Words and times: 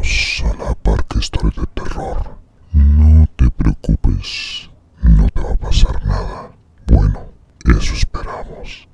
A 0.00 0.54
la 0.56 0.74
Parque 0.76 1.18
Historia 1.18 1.52
de 1.60 1.66
Terror. 1.74 2.38
No 2.72 3.26
te 3.36 3.50
preocupes, 3.50 4.70
no 5.02 5.28
te 5.28 5.42
va 5.42 5.52
a 5.52 5.56
pasar 5.56 6.02
nada. 6.06 6.52
Bueno, 6.86 7.26
eso 7.66 7.92
esperamos. 7.92 8.88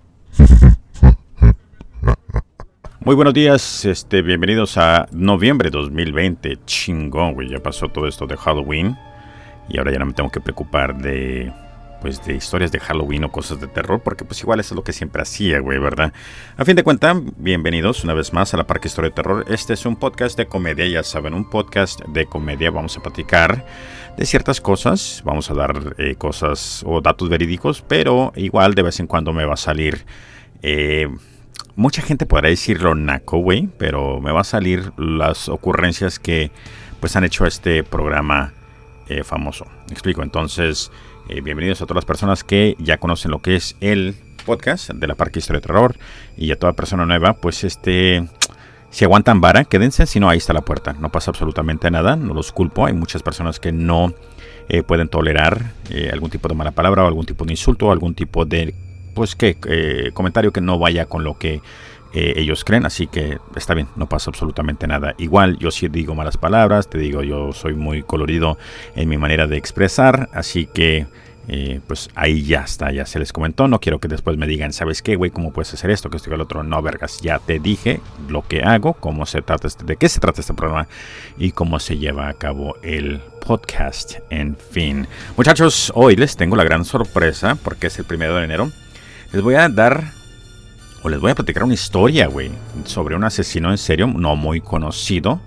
Muy 2.98 3.14
buenos 3.14 3.34
días, 3.34 3.84
este, 3.84 4.21
bienvenidos 4.21 4.79
a 4.79 5.06
noviembre 5.12 5.71
2020. 5.71 6.59
Chingón, 6.64 7.34
güey, 7.34 7.50
ya 7.50 7.61
pasó 7.61 7.88
todo 7.88 8.09
esto 8.09 8.27
de 8.27 8.36
Halloween. 8.36 8.98
Y 9.68 9.79
ahora 9.79 9.93
ya 9.93 10.00
no 10.00 10.07
me 10.07 10.12
tengo 10.12 10.30
que 10.30 10.41
preocupar 10.41 11.00
de 11.00 11.52
pues 12.01 12.25
de 12.25 12.35
historias 12.35 12.73
de 12.73 12.81
Halloween 12.81 13.25
o 13.25 13.33
cosas 13.33 13.61
de 13.61 13.67
terror, 13.67 14.01
porque 14.01 14.25
pues 14.25 14.41
igual 14.41 14.61
eso 14.61 14.75
es 14.75 14.77
lo 14.77 14.85
que 14.85 14.93
siempre 14.93 15.23
hacía, 15.23 15.61
güey, 15.61 15.79
¿verdad? 15.79 16.13
A 16.57 16.65
fin 16.65 16.77
de 16.77 16.83
cuentas, 16.83 17.17
bienvenidos 17.37 18.05
una 18.05 18.15
vez 18.15 18.33
más 18.33 18.55
a 18.55 18.57
la 18.57 18.67
Parque 18.67 18.89
Historia 18.89 19.11
de 19.11 19.15
Terror. 19.15 19.45
Este 19.49 19.75
es 19.75 19.87
un 19.87 19.96
podcast 19.96 20.37
de 20.37 20.46
comedia, 20.46 20.87
ya 20.87 21.03
saben, 21.03 21.35
un 21.35 21.49
podcast 21.49 22.01
de 22.07 22.27
comedia. 22.27 22.71
Vamos 22.71 22.96
a 22.96 23.03
platicar 23.03 23.64
de 24.17 24.27
ciertas 24.27 24.61
cosas, 24.61 25.23
vamos 25.25 25.51
a 25.51 25.54
dar 25.54 25.95
eh, 25.99 26.14
cosas 26.17 26.82
o 26.87 27.01
datos 27.01 27.29
verídicos, 27.29 27.82
pero 27.87 28.32
igual 28.37 28.75
de 28.75 28.82
vez 28.82 29.01
en 29.01 29.07
cuando 29.07 29.32
me 29.32 29.45
va 29.45 29.54
a 29.54 29.59
salir... 29.59 30.04
Eh, 30.63 31.09
mucha 31.76 32.03
gente 32.03 32.27
podrá 32.27 32.48
decirlo 32.48 32.95
naco, 32.95 33.39
güey, 33.39 33.69
pero 33.78 34.20
me 34.20 34.33
va 34.33 34.41
a 34.41 34.45
salir 34.45 34.92
las 34.97 35.48
ocurrencias 35.48 36.19
que 36.19 36.51
pues 37.01 37.15
han 37.17 37.25
hecho 37.25 37.47
este 37.47 37.84
programa 37.84 38.53
eh, 39.09 39.23
famoso. 39.23 39.67
Explico, 39.91 40.23
entonces 40.23 40.91
eh, 41.28 41.41
bienvenidos 41.41 41.83
a 41.83 41.86
todas 41.86 41.97
las 41.97 42.05
personas 42.05 42.44
que 42.44 42.77
ya 42.78 42.98
conocen 42.98 43.30
lo 43.30 43.41
que 43.41 43.56
es 43.56 43.77
el 43.80 44.14
podcast 44.44 44.91
de 44.91 45.06
la 45.06 45.14
Parque 45.14 45.41
Historia 45.41 45.61
de 45.61 45.67
Terror. 45.67 45.97
Y 46.36 46.53
a 46.53 46.58
toda 46.58 46.75
persona 46.75 47.05
nueva, 47.06 47.34
pues 47.34 47.64
este, 47.64 48.28
si 48.91 49.05
aguantan 49.05 49.41
vara, 49.41 49.64
quédense, 49.64 50.06
si 50.06 50.20
no, 50.20 50.28
ahí 50.28 50.39
está 50.39 50.53
la 50.53 50.61
puerta, 50.62 50.94
no 50.94 51.11
pasa 51.11 51.31
absolutamente 51.31 51.91
nada, 51.91 52.17
no 52.17 52.34
los 52.34 52.53
culpo, 52.53 52.86
hay 52.86 52.92
muchas 52.92 53.22
personas 53.22 53.58
que 53.58 53.72
no 53.72 54.14
eh, 54.69 54.83
pueden 54.83 55.09
tolerar 55.09 55.73
eh, 55.91 56.11
algún 56.12 56.31
tipo 56.31 56.48
de 56.48 56.55
mala 56.55 56.70
palabra 56.70 57.05
o 57.05 57.06
algún 57.06 57.27
tipo 57.27 57.45
de 57.45 57.53
insulto 57.53 57.86
o 57.86 57.92
algún 57.92 58.14
tipo 58.14 58.45
de, 58.45 58.75
pues 59.14 59.36
comentario 60.12 60.53
que 60.53 60.61
no 60.61 60.79
vaya 60.79 61.06
con 61.06 61.25
lo 61.25 61.39
que 61.39 61.61
ellos 62.17 62.64
creen, 62.64 62.86
así 62.86 63.06
que 63.06 63.39
está 63.55 63.75
bien, 63.75 63.89
no 63.97 64.09
pasa 64.09 64.31
absolutamente 64.31 64.86
nada. 64.86 65.14
Igual 65.19 65.59
yo 65.59 65.70
sí 65.70 65.89
digo 65.89 66.14
malas 66.14 66.36
palabras, 66.36 66.89
te 66.89 66.98
digo, 66.98 67.23
yo 67.23 67.53
soy 67.53 67.75
muy 67.75 68.03
colorido 68.03 68.58
en 68.95 69.08
mi 69.08 69.19
manera 69.19 69.47
de 69.47 69.56
expresar, 69.56 70.28
así 70.33 70.67
que 70.67 71.06
eh, 71.48 71.81
pues 71.86 72.11
ahí 72.17 72.42
ya 72.42 72.62
está, 72.62 72.91
ya 72.91 73.06
se 73.06 73.19
les 73.19 73.33
comentó. 73.33 73.69
No 73.69 73.81
quiero 73.81 74.00
que 74.00 74.08
después 74.08 74.36
me 74.36 74.47
digan, 74.47 74.73
¿sabes 74.73 75.03
qué, 75.03 75.17
güey? 75.17 75.31
¿Cómo 75.31 75.53
puedes 75.53 75.73
hacer 75.75 75.91
esto? 75.91 76.11
Que 76.11 76.17
esto 76.17 76.31
y 76.31 76.34
el 76.34 76.41
otro. 76.41 76.62
No, 76.62 76.83
vergas, 76.83 77.20
ya 77.20 77.39
te 77.39 77.58
dije 77.58 78.00
lo 78.28 78.42
que 78.47 78.62
hago, 78.62 78.95
cómo 78.95 79.27
se 79.27 79.42
trata, 79.42 79.69
este, 79.69 79.84
de 79.84 79.97
qué 79.97 80.08
se 80.08 80.20
trata 80.20 80.41
este 80.41 80.55
programa 80.55 80.89
y 81.39 81.53
cómo 81.53 81.78
se 81.78 81.98
lleva 81.98 82.28
a 82.28 82.34
cabo 82.34 82.77
el 82.83 83.20
podcast. 83.45 84.19
En 84.30 84.56
fin, 84.56 85.06
muchachos, 85.36 85.92
hoy 85.95 86.17
les 86.17 86.36
tengo 86.36 86.56
la 86.56 86.64
gran 86.64 86.84
sorpresa 86.84 87.56
porque 87.62 87.89
es 87.89 87.98
el 87.98 88.05
primero 88.05 88.34
de 88.34 88.45
enero. 88.45 88.70
Les 89.33 89.42
voy 89.42 89.55
a 89.55 89.69
dar 89.69 90.16
les 91.09 91.21
voy 91.21 91.31
a 91.31 91.35
platicar 91.35 91.65
una 91.65 91.75
historia, 91.75 92.27
güey, 92.27 92.51
sobre 92.85 93.17
un 93.17 93.25
asesino 93.25 93.71
en 93.71 93.79
serio 93.79 94.07
no 94.07 94.37
muy 94.37 94.61
conocido 94.61 95.41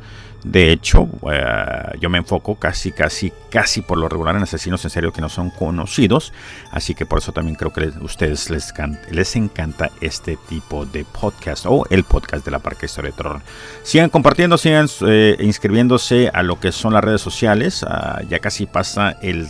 de 0.44 0.72
hecho, 0.72 1.10
eh, 1.30 1.98
yo 2.00 2.10
me 2.10 2.18
enfoco 2.18 2.56
casi, 2.56 2.94
casi, 2.94 3.32
casi 3.50 3.82
por 3.82 3.98
lo 3.98 4.08
regular 4.08 4.36
en 4.38 4.44
asesinos 4.44 4.84
en 4.86 4.90
serio 4.90 5.12
que 5.12 5.20
no 5.20 5.28
son 5.28 5.50
conocidos. 5.50 6.32
Así 6.72 6.96
que 6.96 7.06
por 7.06 7.20
eso 7.20 7.34
también 7.34 7.56
creo 7.56 7.74
que 7.74 7.84
a 7.84 8.04
ustedes 8.04 8.50
les, 8.50 8.74
les 9.12 9.36
encanta 9.36 9.92
este 10.00 10.38
tipo 10.48 10.86
de 10.86 11.04
podcast 11.04 11.66
o 11.68 11.86
el 11.90 12.06
podcast 12.06 12.46
de 12.46 12.52
la 12.52 12.60
Parque 12.60 12.86
Historia 12.86 13.12
de 13.12 13.18
Terror. 13.18 13.42
Sigan 13.84 14.10
compartiendo, 14.10 14.58
sigan 14.58 14.88
eh, 15.08 15.36
inscribiéndose 15.42 16.32
a 16.34 16.42
lo 16.42 16.60
que 16.60 16.72
son 16.72 16.94
las 16.94 17.04
redes 17.04 17.22
sociales. 17.22 17.84
Ah, 17.84 18.22
ya 18.30 18.40
casi 18.40 18.66
pasa 18.66 19.18
el, 19.22 19.50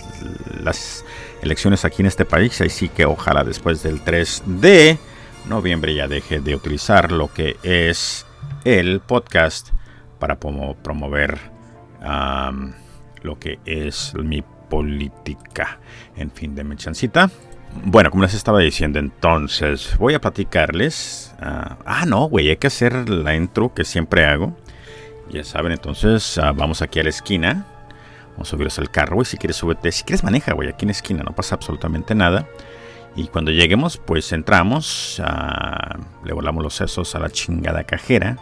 las 0.63 1.05
elecciones 1.43 1.85
aquí 1.85 2.01
en 2.01 2.07
este 2.07 2.25
país. 2.25 2.59
Así 2.61 2.89
que 2.89 3.05
ojalá 3.05 3.43
después 3.43 3.83
del 3.83 4.01
3 4.01 4.43
de 4.45 4.97
noviembre 5.49 5.93
ya 5.93 6.07
deje 6.07 6.39
de 6.39 6.55
utilizar 6.55 7.11
lo 7.11 7.33
que 7.33 7.57
es 7.63 8.25
el 8.63 9.01
podcast 9.01 9.69
para 10.19 10.39
promover 10.39 11.39
lo 13.23 13.39
que 13.39 13.59
es 13.65 14.13
mi 14.15 14.43
política. 14.69 15.79
En 16.15 16.31
fin, 16.31 16.55
de 16.55 16.75
chancita. 16.75 17.29
Bueno, 17.83 18.09
como 18.09 18.23
les 18.23 18.33
estaba 18.33 18.59
diciendo, 18.59 18.99
entonces 18.99 19.95
voy 19.97 20.13
a 20.13 20.21
platicarles. 20.21 21.35
ah, 21.39 21.77
ah 21.85 22.05
no, 22.05 22.27
güey, 22.27 22.49
hay 22.49 22.57
que 22.57 22.67
hacer 22.67 23.09
la 23.09 23.35
intro 23.35 23.73
que 23.73 23.83
siempre 23.83 24.25
hago. 24.25 24.55
Ya 25.31 25.43
saben, 25.43 25.71
entonces 25.71 26.37
ah, 26.37 26.51
vamos 26.51 26.81
aquí 26.81 26.99
a 26.99 27.03
la 27.03 27.09
esquina. 27.09 27.65
Vamos 28.31 28.47
a 28.47 28.51
subirnos 28.51 28.79
al 28.79 28.89
carro, 28.89 29.15
güey. 29.15 29.25
Si 29.25 29.37
quieres, 29.37 29.57
súbete. 29.57 29.91
Si 29.91 30.03
quieres, 30.03 30.23
maneja, 30.23 30.53
güey. 30.53 30.69
Aquí 30.69 30.85
en 30.85 30.91
esquina 30.91 31.23
no 31.23 31.35
pasa 31.35 31.55
absolutamente 31.55 32.15
nada. 32.15 32.47
Y 33.15 33.27
cuando 33.27 33.51
lleguemos, 33.51 33.97
pues 33.97 34.31
entramos. 34.31 35.21
Ah, 35.23 35.97
le 36.23 36.33
volamos 36.33 36.63
los 36.63 36.75
sesos 36.75 37.15
a 37.15 37.19
la 37.19 37.29
chingada 37.29 37.83
cajera. 37.83 38.37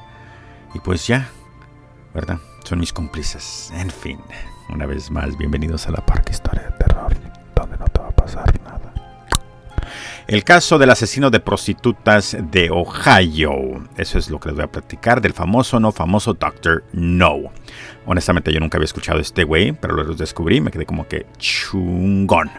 Y 0.73 0.79
pues 0.79 1.07
ya, 1.07 1.29
¿verdad? 2.13 2.37
Son 2.63 2.79
mis 2.79 2.93
cómplices. 2.93 3.71
En 3.75 3.89
fin, 3.89 4.19
una 4.69 4.85
vez 4.85 5.09
más, 5.09 5.37
bienvenidos 5.37 5.87
a 5.87 5.91
la 5.91 6.05
Parque 6.05 6.33
Historia 6.33 6.63
de 6.63 6.71
Terror, 6.77 7.13
donde 7.55 7.77
no 7.77 7.85
te 7.85 7.99
va 8.01 8.07
a 8.09 8.11
pasar 8.11 8.61
nada. 8.61 8.93
El 10.27 10.43
caso 10.43 10.77
del 10.77 10.89
asesino 10.89 11.29
de 11.29 11.39
prostitutas 11.39 12.35
de 12.51 12.69
Ohio. 12.69 13.87
Eso 13.95 14.17
es 14.17 14.29
lo 14.29 14.39
que 14.41 14.49
les 14.49 14.57
voy 14.57 14.65
a 14.65 14.71
platicar 14.71 15.21
del 15.21 15.33
famoso 15.33 15.79
no 15.79 15.93
famoso 15.93 16.33
Dr. 16.33 16.83
No. 16.91 17.37
Honestamente 18.05 18.51
yo 18.51 18.59
nunca 18.59 18.77
había 18.77 18.85
escuchado 18.85 19.19
este 19.19 19.45
güey, 19.45 19.71
pero 19.71 19.95
lo 19.95 20.13
descubrí 20.13 20.57
y 20.57 20.61
me 20.61 20.71
quedé 20.71 20.85
como 20.85 21.07
que 21.07 21.25
chungón. 21.37 22.51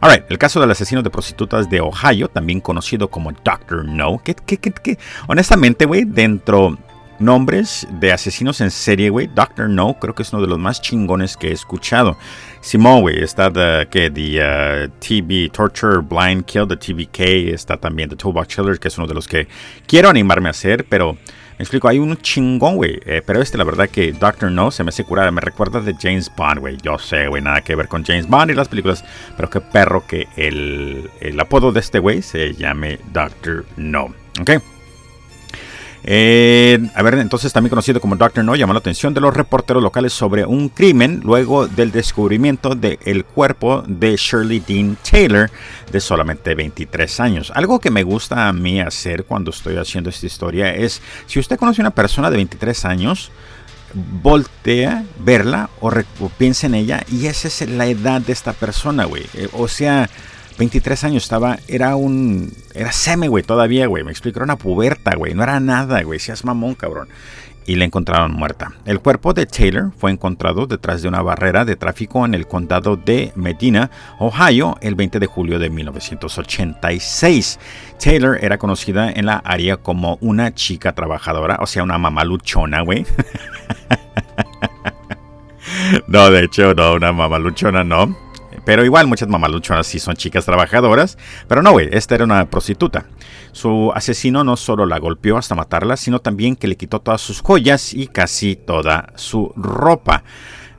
Alright, 0.00 0.30
el 0.30 0.38
caso 0.38 0.60
del 0.60 0.70
asesino 0.70 1.02
de 1.02 1.10
prostitutas 1.10 1.68
de 1.70 1.80
Ohio, 1.80 2.28
también 2.28 2.60
conocido 2.60 3.08
como 3.08 3.32
Dr. 3.32 3.84
No. 3.84 4.18
Que, 4.22 4.34
que, 4.34 4.58
que, 4.58 4.98
honestamente, 5.26 5.86
güey, 5.86 6.04
dentro 6.04 6.76
nombres 7.18 7.86
de 7.90 8.12
asesinos 8.12 8.60
en 8.60 8.70
serie, 8.70 9.10
güey. 9.10 9.26
Doctor 9.26 9.68
No, 9.68 9.94
creo 9.98 10.14
que 10.14 10.22
es 10.22 10.32
uno 10.32 10.42
de 10.42 10.48
los 10.48 10.58
más 10.58 10.80
chingones 10.80 11.36
que 11.36 11.48
he 11.48 11.52
escuchado. 11.52 12.16
Simón, 12.60 13.02
güey, 13.02 13.22
está 13.22 13.50
de, 13.50 13.86
que 13.90 14.10
the 14.10 14.40
uh, 14.40 14.88
TB 14.98 15.52
Torture 15.52 15.98
Blind 15.98 16.44
Kill, 16.44 16.66
the 16.66 16.76
TBK, 16.76 17.52
está 17.52 17.76
también 17.76 18.08
The 18.08 18.16
Toolbox 18.16 18.54
Killer, 18.54 18.78
que 18.78 18.88
es 18.88 18.98
uno 18.98 19.06
de 19.06 19.14
los 19.14 19.26
que 19.26 19.48
quiero 19.86 20.08
animarme 20.08 20.48
a 20.48 20.50
hacer, 20.50 20.86
pero 20.88 21.16
me 21.58 21.62
explico, 21.62 21.88
hay 21.88 21.98
un 21.98 22.16
chingón, 22.18 22.76
güey. 22.76 23.00
Eh, 23.06 23.22
pero 23.24 23.40
este, 23.40 23.56
la 23.56 23.64
verdad, 23.64 23.88
que 23.88 24.12
Doctor 24.12 24.50
No 24.50 24.70
se 24.70 24.84
me 24.84 24.90
hace 24.90 25.04
curada. 25.04 25.30
Me 25.30 25.40
recuerda 25.40 25.80
de 25.80 25.94
James 25.98 26.30
Bond, 26.36 26.60
güey. 26.60 26.76
Yo 26.82 26.98
sé, 26.98 27.28
güey, 27.28 27.42
nada 27.42 27.62
que 27.62 27.74
ver 27.74 27.88
con 27.88 28.04
James 28.04 28.28
Bond 28.28 28.50
y 28.50 28.54
las 28.54 28.68
películas. 28.68 29.04
Pero 29.36 29.48
qué 29.48 29.60
perro 29.60 30.06
que 30.06 30.28
el, 30.36 31.10
el 31.20 31.40
apodo 31.40 31.72
de 31.72 31.80
este 31.80 31.98
güey 31.98 32.22
se 32.22 32.54
llame 32.54 32.98
Doctor 33.12 33.64
No. 33.76 34.14
¿Ok? 34.40 34.50
Eh, 36.08 36.88
a 36.94 37.02
ver, 37.02 37.14
entonces 37.14 37.52
también 37.52 37.70
conocido 37.70 38.00
como 38.00 38.14
Doctor 38.14 38.44
No, 38.44 38.54
llamó 38.54 38.72
la 38.72 38.78
atención 38.78 39.12
de 39.12 39.20
los 39.20 39.34
reporteros 39.34 39.82
locales 39.82 40.12
sobre 40.12 40.46
un 40.46 40.68
crimen 40.68 41.20
luego 41.24 41.66
del 41.66 41.90
descubrimiento 41.90 42.76
del 42.76 43.24
cuerpo 43.24 43.82
de 43.88 44.14
Shirley 44.16 44.60
Dean 44.60 44.96
Taylor 45.08 45.50
de 45.90 46.00
solamente 46.00 46.54
23 46.54 47.18
años. 47.18 47.52
Algo 47.56 47.80
que 47.80 47.90
me 47.90 48.04
gusta 48.04 48.46
a 48.46 48.52
mí 48.52 48.80
hacer 48.80 49.24
cuando 49.24 49.50
estoy 49.50 49.78
haciendo 49.78 50.08
esta 50.08 50.26
historia 50.26 50.72
es, 50.72 51.02
si 51.26 51.40
usted 51.40 51.58
conoce 51.58 51.82
a 51.82 51.84
una 51.84 51.90
persona 51.90 52.30
de 52.30 52.36
23 52.36 52.84
años, 52.84 53.32
voltea, 54.22 55.04
verla 55.18 55.70
o, 55.80 55.88
o 55.88 56.28
piensa 56.38 56.68
en 56.68 56.76
ella 56.76 57.02
y 57.10 57.26
esa 57.26 57.48
es 57.48 57.68
la 57.68 57.86
edad 57.86 58.20
de 58.20 58.32
esta 58.32 58.52
persona, 58.52 59.06
güey. 59.06 59.24
Eh, 59.34 59.48
o 59.52 59.66
sea... 59.66 60.08
23 60.58 61.04
años 61.04 61.24
estaba, 61.24 61.58
era 61.68 61.96
un, 61.96 62.52
era 62.74 62.92
seme, 62.92 63.28
güey, 63.28 63.44
todavía, 63.44 63.86
güey, 63.86 64.04
me 64.04 64.10
explico, 64.10 64.38
era 64.38 64.44
una 64.44 64.56
puberta, 64.56 65.14
güey, 65.14 65.34
no 65.34 65.42
era 65.42 65.60
nada, 65.60 66.02
güey, 66.02 66.18
seas 66.18 66.44
mamón, 66.44 66.74
cabrón. 66.74 67.08
Y 67.68 67.74
la 67.74 67.84
encontraron 67.84 68.32
muerta. 68.32 68.74
El 68.84 69.00
cuerpo 69.00 69.34
de 69.34 69.44
Taylor 69.44 69.90
fue 69.98 70.12
encontrado 70.12 70.68
detrás 70.68 71.02
de 71.02 71.08
una 71.08 71.20
barrera 71.20 71.64
de 71.64 71.74
tráfico 71.74 72.24
en 72.24 72.34
el 72.34 72.46
condado 72.46 72.96
de 72.96 73.32
Medina, 73.34 73.90
Ohio, 74.20 74.76
el 74.82 74.94
20 74.94 75.18
de 75.18 75.26
julio 75.26 75.58
de 75.58 75.68
1986. 75.68 77.58
Taylor 77.98 78.38
era 78.40 78.58
conocida 78.58 79.10
en 79.10 79.26
la 79.26 79.38
área 79.38 79.78
como 79.78 80.16
una 80.20 80.54
chica 80.54 80.94
trabajadora, 80.94 81.58
o 81.60 81.66
sea, 81.66 81.82
una 81.82 81.98
mamá 81.98 82.24
luchona, 82.24 82.82
güey. 82.82 83.04
no, 86.06 86.30
de 86.30 86.44
hecho, 86.44 86.72
no, 86.72 86.94
una 86.94 87.12
mamá 87.12 87.40
luchona, 87.40 87.82
no. 87.82 88.25
Pero 88.66 88.84
igual 88.84 89.06
muchas 89.06 89.28
mamaluchonas 89.28 89.86
sí 89.86 90.00
son 90.00 90.16
chicas 90.16 90.44
trabajadoras. 90.44 91.16
Pero 91.46 91.62
no, 91.62 91.70
güey, 91.70 91.88
esta 91.92 92.16
era 92.16 92.24
una 92.24 92.50
prostituta. 92.50 93.06
Su 93.52 93.92
asesino 93.94 94.42
no 94.42 94.56
solo 94.56 94.86
la 94.86 94.98
golpeó 94.98 95.38
hasta 95.38 95.54
matarla, 95.54 95.96
sino 95.96 96.18
también 96.18 96.56
que 96.56 96.66
le 96.66 96.76
quitó 96.76 97.00
todas 97.00 97.20
sus 97.20 97.40
joyas 97.40 97.94
y 97.94 98.08
casi 98.08 98.56
toda 98.56 99.12
su 99.14 99.52
ropa. 99.56 100.24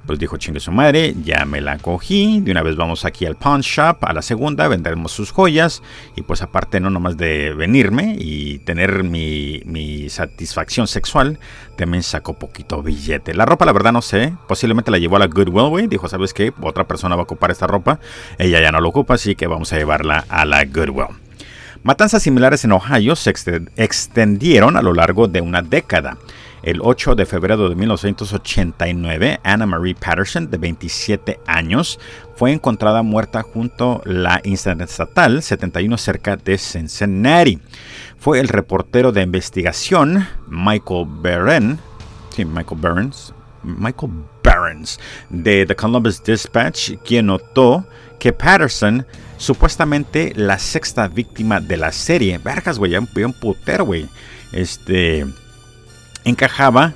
Pues 0.07 0.17
dijo 0.17 0.37
chingue 0.37 0.61
su 0.61 0.71
madre, 0.71 1.13
ya 1.23 1.45
me 1.45 1.59
la 1.59 1.77
cogí, 1.77 2.39
de 2.39 2.51
una 2.51 2.63
vez 2.63 2.77
vamos 2.77 3.03
aquí 3.03 3.25
al 3.25 3.35
pawn 3.35 3.59
shop, 3.61 3.97
a 4.05 4.13
la 4.13 4.21
segunda, 4.21 4.69
venderemos 4.69 5.11
sus 5.11 5.31
joyas 5.31 5.83
y 6.15 6.21
pues 6.21 6.41
aparte 6.41 6.79
no 6.79 6.89
nomás 6.89 7.17
de 7.17 7.53
venirme 7.53 8.15
y 8.17 8.59
tener 8.59 9.03
mi, 9.03 9.61
mi 9.65 10.09
satisfacción 10.09 10.87
sexual, 10.87 11.39
también 11.75 12.03
sacó 12.03 12.33
poquito 12.33 12.81
billete. 12.81 13.33
La 13.33 13.45
ropa 13.45 13.65
la 13.65 13.73
verdad 13.73 13.91
no 13.91 14.01
sé, 14.01 14.33
posiblemente 14.47 14.89
la 14.89 14.97
llevó 14.97 15.17
a 15.17 15.19
la 15.19 15.27
Goodwill, 15.27 15.69
güey, 15.69 15.87
dijo, 15.87 16.07
¿sabes 16.07 16.33
qué? 16.33 16.53
Otra 16.61 16.85
persona 16.85 17.15
va 17.15 17.21
a 17.21 17.25
ocupar 17.25 17.51
esta 17.51 17.67
ropa, 17.67 17.99
ella 18.39 18.61
ya 18.61 18.71
no 18.71 18.79
lo 18.79 18.89
ocupa, 18.89 19.15
así 19.15 19.35
que 19.35 19.47
vamos 19.47 19.73
a 19.73 19.77
llevarla 19.77 20.25
a 20.29 20.45
la 20.45 20.63
Goodwill. 20.63 21.07
Matanzas 21.83 22.23
similares 22.23 22.63
en 22.65 22.71
Ohio 22.71 23.15
se 23.15 23.33
extendieron 23.75 24.77
a 24.77 24.81
lo 24.81 24.93
largo 24.93 25.27
de 25.27 25.41
una 25.41 25.61
década. 25.61 26.17
El 26.67 26.81
8 26.83 27.15
de 27.15 27.25
febrero 27.25 27.69
de 27.69 27.75
1989, 27.75 29.39
Anna 29.41 29.65
Marie 29.65 29.95
Patterson, 29.95 30.49
de 30.49 30.57
27 30.57 31.39
años, 31.47 31.97
fue 32.35 32.51
encontrada 32.51 33.03
muerta 33.03 33.41
junto 33.41 34.01
a 34.03 34.09
la 34.09 34.41
estatal 34.43 35.41
71 35.41 35.97
cerca 35.97 36.35
de 36.35 36.57
Cincinnati. 36.57 37.57
Fue 38.19 38.41
el 38.41 38.49
reportero 38.49 39.13
de 39.13 39.21
investigación 39.21 40.27
Michael 40.49 41.05
Barron, 41.07 41.79
sí, 42.35 42.43
Michael 42.43 42.81
Burns, 42.81 43.33
Michael 43.63 44.11
Barons, 44.43 44.99
de 45.29 45.65
The 45.65 45.73
Columbus 45.73 46.21
Dispatch, 46.21 46.97
quien 47.05 47.27
notó 47.27 47.87
que 48.19 48.33
Patterson 48.33 49.05
supuestamente 49.37 50.33
la 50.35 50.59
sexta 50.59 51.07
víctima 51.07 51.61
de 51.61 51.77
la 51.77 51.93
serie. 51.93 52.37
Vergas, 52.39 52.77
güey, 52.77 52.97
un, 52.97 53.07
un 53.15 53.33
putero, 53.39 53.85
güey. 53.85 54.09
Este 54.51 55.25
encajaba 56.23 56.93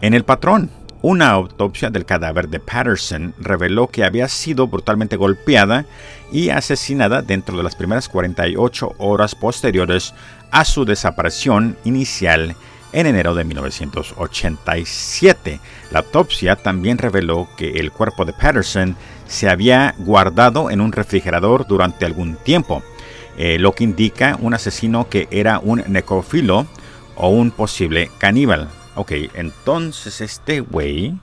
en 0.00 0.14
el 0.14 0.24
patrón. 0.24 0.70
Una 1.02 1.30
autopsia 1.30 1.90
del 1.90 2.04
cadáver 2.04 2.48
de 2.48 2.60
Patterson 2.60 3.34
reveló 3.38 3.88
que 3.88 4.04
había 4.04 4.28
sido 4.28 4.68
brutalmente 4.68 5.16
golpeada 5.16 5.84
y 6.30 6.50
asesinada 6.50 7.22
dentro 7.22 7.56
de 7.56 7.64
las 7.64 7.74
primeras 7.74 8.08
48 8.08 8.94
horas 8.98 9.34
posteriores 9.34 10.14
a 10.52 10.64
su 10.64 10.84
desaparición 10.84 11.76
inicial 11.84 12.54
en 12.92 13.06
enero 13.06 13.34
de 13.34 13.44
1987. 13.44 15.60
La 15.90 16.00
autopsia 16.00 16.56
también 16.56 16.98
reveló 16.98 17.48
que 17.56 17.80
el 17.80 17.90
cuerpo 17.90 18.24
de 18.24 18.32
Patterson 18.32 18.96
se 19.26 19.48
había 19.48 19.94
guardado 19.98 20.70
en 20.70 20.80
un 20.80 20.92
refrigerador 20.92 21.66
durante 21.66 22.04
algún 22.04 22.36
tiempo, 22.36 22.82
eh, 23.36 23.58
lo 23.58 23.72
que 23.72 23.84
indica 23.84 24.36
un 24.40 24.54
asesino 24.54 25.08
que 25.08 25.26
era 25.30 25.58
un 25.58 25.82
necrofilo 25.88 26.66
o 27.16 27.28
un 27.28 27.50
posible 27.50 28.10
caníbal. 28.18 28.68
Ok, 28.94 29.12
entonces 29.34 30.20
este 30.20 30.60
güey... 30.60 31.18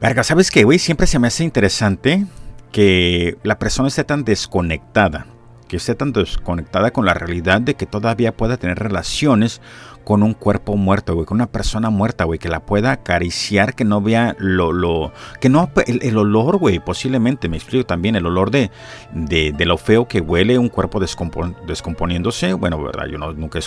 Verga, 0.00 0.22
¿sabes 0.22 0.50
qué, 0.50 0.62
güey? 0.64 0.78
Siempre 0.78 1.06
se 1.06 1.18
me 1.18 1.26
hace 1.26 1.42
interesante 1.42 2.26
que 2.70 3.36
la 3.42 3.58
persona 3.58 3.88
esté 3.88 4.04
tan 4.04 4.24
desconectada. 4.24 5.26
Que 5.68 5.76
esté 5.76 5.94
tan 5.94 6.12
desconectada 6.12 6.92
con 6.92 7.04
la 7.04 7.14
realidad 7.14 7.60
de 7.60 7.74
que 7.74 7.84
todavía 7.84 8.36
pueda 8.36 8.56
tener 8.56 8.78
relaciones 8.78 9.60
con 10.08 10.22
un 10.22 10.32
cuerpo 10.32 10.74
muerto, 10.74 11.14
güey, 11.14 11.26
con 11.26 11.36
una 11.36 11.52
persona 11.52 11.90
muerta, 11.90 12.24
güey, 12.24 12.38
que 12.38 12.48
la 12.48 12.60
pueda 12.60 12.92
acariciar, 12.92 13.74
que 13.74 13.84
no 13.84 14.00
vea 14.00 14.34
lo, 14.38 14.72
lo, 14.72 15.12
que 15.38 15.50
no, 15.50 15.70
el, 15.86 16.16
olor, 16.16 16.56
güey, 16.56 16.78
posiblemente, 16.78 17.50
me 17.50 17.58
explico 17.58 17.84
también, 17.84 18.16
el 18.16 18.24
olor 18.24 18.50
de, 18.50 18.70
de, 19.12 19.66
lo 19.66 19.76
feo 19.76 20.08
que 20.08 20.22
huele 20.22 20.56
un 20.56 20.70
cuerpo 20.70 20.98
descomponiéndose, 20.98 22.54
bueno, 22.54 22.90
yo 23.06 23.18
no, 23.18 23.34
nunca, 23.34 23.58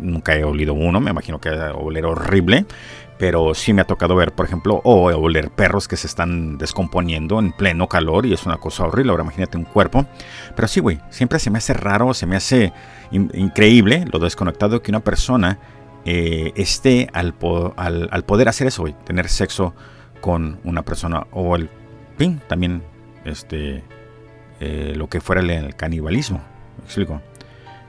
nunca 0.00 0.34
he 0.34 0.42
olido 0.42 0.74
uno, 0.74 1.00
me 1.00 1.12
imagino 1.12 1.40
que 1.40 1.50
oler 1.50 2.06
horrible, 2.06 2.66
pero 3.16 3.54
sí 3.54 3.72
me 3.72 3.82
ha 3.82 3.86
tocado 3.86 4.16
ver, 4.16 4.32
por 4.32 4.46
ejemplo, 4.46 4.80
o 4.84 5.04
oler 5.04 5.50
perros 5.50 5.86
que 5.86 5.96
se 5.96 6.06
están 6.06 6.58
descomponiendo 6.58 7.38
en 7.38 7.52
pleno 7.52 7.88
calor 7.88 8.26
y 8.26 8.32
es 8.32 8.44
una 8.44 8.56
cosa 8.56 8.84
horrible. 8.84 9.12
Ahora 9.12 9.22
imagínate 9.22 9.56
un 9.56 9.64
cuerpo. 9.64 10.04
Pero 10.56 10.68
sí, 10.68 10.80
güey, 10.80 11.00
siempre 11.10 11.38
se 11.38 11.50
me 11.50 11.58
hace 11.58 11.74
raro, 11.74 12.12
se 12.12 12.26
me 12.26 12.36
hace 12.36 12.72
increíble 13.12 14.04
lo 14.12 14.18
desconectado 14.18 14.82
que 14.82 14.90
una 14.90 15.00
persona 15.00 15.58
eh, 16.04 16.52
esté 16.56 17.08
al, 17.12 17.34
al, 17.76 18.24
poder 18.24 18.48
hacer 18.48 18.66
eso, 18.66 18.84
tener 19.04 19.28
sexo 19.28 19.74
con 20.20 20.60
una 20.64 20.82
persona 20.82 21.26
o 21.30 21.56
el 21.56 21.70
fin, 22.18 22.40
también 22.46 22.82
este, 23.24 23.82
eh, 24.60 24.92
lo 24.96 25.08
que 25.08 25.20
fuera 25.20 25.40
el, 25.40 25.74
canibalismo. 25.76 26.42
¿Me 26.78 26.84
explico? 26.84 27.22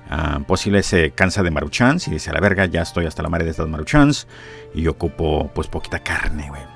Ah, 0.10 0.40
posible 0.48 0.84
se 0.84 1.12
cansa 1.12 1.44
de 1.44 1.52
maruchans 1.52 2.08
y 2.08 2.12
dice 2.12 2.30
a 2.30 2.34
la 2.34 2.40
verga, 2.40 2.66
ya 2.66 2.82
estoy 2.82 3.06
hasta 3.06 3.24
la 3.24 3.30
madre 3.30 3.46
de 3.46 3.52
estas 3.52 3.68
maruchans 3.68 4.28
y 4.74 4.88
ocupo 4.88 5.52
pues 5.54 5.68
poquita 5.68 6.00
carne, 6.00 6.48
güey. 6.50 6.75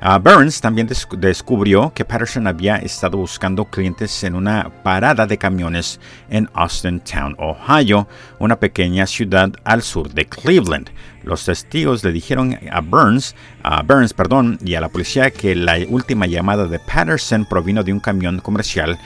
Ah, 0.00 0.18
Burns 0.18 0.60
también 0.60 0.88
descubrió 1.18 1.92
que 1.94 2.04
Patterson 2.04 2.46
había 2.46 2.76
estado 2.76 3.16
buscando 3.16 3.64
clientes 3.64 4.22
en 4.24 4.34
una 4.34 4.70
parada 4.82 5.26
de 5.26 5.38
camiones 5.38 5.98
en 6.28 6.48
Austin 6.52 7.00
Town, 7.00 7.36
Ohio, 7.38 8.06
una 8.38 8.56
pequeña 8.56 9.06
ciudad 9.06 9.50
al 9.64 9.82
sur 9.82 10.10
de 10.10 10.26
Cleveland. 10.26 10.90
Los 11.22 11.44
testigos 11.46 12.04
le 12.04 12.12
dijeron 12.12 12.58
a 12.70 12.80
Burns, 12.80 13.34
Burns 13.86 14.12
perdón, 14.12 14.58
y 14.62 14.74
a 14.74 14.80
la 14.80 14.90
policía 14.90 15.30
que 15.30 15.54
la 15.54 15.78
última 15.88 16.26
llamada 16.26 16.66
de 16.66 16.78
Patterson 16.78 17.46
provino 17.46 17.82
de 17.82 17.92
un 17.92 18.00
camión 18.00 18.40
comercial 18.40 18.98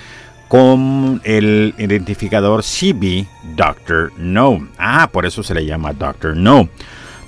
con 0.48 1.20
el 1.24 1.74
identificador 1.78 2.62
CB 2.62 3.26
Dr. 3.54 4.12
No. 4.16 4.66
Ah, 4.78 5.08
por 5.12 5.26
eso 5.26 5.42
se 5.42 5.54
le 5.54 5.64
llama 5.64 5.92
Dr. 5.92 6.36
No. 6.36 6.68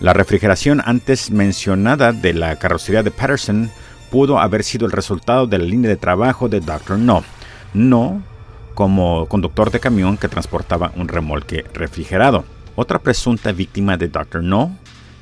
La 0.01 0.15
refrigeración 0.15 0.81
antes 0.83 1.31
mencionada 1.31 2.13
de 2.13 2.33
la 2.33 2.57
carrocería 2.57 3.03
de 3.03 3.11
Patterson 3.11 3.71
pudo 4.11 4.39
haber 4.39 4.65
sido 4.65 4.87
el 4.87 4.93
resultado 4.93 5.47
de 5.47 5.59
la 5.59 5.67
línea 5.67 5.91
de 5.91 5.99
trabajo 5.99 6.49
de 6.49 6.61
Dr. 6.61 6.99
No. 6.99 7.23
No 7.75 8.23
como 8.75 9.27
conductor 9.27 9.71
de 9.71 9.79
camión 9.79 10.17
que 10.17 10.29
transportaba 10.29 10.91
un 10.97 11.07
remolque 11.07 11.67
refrigerado. 11.75 12.47
Otra 12.77 12.99
presunta 12.99 13.53
víctima 13.53 13.99
de 13.99 14.09
Dr. 14.09 14.43
No 14.43 14.75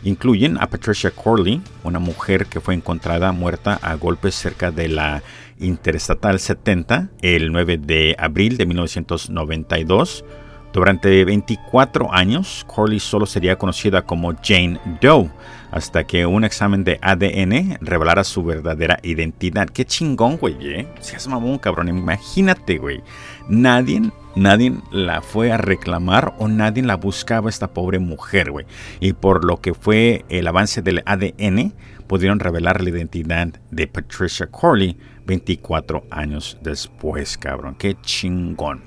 incluyen 0.05 0.57
a 0.61 0.69
Patricia 0.69 1.11
Corley, 1.11 1.61
una 1.83 1.99
mujer 1.99 2.47
que 2.47 2.61
fue 2.61 2.75
encontrada 2.75 3.33
muerta 3.33 3.81
a 3.83 3.95
golpes 3.95 4.37
cerca 4.37 4.71
de 4.71 4.87
la 4.87 5.25
Interestatal 5.59 6.39
70 6.39 7.09
el 7.21 7.51
9 7.51 7.79
de 7.79 8.15
abril 8.17 8.57
de 8.57 8.67
1992 8.67 10.25
durante 10.73 11.25
24 11.25 12.13
años, 12.13 12.65
Corley 12.67 13.01
solo 13.01 13.27
sería 13.27 13.57
conocida 13.57 14.03
como 14.03 14.35
Jane 14.43 14.79
Doe, 15.01 15.31
hasta 15.71 16.05
que 16.05 16.27
un 16.27 16.45
examen 16.45 16.85
de 16.85 16.99
ADN 17.01 17.79
revelara 17.81 18.25
su 18.25 18.45
verdadera 18.45 18.99
identidad. 19.03 19.69
Qué 19.69 19.85
chingón, 19.85 20.37
güey, 20.37 20.57
¿eh? 20.61 20.89
Seas 21.01 21.27
mamón, 21.27 21.59
cabrón. 21.59 21.89
Imagínate, 21.89 22.79
güey. 22.79 23.03
Nadie, 23.49 24.11
nadie 24.35 24.75
la 24.91 25.23
fue 25.23 25.53
a 25.53 25.57
reclamar 25.57 26.35
o 26.39 26.49
nadie 26.49 26.83
la 26.83 26.97
buscaba 26.97 27.49
esta 27.51 27.69
pobre 27.69 27.99
mujer, 27.99 28.51
güey. 28.51 28.67
Y 29.01 29.15
por 29.15 29.45
lo 29.45 29.61
que 29.61 29.75
fue 29.75 30.25
el 30.29 30.47
avance 30.47 30.83
del 30.83 31.03
ADN, 31.07 31.73
pudieron 32.09 32.41
revelar 32.41 32.83
la 32.83 32.91
identidad 32.91 33.49
de 33.71 33.87
Patricia 33.87 34.47
Corley 34.47 34.97
24 35.29 36.05
años 36.11 36.57
después, 36.63 37.37
cabrón. 37.37 37.77
Qué 37.79 37.97
chingón. 38.01 38.81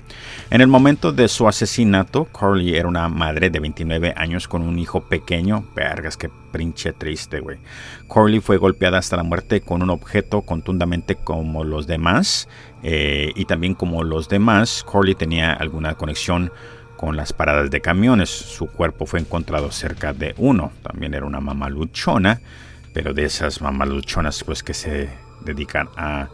En 0.50 0.60
el 0.60 0.66
momento 0.66 1.12
de 1.12 1.28
su 1.28 1.46
asesinato, 1.46 2.24
Corley 2.24 2.74
era 2.74 2.88
una 2.88 3.08
madre 3.08 3.48
de 3.48 3.60
29 3.60 4.12
años 4.16 4.48
con 4.48 4.62
un 4.62 4.76
hijo 4.76 5.02
pequeño. 5.02 5.64
Vergas, 5.76 6.16
qué 6.16 6.28
prinche 6.50 6.92
triste, 6.92 7.38
güey. 7.38 7.58
Corley 8.08 8.40
fue 8.40 8.56
golpeada 8.56 8.98
hasta 8.98 9.16
la 9.16 9.22
muerte 9.22 9.60
con 9.60 9.82
un 9.82 9.90
objeto 9.90 10.42
contundamente 10.42 11.14
como 11.14 11.62
los 11.62 11.86
demás. 11.86 12.48
Eh, 12.82 13.30
y 13.36 13.44
también 13.44 13.74
como 13.74 14.02
los 14.02 14.28
demás, 14.28 14.82
Corley 14.82 15.14
tenía 15.14 15.52
alguna 15.52 15.94
conexión 15.94 16.50
con 16.96 17.16
las 17.16 17.32
paradas 17.32 17.70
de 17.70 17.80
camiones. 17.80 18.30
Su 18.30 18.66
cuerpo 18.66 19.06
fue 19.06 19.20
encontrado 19.20 19.70
cerca 19.70 20.12
de 20.12 20.34
uno. 20.38 20.72
También 20.82 21.14
era 21.14 21.24
una 21.24 21.40
mamaluchona 21.40 22.40
pero 22.92 23.14
de 23.14 23.24
esas 23.24 23.60
mamaluchonas 23.60 24.44
pues 24.44 24.62
que 24.62 24.74
se 24.74 25.10
dedican 25.44 25.88
a 25.96 26.28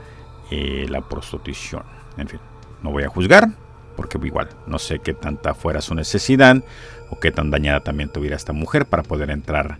eh, 0.50 0.86
la 0.88 1.00
prostitución. 1.00 1.82
En 2.16 2.28
fin, 2.28 2.40
no 2.82 2.90
voy 2.90 3.04
a 3.04 3.08
juzgar, 3.08 3.48
porque 3.96 4.18
igual 4.22 4.48
no 4.66 4.78
sé 4.78 5.00
qué 5.00 5.14
tanta 5.14 5.54
fuera 5.54 5.80
su 5.80 5.94
necesidad 5.94 6.62
o 7.10 7.18
qué 7.18 7.30
tan 7.30 7.50
dañada 7.50 7.80
también 7.80 8.10
tuviera 8.10 8.36
esta 8.36 8.52
mujer 8.52 8.86
para 8.86 9.02
poder 9.02 9.30
entrar 9.30 9.78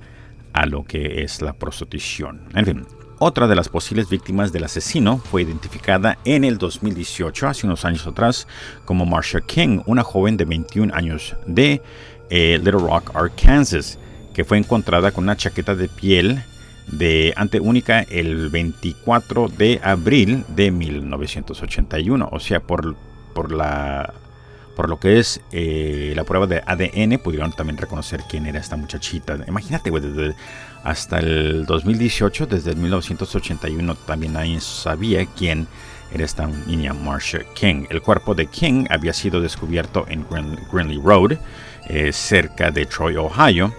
a 0.52 0.66
lo 0.66 0.84
que 0.84 1.22
es 1.22 1.40
la 1.42 1.52
prostitución. 1.52 2.42
En 2.54 2.64
fin, 2.64 2.86
otra 3.20 3.48
de 3.48 3.56
las 3.56 3.68
posibles 3.68 4.08
víctimas 4.08 4.52
del 4.52 4.64
asesino 4.64 5.18
fue 5.18 5.42
identificada 5.42 6.18
en 6.24 6.44
el 6.44 6.58
2018, 6.58 7.48
hace 7.48 7.66
unos 7.66 7.84
años 7.84 8.06
atrás, 8.06 8.46
como 8.84 9.06
Marsha 9.06 9.40
King, 9.40 9.80
una 9.86 10.04
joven 10.04 10.36
de 10.36 10.44
21 10.44 10.94
años 10.94 11.36
de 11.46 11.82
eh, 12.30 12.58
Little 12.58 12.80
Rock, 12.80 13.14
Arkansas, 13.14 13.98
que 14.34 14.44
fue 14.44 14.58
encontrada 14.58 15.10
con 15.10 15.24
una 15.24 15.36
chaqueta 15.36 15.74
de 15.74 15.88
piel 15.88 16.44
de 16.90 17.32
ante 17.36 17.60
única 17.60 18.02
el 18.02 18.48
24 18.48 19.48
de 19.48 19.80
abril 19.82 20.44
de 20.48 20.70
1981. 20.70 22.28
O 22.30 22.40
sea, 22.40 22.60
por, 22.60 22.96
por 23.34 23.52
la 23.52 24.14
Por 24.76 24.88
lo 24.88 24.98
que 25.00 25.18
es 25.18 25.40
eh, 25.50 26.12
la 26.14 26.24
prueba 26.24 26.46
de 26.46 26.62
ADN, 26.64 27.18
pudieron 27.18 27.52
también 27.52 27.78
reconocer 27.78 28.22
quién 28.28 28.46
era 28.46 28.60
esta 28.60 28.76
muchachita. 28.76 29.36
Imagínate, 29.48 29.90
desde 29.90 30.36
hasta 30.84 31.18
el 31.18 31.66
2018, 31.66 32.46
desde 32.46 32.70
el 32.70 32.76
1981, 32.76 33.94
también 34.06 34.34
nadie 34.34 34.60
sabía 34.60 35.26
quién 35.26 35.66
era 36.12 36.24
esta 36.24 36.46
niña 36.46 36.94
Marsha 36.94 37.40
King. 37.54 37.86
El 37.90 38.00
cuerpo 38.02 38.34
de 38.34 38.46
King 38.46 38.86
había 38.88 39.12
sido 39.12 39.40
descubierto 39.40 40.06
en 40.08 40.24
Greenlee 40.72 41.00
Road, 41.02 41.38
eh, 41.88 42.12
cerca 42.12 42.70
de 42.70 42.86
Troy, 42.86 43.16
Ohio. 43.16 43.74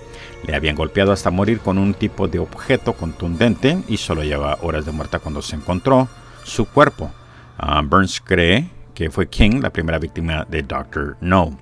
Le 0.46 0.56
habían 0.56 0.76
golpeado 0.76 1.12
hasta 1.12 1.32
morir 1.32 1.60
con 1.60 1.78
un 1.78 1.94
tipo 1.94 2.28
de 2.28 2.40
objeto 2.40 2.94
contundente 2.94 3.78
y 3.88 3.98
solo 3.98 4.24
llevaba 4.24 4.58
horas 4.62 4.86
de 4.86 4.92
muerta 4.92 5.20
cuando 5.20 5.42
se 5.42 5.56
encontró 5.56 6.08
su 6.44 6.66
cuerpo. 6.66 7.12
Ah, 7.58 7.82
Burns 7.84 8.22
cree 8.22 8.70
que 8.94 9.10
fue 9.10 9.30
King 9.30 9.62
la 9.62 9.70
primera 9.70 10.00
víctima 10.00 10.46
de 10.50 10.64
Dr. 10.64 11.18
No. 11.22 11.58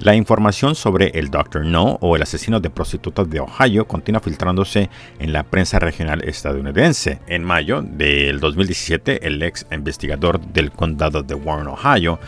La 0.00 0.14
información 0.14 0.74
sobre 0.74 1.08
el 1.18 1.30
Dr. 1.30 1.66
No 1.66 1.98
o 2.00 2.16
el 2.16 2.22
asesino 2.22 2.58
de 2.58 2.70
prostitutas 2.70 3.28
de 3.28 3.40
Ohio 3.40 3.86
continúa 3.86 4.22
filtrándose 4.22 4.88
en 5.18 5.32
la 5.32 5.42
prensa 5.42 5.78
regional 5.78 6.24
estadounidense. 6.24 7.18
En 7.26 7.44
mayo 7.44 7.82
del 7.82 8.40
2017, 8.40 9.26
el 9.26 9.42
ex 9.42 9.66
investigador 9.70 10.40
del 10.40 10.70
condado 10.70 11.22
de 11.22 11.34
Warren, 11.34 11.66
Ohio, 11.66 12.18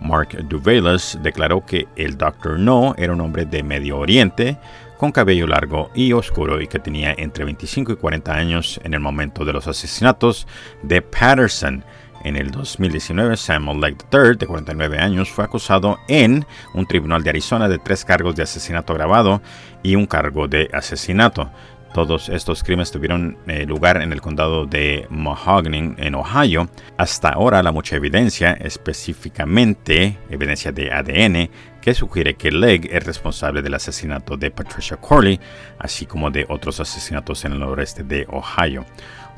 Mark 0.00 0.30
Duvalis, 0.48 1.18
declaró 1.22 1.64
que 1.64 1.86
el 1.94 2.18
Dr. 2.18 2.58
No 2.58 2.96
era 2.98 3.12
un 3.12 3.20
hombre 3.20 3.44
de 3.44 3.62
Medio 3.62 3.98
Oriente 3.98 4.58
con 5.00 5.12
cabello 5.12 5.46
largo 5.46 5.90
y 5.94 6.12
oscuro 6.12 6.60
y 6.60 6.66
que 6.66 6.78
tenía 6.78 7.14
entre 7.16 7.46
25 7.46 7.92
y 7.92 7.96
40 7.96 8.34
años 8.34 8.78
en 8.84 8.92
el 8.92 9.00
momento 9.00 9.46
de 9.46 9.54
los 9.54 9.66
asesinatos 9.66 10.46
de 10.82 11.00
Patterson 11.00 11.82
en 12.22 12.36
el 12.36 12.50
2019, 12.50 13.38
Samuel 13.38 13.80
Legg 13.80 13.96
III, 14.12 14.36
de 14.36 14.46
49 14.46 14.98
años, 14.98 15.30
fue 15.30 15.42
acusado 15.42 15.98
en 16.06 16.44
un 16.74 16.84
tribunal 16.84 17.22
de 17.22 17.30
Arizona 17.30 17.66
de 17.66 17.78
tres 17.78 18.04
cargos 18.04 18.36
de 18.36 18.42
asesinato 18.42 18.92
grabado 18.92 19.40
y 19.82 19.94
un 19.94 20.04
cargo 20.04 20.48
de 20.48 20.68
asesinato. 20.70 21.50
Todos 21.94 22.28
estos 22.28 22.62
crímenes 22.62 22.92
tuvieron 22.92 23.36
eh, 23.48 23.64
lugar 23.66 24.00
en 24.00 24.12
el 24.12 24.20
condado 24.20 24.64
de 24.64 25.06
Mahogany, 25.10 25.94
en 25.96 26.14
Ohio. 26.14 26.68
Hasta 26.96 27.30
ahora, 27.30 27.64
la 27.64 27.72
mucha 27.72 27.96
evidencia, 27.96 28.52
específicamente 28.52 30.18
evidencia 30.28 30.70
de 30.70 30.92
ADN, 30.92 31.50
que 31.80 31.94
sugiere 31.94 32.34
que 32.34 32.50
Legg 32.50 32.88
es 32.92 33.04
responsable 33.04 33.62
del 33.62 33.74
asesinato 33.74 34.36
de 34.36 34.50
Patricia 34.50 34.96
Corley, 34.96 35.40
así 35.78 36.06
como 36.06 36.30
de 36.30 36.46
otros 36.48 36.80
asesinatos 36.80 37.44
en 37.44 37.52
el 37.52 37.60
noreste 37.60 38.02
de 38.02 38.26
Ohio. 38.30 38.84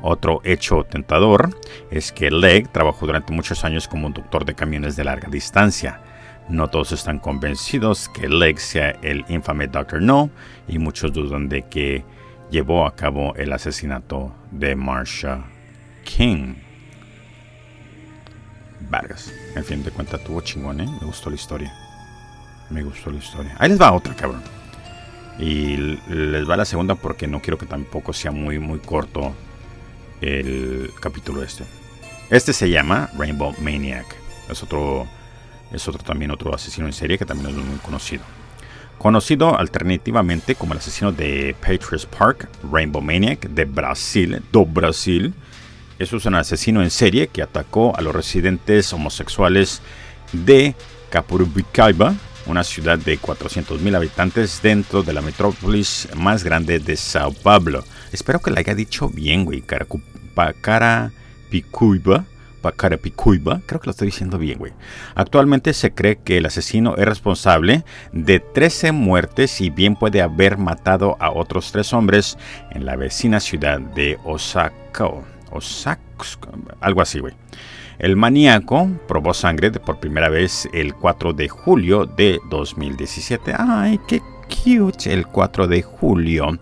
Otro 0.01 0.41
hecho 0.43 0.83
tentador 0.83 1.57
es 1.89 2.11
que 2.11 2.29
Legg 2.29 2.69
trabajó 2.71 3.05
durante 3.05 3.31
muchos 3.33 3.63
años 3.63 3.87
como 3.87 4.07
un 4.07 4.13
doctor 4.13 4.43
de 4.43 4.55
camiones 4.55 4.95
de 4.95 5.05
larga 5.05 5.29
distancia. 5.29 6.01
No 6.49 6.67
todos 6.67 6.91
están 6.91 7.19
convencidos 7.19 8.09
que 8.09 8.27
Legg 8.27 8.59
sea 8.59 8.89
el 9.01 9.23
infame 9.29 9.67
Dr. 9.67 10.01
No 10.01 10.29
y 10.67 10.77
muchos 10.77 11.13
dudan 11.13 11.47
de 11.47 11.63
que 11.63 12.03
llevó 12.51 12.85
a 12.85 12.95
cabo 12.95 13.33
el 13.35 13.53
asesinato 13.53 14.35
de 14.51 14.75
Marsha 14.75 15.45
King. 16.03 16.55
Vargas. 18.89 19.33
En 19.55 19.63
fin 19.63 19.83
de 19.83 19.91
cuentas 19.91 20.21
tuvo 20.23 20.41
chingón, 20.41 20.81
¿eh? 20.81 20.85
Me 20.99 21.07
gustó 21.07 21.29
la 21.29 21.37
historia. 21.37 21.73
Me 22.69 22.83
gustó 22.83 23.11
la 23.11 23.17
historia. 23.17 23.55
Ahí 23.59 23.69
les 23.69 23.79
va 23.79 23.91
otra, 23.91 24.15
cabrón. 24.15 24.41
Y 25.39 25.77
les 26.09 26.49
va 26.49 26.57
la 26.57 26.65
segunda 26.65 26.95
porque 26.95 27.27
no 27.27 27.41
quiero 27.41 27.57
que 27.57 27.65
tampoco 27.65 28.13
sea 28.13 28.31
muy, 28.31 28.59
muy 28.59 28.79
corto 28.79 29.33
el 30.21 30.91
capítulo 30.99 31.43
este. 31.43 31.63
Este 32.29 32.53
se 32.53 32.69
llama 32.69 33.09
Rainbow 33.17 33.53
Maniac. 33.59 34.05
Es 34.49 34.63
otro, 34.63 35.07
es 35.71 35.87
otro 35.87 36.03
también 36.03 36.31
otro 36.31 36.53
asesino 36.53 36.87
en 36.87 36.93
serie 36.93 37.17
que 37.17 37.25
también 37.25 37.49
es 37.49 37.65
muy 37.65 37.77
conocido. 37.79 38.23
Conocido 38.97 39.57
alternativamente 39.57 40.55
como 40.55 40.73
el 40.73 40.79
asesino 40.79 41.11
de 41.11 41.55
Patriots 41.59 42.05
Park, 42.05 42.47
Rainbow 42.71 43.01
Maniac 43.01 43.49
de 43.49 43.65
Brasil, 43.65 44.41
do 44.51 44.65
Brasil. 44.65 45.33
Eso 45.99 46.17
es 46.17 46.25
un 46.25 46.35
asesino 46.35 46.81
en 46.81 46.89
serie 46.89 47.27
que 47.27 47.41
atacó 47.41 47.95
a 47.95 48.01
los 48.01 48.15
residentes 48.15 48.93
homosexuales 48.93 49.81
de 50.31 50.75
Capurubicaiba, 51.09 52.15
una 52.45 52.63
ciudad 52.63 52.97
de 52.97 53.19
400.000 53.19 53.95
habitantes 53.95 54.61
dentro 54.61 55.03
de 55.03 55.13
la 55.13 55.21
metrópolis 55.21 56.07
más 56.15 56.43
grande 56.43 56.79
de 56.79 56.95
Sao 56.97 57.33
Paulo. 57.33 57.83
Espero 58.11 58.39
que 58.39 58.51
la 58.51 58.59
haya 58.59 58.75
dicho 58.75 59.09
bien, 59.09 59.45
güey. 59.45 59.63
Picuyba. 61.49 62.25
Picuyba. 63.01 63.61
Creo 63.65 63.79
que 63.81 63.87
lo 63.87 63.91
estoy 63.91 64.07
diciendo 64.07 64.37
bien, 64.37 64.59
güey. 64.59 64.73
Actualmente 65.15 65.73
se 65.73 65.93
cree 65.93 66.17
que 66.17 66.37
el 66.37 66.45
asesino 66.45 66.95
es 66.95 67.05
responsable 67.05 67.83
de 68.11 68.39
13 68.39 68.91
muertes 68.91 69.59
y 69.61 69.69
bien 69.69 69.95
puede 69.95 70.21
haber 70.21 70.57
matado 70.57 71.17
a 71.19 71.31
otros 71.31 71.71
tres 71.71 71.93
hombres 71.93 72.37
en 72.71 72.85
la 72.85 72.95
vecina 72.95 73.39
ciudad 73.39 73.79
de 73.79 74.17
Osaka. 74.23 75.09
Osaka. 75.51 76.01
Algo 76.79 77.01
así, 77.01 77.19
güey. 77.19 77.33
El 77.99 78.15
maníaco 78.15 78.89
probó 79.07 79.33
sangre 79.33 79.71
por 79.71 79.99
primera 79.99 80.29
vez 80.29 80.67
el 80.73 80.95
4 80.95 81.33
de 81.33 81.47
julio 81.47 82.05
de 82.05 82.39
2017. 82.49 83.53
¡Ay, 83.57 83.99
qué 84.07 84.21
cute! 84.63 85.13
El 85.13 85.27
4 85.27 85.67
de 85.67 85.81
julio. 85.81 86.59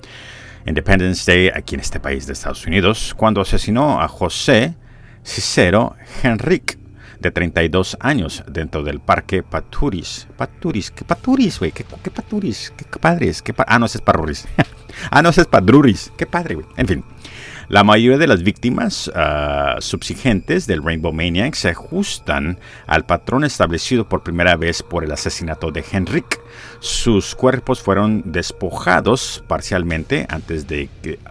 Independence 0.65 1.31
Day 1.31 1.51
aquí 1.53 1.75
en 1.75 1.81
este 1.81 1.99
país 1.99 2.27
de 2.27 2.33
Estados 2.33 2.65
Unidos, 2.67 3.15
cuando 3.17 3.41
asesinó 3.41 4.01
a 4.01 4.07
José 4.07 4.75
Cicero 5.23 5.95
Henrique, 6.23 6.77
de 7.19 7.31
32 7.31 7.97
años, 7.99 8.43
dentro 8.47 8.83
del 8.83 8.99
parque 8.99 9.43
Paturis. 9.43 10.27
Paturis, 10.37 10.91
¿qué 10.91 11.05
Paturis, 11.05 11.59
güey? 11.59 11.71
¿Qué, 11.71 11.83
Paturis? 11.83 12.73
¿Qué 12.75 12.99
padres? 12.99 13.41
¿Qué 13.41 13.53
ah, 13.67 13.79
no, 13.79 13.85
ese 13.85 13.99
es 13.99 14.03
Parruris. 14.03 14.47
ah, 15.11 15.21
no, 15.21 15.29
ese 15.29 15.41
es 15.41 15.47
Padruris. 15.47 16.11
Qué 16.17 16.25
padre, 16.25 16.55
güey. 16.55 16.67
En 16.77 16.87
fin. 16.87 17.03
La 17.71 17.85
mayoría 17.85 18.17
de 18.17 18.27
las 18.27 18.43
víctimas 18.43 19.07
uh, 19.07 19.79
del 20.67 20.83
Rainbow 20.83 21.13
Maniac 21.13 21.53
se 21.53 21.69
ajustan 21.69 22.59
al 22.85 23.05
patrón 23.05 23.45
establecido 23.45 24.09
por 24.09 24.23
primera 24.23 24.57
vez 24.57 24.83
por 24.83 25.05
el 25.05 25.11
asesinato 25.13 25.71
de 25.71 25.85
Henrik. 25.89 26.41
Sus 26.81 27.33
cuerpos 27.33 27.81
fueron 27.81 28.23
despojados 28.25 29.41
parcialmente 29.47 30.25
antes, 30.27 30.67
de 30.67 30.89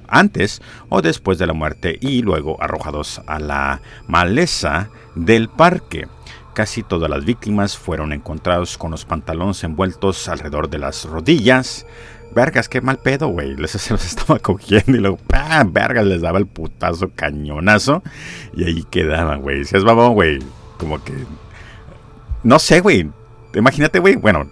antes 0.09 0.63
o 0.89 1.03
después 1.03 1.37
de 1.37 1.47
la 1.47 1.53
muerte 1.53 1.99
y 2.01 2.23
luego 2.23 2.57
arrojados 2.63 3.21
a 3.27 3.39
la 3.39 3.83
maleza 4.09 4.89
del 5.15 5.51
parque. 5.51 6.09
Casi 6.55 6.83
todas 6.83 7.11
las 7.11 7.27
víctimas 7.27 7.77
fueron 7.77 8.15
encontrados 8.15 8.79
con 8.79 8.91
los 8.91 9.05
pantalones 9.05 9.63
envueltos 9.63 10.27
alrededor 10.27 10.71
de 10.71 10.79
las 10.79 11.05
rodillas, 11.05 11.87
vergas, 12.35 12.69
qué 12.69 12.81
mal 12.81 12.99
pedo, 12.99 13.29
güey. 13.29 13.57
Les 13.57 13.71
se 13.71 13.93
los 13.93 14.05
estaba 14.05 14.39
cogiendo 14.39 14.97
y 14.97 15.01
luego, 15.01 15.19
¡pam! 15.27 15.73
Vergas, 15.73 16.07
les 16.07 16.21
daba 16.21 16.39
el 16.39 16.47
putazo 16.47 17.11
cañonazo. 17.15 18.03
Y 18.55 18.65
ahí 18.65 18.85
quedaban, 18.91 19.43
güey. 19.43 19.65
Si 19.65 19.77
es 19.77 19.85
babón, 19.85 20.15
güey. 20.15 20.39
Como 20.79 21.03
que. 21.03 21.13
No 22.43 22.59
sé, 22.59 22.81
güey. 22.81 23.11
Imagínate, 23.55 23.99
güey. 23.99 24.17
Bueno, 24.17 24.49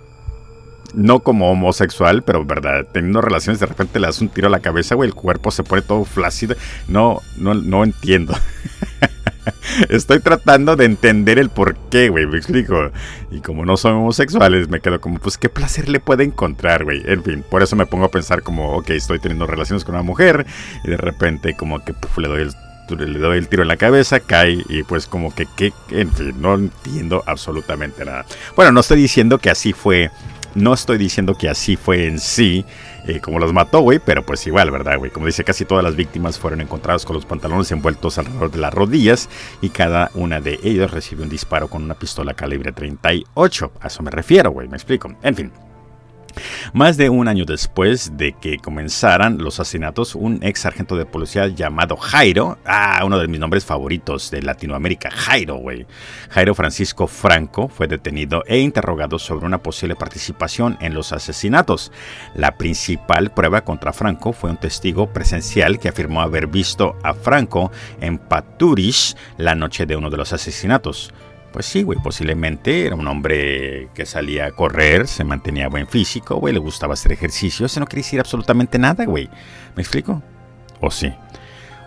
no 0.94 1.20
como 1.20 1.50
homosexual, 1.50 2.22
pero 2.22 2.44
verdad, 2.44 2.86
teniendo 2.92 3.20
relaciones, 3.20 3.60
de 3.60 3.66
repente 3.66 4.00
le 4.00 4.06
das 4.06 4.20
un 4.20 4.28
tiro 4.28 4.48
a 4.48 4.50
la 4.50 4.60
cabeza, 4.60 4.94
güey. 4.94 5.08
El 5.08 5.14
cuerpo 5.14 5.50
se 5.50 5.62
pone 5.62 5.82
todo 5.82 6.04
flácido. 6.04 6.56
No, 6.88 7.20
no, 7.36 7.54
no 7.54 7.84
entiendo. 7.84 8.34
Estoy 9.88 10.20
tratando 10.20 10.76
de 10.76 10.84
entender 10.84 11.38
el 11.38 11.50
por 11.50 11.76
qué, 11.90 12.08
güey, 12.08 12.26
me 12.26 12.38
explico. 12.38 12.90
Y 13.30 13.40
como 13.40 13.64
no 13.64 13.76
son 13.76 13.92
homosexuales, 13.94 14.68
me 14.68 14.80
quedo 14.80 15.00
como, 15.00 15.18
pues, 15.18 15.38
¿qué 15.38 15.48
placer 15.48 15.88
le 15.88 16.00
puede 16.00 16.24
encontrar, 16.24 16.84
güey? 16.84 17.02
En 17.06 17.22
fin, 17.22 17.44
por 17.48 17.62
eso 17.62 17.76
me 17.76 17.86
pongo 17.86 18.06
a 18.06 18.10
pensar 18.10 18.42
como, 18.42 18.76
ok, 18.76 18.90
estoy 18.90 19.18
teniendo 19.18 19.46
relaciones 19.46 19.84
con 19.84 19.94
una 19.94 20.02
mujer 20.02 20.46
y 20.84 20.90
de 20.90 20.96
repente 20.96 21.54
como 21.56 21.84
que 21.84 21.94
le 22.16 22.28
doy 22.28 22.42
el 22.42 22.52
le 22.96 23.18
doy 23.18 23.38
el 23.38 23.48
tiro 23.48 23.62
en 23.62 23.68
la 23.68 23.76
cabeza, 23.76 24.20
cae 24.20 24.64
y 24.68 24.82
pues 24.82 25.06
como 25.06 25.34
que, 25.34 25.46
que, 25.56 25.72
en 25.90 26.12
fin, 26.12 26.34
no 26.40 26.54
entiendo 26.54 27.22
absolutamente 27.26 28.04
nada. 28.04 28.24
Bueno, 28.56 28.72
no 28.72 28.80
estoy 28.80 29.00
diciendo 29.00 29.38
que 29.38 29.50
así 29.50 29.72
fue, 29.72 30.10
no 30.54 30.74
estoy 30.74 30.98
diciendo 30.98 31.34
que 31.34 31.48
así 31.48 31.76
fue 31.76 32.06
en 32.06 32.18
sí, 32.18 32.64
eh, 33.06 33.20
como 33.20 33.38
los 33.38 33.52
mató, 33.52 33.80
güey, 33.80 33.98
pero 33.98 34.24
pues 34.24 34.46
igual, 34.46 34.70
¿verdad, 34.70 34.98
güey? 34.98 35.10
Como 35.10 35.26
dice, 35.26 35.44
casi 35.44 35.64
todas 35.64 35.84
las 35.84 35.96
víctimas 35.96 36.38
fueron 36.38 36.60
encontradas 36.60 37.04
con 37.04 37.14
los 37.14 37.24
pantalones 37.24 37.70
envueltos 37.72 38.18
alrededor 38.18 38.50
de 38.50 38.58
las 38.58 38.74
rodillas 38.74 39.28
y 39.60 39.70
cada 39.70 40.10
una 40.14 40.40
de 40.40 40.58
ellas 40.62 40.90
recibió 40.90 41.24
un 41.24 41.30
disparo 41.30 41.68
con 41.68 41.82
una 41.82 41.94
pistola 41.94 42.34
calibre 42.34 42.72
38. 42.72 43.72
A 43.80 43.86
eso 43.86 44.02
me 44.02 44.10
refiero, 44.10 44.50
güey, 44.50 44.68
me 44.68 44.76
explico. 44.76 45.14
En 45.22 45.34
fin. 45.34 45.67
Más 46.72 46.96
de 46.96 47.08
un 47.08 47.28
año 47.28 47.44
después 47.44 48.16
de 48.16 48.32
que 48.32 48.58
comenzaran 48.58 49.38
los 49.38 49.60
asesinatos, 49.60 50.14
un 50.14 50.40
ex 50.42 50.60
sargento 50.60 50.96
de 50.96 51.06
policía 51.06 51.48
llamado 51.48 51.96
Jairo, 51.96 52.58
ah, 52.64 53.00
uno 53.04 53.18
de 53.18 53.28
mis 53.28 53.40
nombres 53.40 53.64
favoritos 53.64 54.30
de 54.30 54.42
Latinoamérica, 54.42 55.10
Jairo, 55.10 55.56
güey. 55.56 55.86
Jairo 56.30 56.54
Francisco 56.54 57.06
Franco 57.06 57.68
fue 57.68 57.88
detenido 57.88 58.44
e 58.46 58.58
interrogado 58.58 59.18
sobre 59.18 59.46
una 59.46 59.62
posible 59.62 59.96
participación 59.96 60.76
en 60.80 60.94
los 60.94 61.12
asesinatos. 61.12 61.92
La 62.34 62.56
principal 62.56 63.30
prueba 63.30 63.62
contra 63.62 63.92
Franco 63.92 64.32
fue 64.32 64.50
un 64.50 64.56
testigo 64.58 65.12
presencial 65.12 65.78
que 65.78 65.88
afirmó 65.88 66.20
haber 66.20 66.46
visto 66.46 66.96
a 67.02 67.14
Franco 67.14 67.70
en 68.00 68.18
Paturish 68.18 69.16
la 69.36 69.54
noche 69.54 69.86
de 69.86 69.96
uno 69.96 70.10
de 70.10 70.16
los 70.16 70.32
asesinatos. 70.32 71.12
Pues 71.52 71.66
sí, 71.66 71.82
güey, 71.82 71.98
posiblemente 71.98 72.86
era 72.86 72.94
un 72.94 73.08
hombre 73.08 73.88
que 73.94 74.04
salía 74.04 74.46
a 74.46 74.52
correr, 74.52 75.06
se 75.08 75.24
mantenía 75.24 75.68
buen 75.68 75.86
físico, 75.86 76.36
güey, 76.36 76.52
le 76.52 76.60
gustaba 76.60 76.94
hacer 76.94 77.12
ejercicio, 77.12 77.66
ese 77.66 77.80
no 77.80 77.86
quería 77.86 78.02
decir 78.02 78.20
absolutamente 78.20 78.78
nada, 78.78 79.04
güey. 79.06 79.30
¿Me 79.74 79.82
explico? 79.82 80.22
¿O 80.80 80.90
sí? 80.90 81.12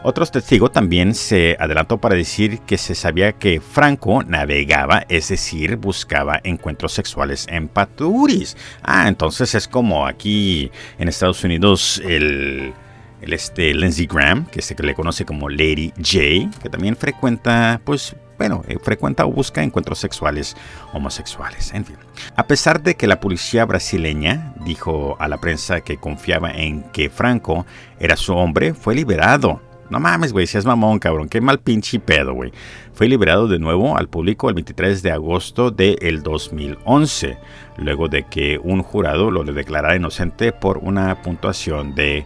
Otro 0.04 0.26
testigo 0.26 0.72
también 0.72 1.14
se 1.14 1.56
adelantó 1.60 2.00
para 2.00 2.16
decir 2.16 2.62
que 2.62 2.80
se 2.80 2.96
sabía 2.96 3.34
que 3.34 3.62
Franco 3.62 4.24
navegaba, 4.24 5.06
es 5.10 5.30
decir, 5.30 5.76
buscaba 5.76 6.40
encuentros 6.44 6.94
sexuales 6.94 7.46
en 7.48 7.68
Paturis. 7.68 8.58
Ah, 8.82 9.08
entonces 9.08 9.54
es 9.54 9.68
como 9.68 10.08
aquí 10.08 10.72
en 10.98 11.08
Estados 11.08 11.44
Unidos 11.44 12.02
el, 12.04 12.74
el 13.22 13.34
este 13.34 13.76
Lindsey 13.76 14.08
Graham, 14.08 14.48
que 14.48 14.64
se 14.64 14.74
le 14.82 14.96
conoce 14.96 15.24
como 15.24 15.50
Lady 15.50 15.94
J, 15.98 16.50
que 16.64 16.70
también 16.72 16.96
frecuenta, 16.96 17.80
pues, 17.84 18.16
bueno, 18.42 18.64
eh, 18.68 18.80
frecuenta 18.82 19.24
o 19.24 19.32
busca 19.32 19.62
encuentros 19.62 20.00
sexuales 20.00 20.58
homosexuales, 20.94 21.76
en 21.76 21.86
fin. 21.86 21.98
A 22.36 22.48
pesar 22.48 22.82
de 22.82 22.96
que 22.96 23.06
la 23.06 23.20
policía 23.20 23.66
brasileña 23.66 24.56
dijo 24.66 25.16
a 25.20 25.28
la 25.28 25.38
prensa 25.38 25.82
que 25.82 25.98
confiaba 25.98 26.50
en 26.50 26.82
que 26.92 27.12
Franco 27.12 27.68
era 28.00 28.16
su 28.16 28.34
hombre, 28.34 28.74
fue 28.74 28.96
liberado 28.96 29.62
no 29.92 30.00
mames, 30.00 30.32
güey, 30.32 30.48
si 30.48 30.58
es 30.58 30.66
mamón, 30.66 31.00
cabrón. 31.00 31.28
Qué 31.28 31.42
mal 31.42 31.60
pinche 31.60 32.00
pedo, 32.00 32.34
güey. 32.34 32.54
Fue 32.94 33.10
liberado 33.10 33.50
de 33.50 33.60
nuevo 33.60 33.98
al 33.98 34.08
público 34.08 34.48
el 34.48 34.56
23 34.56 35.04
de 35.04 35.12
agosto 35.12 35.70
del 35.70 36.24
2011, 36.24 37.38
luego 37.76 38.08
de 38.08 38.24
que 38.24 38.58
un 38.58 38.84
jurado 38.84 39.30
lo 39.30 39.44
declarara 39.44 39.98
inocente 39.98 40.54
por 40.54 40.78
una 40.78 41.22
puntuación 41.22 41.94
de 41.94 42.26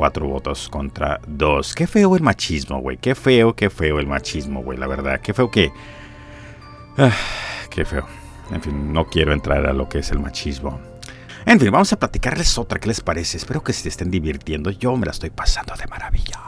cuatro 0.00 0.26
votos 0.26 0.70
contra 0.70 1.20
dos. 1.26 1.74
Qué 1.74 1.86
feo 1.86 2.16
el 2.16 2.22
machismo, 2.22 2.80
güey. 2.80 2.96
Qué 2.96 3.14
feo, 3.14 3.54
qué 3.54 3.68
feo 3.68 3.98
el 3.98 4.06
machismo, 4.06 4.62
güey. 4.62 4.78
La 4.78 4.86
verdad, 4.86 5.20
qué 5.20 5.34
feo 5.34 5.50
que... 5.50 5.70
Ah, 6.96 7.12
qué 7.68 7.84
feo. 7.84 8.06
En 8.50 8.62
fin, 8.62 8.94
no 8.94 9.04
quiero 9.04 9.34
entrar 9.34 9.66
a 9.66 9.74
lo 9.74 9.90
que 9.90 9.98
es 9.98 10.10
el 10.10 10.18
machismo. 10.18 10.80
En 11.44 11.60
fin, 11.60 11.70
vamos 11.70 11.92
a 11.92 11.98
platicarles 11.98 12.56
otra. 12.56 12.78
¿Qué 12.80 12.88
les 12.88 13.02
parece? 13.02 13.36
Espero 13.36 13.62
que 13.62 13.74
se 13.74 13.90
estén 13.90 14.10
divirtiendo. 14.10 14.70
Yo 14.70 14.96
me 14.96 15.04
la 15.04 15.12
estoy 15.12 15.28
pasando 15.28 15.74
de 15.76 15.86
maravilla. 15.86 16.40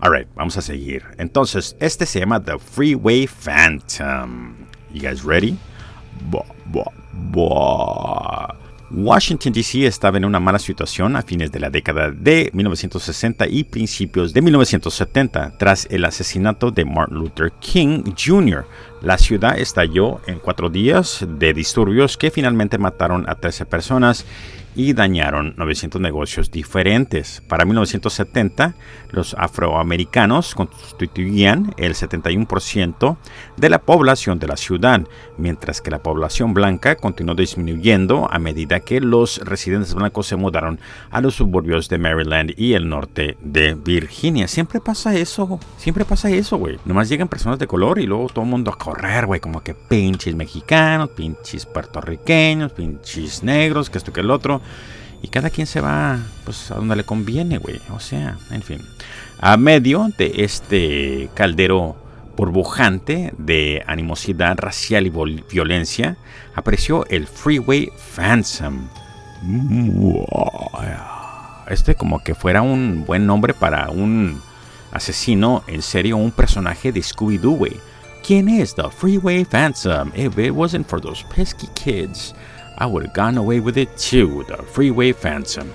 Alright, 0.00 0.28
vamos 0.34 0.56
a 0.56 0.62
seguir. 0.62 1.04
Entonces, 1.18 1.76
este 1.78 2.06
se 2.06 2.20
llama 2.20 2.42
The 2.42 2.58
Freeway 2.58 3.26
Phantom. 3.26 4.54
You 4.94 5.02
guys 5.02 5.22
ready? 5.24 5.58
Washington, 8.90 9.52
D.C. 9.52 9.86
estaba 9.86 10.18
en 10.18 10.24
una 10.24 10.40
mala 10.40 10.58
situación 10.58 11.16
a 11.16 11.22
fines 11.22 11.50
de 11.50 11.58
la 11.58 11.70
década 11.70 12.10
de 12.10 12.50
1960 12.52 13.46
y 13.48 13.64
principios 13.64 14.32
de 14.32 14.42
1970 14.42 15.58
tras 15.58 15.86
el 15.90 16.04
asesinato 16.04 16.70
de 16.70 16.84
Martin 16.84 17.16
Luther 17.16 17.52
King 17.60 18.02
Jr. 18.16 18.66
La 19.00 19.18
ciudad 19.18 19.58
estalló 19.58 20.20
en 20.26 20.38
cuatro 20.38 20.68
días 20.68 21.24
de 21.26 21.54
disturbios 21.54 22.16
que 22.16 22.30
finalmente 22.30 22.78
mataron 22.78 23.28
a 23.28 23.34
13 23.34 23.66
personas 23.66 24.24
y 24.74 24.92
dañaron 24.92 25.54
900 25.56 26.00
negocios 26.00 26.50
diferentes. 26.50 27.42
Para 27.48 27.64
1970, 27.64 28.74
los 29.10 29.34
afroamericanos 29.38 30.54
constituían 30.54 31.74
el 31.76 31.94
71% 31.94 33.16
de 33.56 33.70
la 33.70 33.80
población 33.80 34.38
de 34.38 34.48
la 34.48 34.56
ciudad, 34.56 35.06
mientras 35.38 35.80
que 35.80 35.90
la 35.90 36.02
población 36.02 36.54
blanca 36.54 36.96
continuó 36.96 37.34
disminuyendo 37.34 38.28
a 38.30 38.38
medida 38.38 38.80
que 38.80 39.00
los 39.00 39.38
residentes 39.38 39.94
blancos 39.94 40.26
se 40.26 40.36
mudaron 40.36 40.80
a 41.10 41.20
los 41.20 41.34
suburbios 41.34 41.88
de 41.88 41.98
Maryland 41.98 42.52
y 42.56 42.74
el 42.74 42.88
norte 42.88 43.36
de 43.42 43.74
Virginia. 43.74 44.48
Siempre 44.48 44.80
pasa 44.80 45.14
eso, 45.14 45.60
siempre 45.76 46.04
pasa 46.04 46.30
eso, 46.30 46.56
güey. 46.56 46.78
Nomás 46.84 47.08
llegan 47.08 47.28
personas 47.28 47.58
de 47.58 47.66
color 47.66 47.98
y 47.98 48.06
luego 48.06 48.28
todo 48.28 48.44
el 48.44 48.50
mundo 48.50 48.70
a 48.70 48.78
correr, 48.78 49.26
güey, 49.26 49.40
como 49.40 49.62
que 49.62 49.74
pinches 49.74 50.34
mexicanos, 50.34 51.10
pinches 51.10 51.66
puertorriqueños, 51.66 52.72
pinches 52.72 53.42
negros, 53.42 53.90
que 53.90 53.98
esto 53.98 54.12
que 54.12 54.20
el 54.20 54.30
otro. 54.30 54.60
Y 55.22 55.28
cada 55.28 55.50
quien 55.50 55.66
se 55.66 55.80
va 55.80 56.18
pues 56.44 56.70
a 56.70 56.74
donde 56.74 56.96
le 56.96 57.04
conviene, 57.04 57.58
güey. 57.58 57.80
O 57.90 58.00
sea, 58.00 58.36
en 58.50 58.62
fin. 58.62 58.82
A 59.38 59.56
medio 59.56 60.10
de 60.18 60.32
este 60.38 61.30
caldero 61.34 61.96
burbujante 62.36 63.32
de 63.38 63.82
animosidad 63.86 64.56
racial 64.58 65.06
y 65.06 65.10
violencia, 65.50 66.16
apareció 66.54 67.06
el 67.06 67.26
Freeway 67.26 67.90
Phantom. 68.16 68.88
Este 71.68 71.94
como 71.94 72.22
que 72.22 72.34
fuera 72.34 72.62
un 72.62 73.04
buen 73.06 73.26
nombre 73.26 73.54
para 73.54 73.90
un 73.90 74.40
asesino 74.92 75.62
en 75.66 75.82
serio, 75.82 76.16
un 76.16 76.30
personaje 76.32 76.92
de 76.92 77.00
Scooby-Doo. 77.00 77.68
¿Quién 78.26 78.48
es 78.48 78.74
The 78.74 78.90
Freeway 78.90 79.44
Phantom? 79.44 80.10
If 80.14 80.38
it 80.38 80.52
wasn't 80.52 80.86
for 80.86 81.00
those 81.00 81.24
pesky 81.34 81.68
kids. 81.74 82.34
I 82.78 82.86
would 82.86 83.06
have 83.06 83.14
gone 83.14 83.38
away 83.38 83.60
with 83.60 83.76
it 83.76 83.90
too, 83.96 84.44
the 84.48 84.62
Freeway 84.62 85.12
Phantom. 85.12 85.66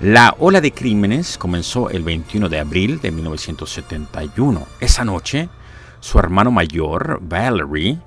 La 0.00 0.36
ola 0.38 0.60
de 0.60 0.72
crímenes 0.72 1.38
comenzó 1.38 1.88
el 1.88 2.02
21 2.02 2.50
de 2.50 2.58
abril 2.58 3.00
de 3.00 3.10
1971. 3.10 4.66
Esa 4.80 5.04
noche, 5.04 5.48
su 6.00 6.18
hermano 6.18 6.50
mayor, 6.50 7.18
Valerie, 7.22 7.98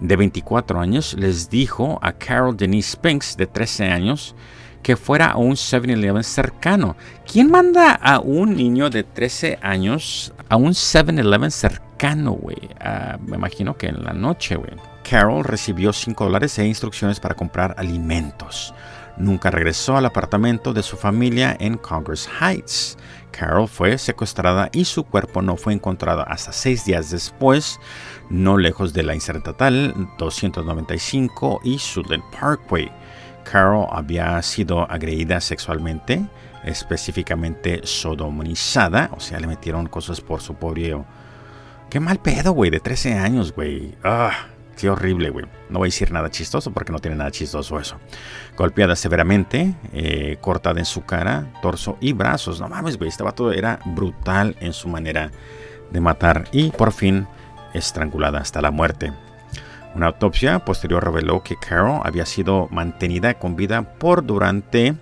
de 0.00 0.16
24 0.16 0.80
años, 0.80 1.14
les 1.18 1.50
dijo 1.50 1.98
a 2.00 2.12
Carol 2.12 2.56
Denise 2.56 2.92
Spinks, 2.92 3.36
de 3.36 3.46
13 3.46 3.84
años, 3.90 4.34
que 4.82 4.96
fuera 4.96 5.32
a 5.32 5.36
un 5.36 5.52
7-Eleven 5.52 6.22
cercano. 6.22 6.96
¿Quién 7.30 7.50
manda 7.50 7.92
a 7.92 8.20
un 8.20 8.56
niño 8.56 8.88
de 8.88 9.02
13 9.02 9.58
años 9.60 10.32
a 10.48 10.56
un 10.56 10.72
7-Eleven 10.72 11.50
cercano, 11.50 12.32
güey? 12.32 12.70
Ah, 12.80 13.18
me 13.26 13.36
imagino 13.36 13.76
que 13.76 13.88
en 13.88 14.02
la 14.02 14.14
noche, 14.14 14.56
güey. 14.56 14.72
Carol 15.08 15.44
recibió 15.44 15.92
5 15.92 16.24
dólares 16.24 16.58
e 16.58 16.66
instrucciones 16.66 17.20
para 17.20 17.34
comprar 17.34 17.74
alimentos. 17.78 18.74
Nunca 19.16 19.50
regresó 19.50 19.96
al 19.96 20.06
apartamento 20.06 20.72
de 20.72 20.82
su 20.82 20.96
familia 20.96 21.56
en 21.60 21.76
Congress 21.76 22.28
Heights. 22.40 22.98
Carol 23.30 23.68
fue 23.68 23.96
secuestrada 23.98 24.70
y 24.72 24.84
su 24.84 25.04
cuerpo 25.04 25.42
no 25.42 25.56
fue 25.56 25.72
encontrado 25.72 26.24
hasta 26.26 26.52
seis 26.52 26.84
días 26.84 27.10
después, 27.10 27.78
no 28.28 28.56
lejos 28.56 28.92
de 28.92 29.04
la 29.04 29.14
Interestatal 29.14 29.94
295 30.18 31.60
y 31.62 31.78
Suitland 31.78 32.24
Parkway. 32.32 32.90
Carol 33.44 33.86
había 33.90 34.42
sido 34.42 34.90
agredida 34.90 35.40
sexualmente, 35.40 36.24
específicamente 36.64 37.82
sodomizada, 37.84 39.10
o 39.12 39.20
sea, 39.20 39.38
le 39.38 39.46
metieron 39.46 39.86
cosas 39.86 40.20
por 40.20 40.40
su 40.40 40.54
pobre... 40.54 40.96
Qué 41.90 42.00
mal 42.00 42.18
pedo, 42.18 42.52
güey, 42.52 42.70
de 42.70 42.80
13 42.80 43.14
años, 43.14 43.52
güey. 43.52 43.94
Ah. 44.02 44.32
Qué 44.76 44.90
horrible, 44.90 45.30
güey. 45.30 45.46
No 45.70 45.78
voy 45.78 45.86
a 45.86 45.88
decir 45.90 46.10
nada 46.10 46.30
chistoso 46.30 46.72
porque 46.72 46.92
no 46.92 46.98
tiene 46.98 47.16
nada 47.16 47.30
chistoso 47.30 47.78
eso. 47.78 47.96
Golpeada 48.56 48.96
severamente, 48.96 49.74
eh, 49.92 50.38
cortada 50.40 50.78
en 50.78 50.84
su 50.84 51.04
cara, 51.04 51.52
torso 51.62 51.96
y 52.00 52.12
brazos. 52.12 52.60
No 52.60 52.68
mames, 52.68 52.96
güey. 52.96 53.08
Este 53.08 53.22
vato 53.22 53.52
era 53.52 53.78
brutal 53.84 54.56
en 54.60 54.72
su 54.72 54.88
manera 54.88 55.30
de 55.90 56.00
matar. 56.00 56.48
Y 56.52 56.70
por 56.70 56.92
fin 56.92 57.26
estrangulada 57.72 58.40
hasta 58.40 58.60
la 58.60 58.70
muerte. 58.70 59.12
Una 59.94 60.06
autopsia 60.06 60.58
posterior 60.58 61.04
reveló 61.04 61.42
que 61.42 61.56
Carol 61.56 62.00
había 62.02 62.26
sido 62.26 62.68
mantenida 62.72 63.34
con 63.34 63.54
vida 63.54 63.82
por 63.82 64.26
durante 64.26 64.94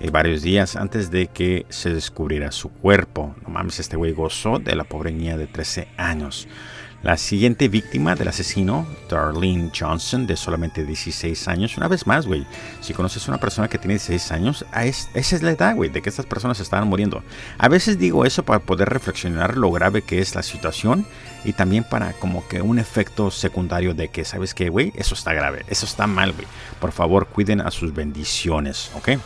eh, 0.00 0.10
varios 0.10 0.42
días 0.42 0.74
antes 0.74 1.12
de 1.12 1.28
que 1.28 1.64
se 1.68 1.94
descubriera 1.94 2.50
su 2.50 2.68
cuerpo. 2.68 3.36
No 3.42 3.50
mames, 3.50 3.78
este 3.78 3.96
güey 3.96 4.12
gozó 4.12 4.58
de 4.58 4.74
la 4.74 4.82
pobre 4.82 5.12
niña 5.12 5.36
de 5.36 5.46
13 5.46 5.88
años. 5.96 6.48
La 7.02 7.16
siguiente 7.16 7.66
víctima 7.66 8.14
del 8.14 8.28
asesino, 8.28 8.86
Darlene 9.08 9.72
Johnson, 9.76 10.24
de 10.24 10.36
solamente 10.36 10.84
16 10.84 11.48
años. 11.48 11.76
Una 11.76 11.88
vez 11.88 12.06
más, 12.06 12.28
güey, 12.28 12.46
si 12.80 12.94
conoces 12.94 13.26
a 13.26 13.32
una 13.32 13.40
persona 13.40 13.66
que 13.66 13.76
tiene 13.76 13.94
16 13.94 14.30
años, 14.30 14.64
esa 14.72 15.36
es 15.36 15.42
la 15.42 15.50
edad, 15.50 15.74
güey, 15.74 15.90
de 15.90 16.00
que 16.00 16.08
estas 16.08 16.26
personas 16.26 16.60
estaban 16.60 16.86
muriendo. 16.86 17.24
A 17.58 17.68
veces 17.68 17.98
digo 17.98 18.24
eso 18.24 18.44
para 18.44 18.60
poder 18.60 18.88
reflexionar 18.88 19.56
lo 19.56 19.72
grave 19.72 20.02
que 20.02 20.20
es 20.20 20.36
la 20.36 20.44
situación 20.44 21.04
y 21.44 21.54
también 21.54 21.82
para 21.82 22.12
como 22.12 22.46
que 22.46 22.62
un 22.62 22.78
efecto 22.78 23.32
secundario 23.32 23.94
de 23.94 24.06
que, 24.06 24.24
¿sabes 24.24 24.54
qué, 24.54 24.68
güey? 24.68 24.92
Eso 24.94 25.14
está 25.16 25.32
grave, 25.32 25.64
eso 25.68 25.86
está 25.86 26.06
mal, 26.06 26.30
güey. 26.30 26.46
Por 26.80 26.92
favor, 26.92 27.26
cuiden 27.26 27.62
a 27.62 27.72
sus 27.72 27.92
bendiciones, 27.92 28.92
¿ok? 28.94 29.18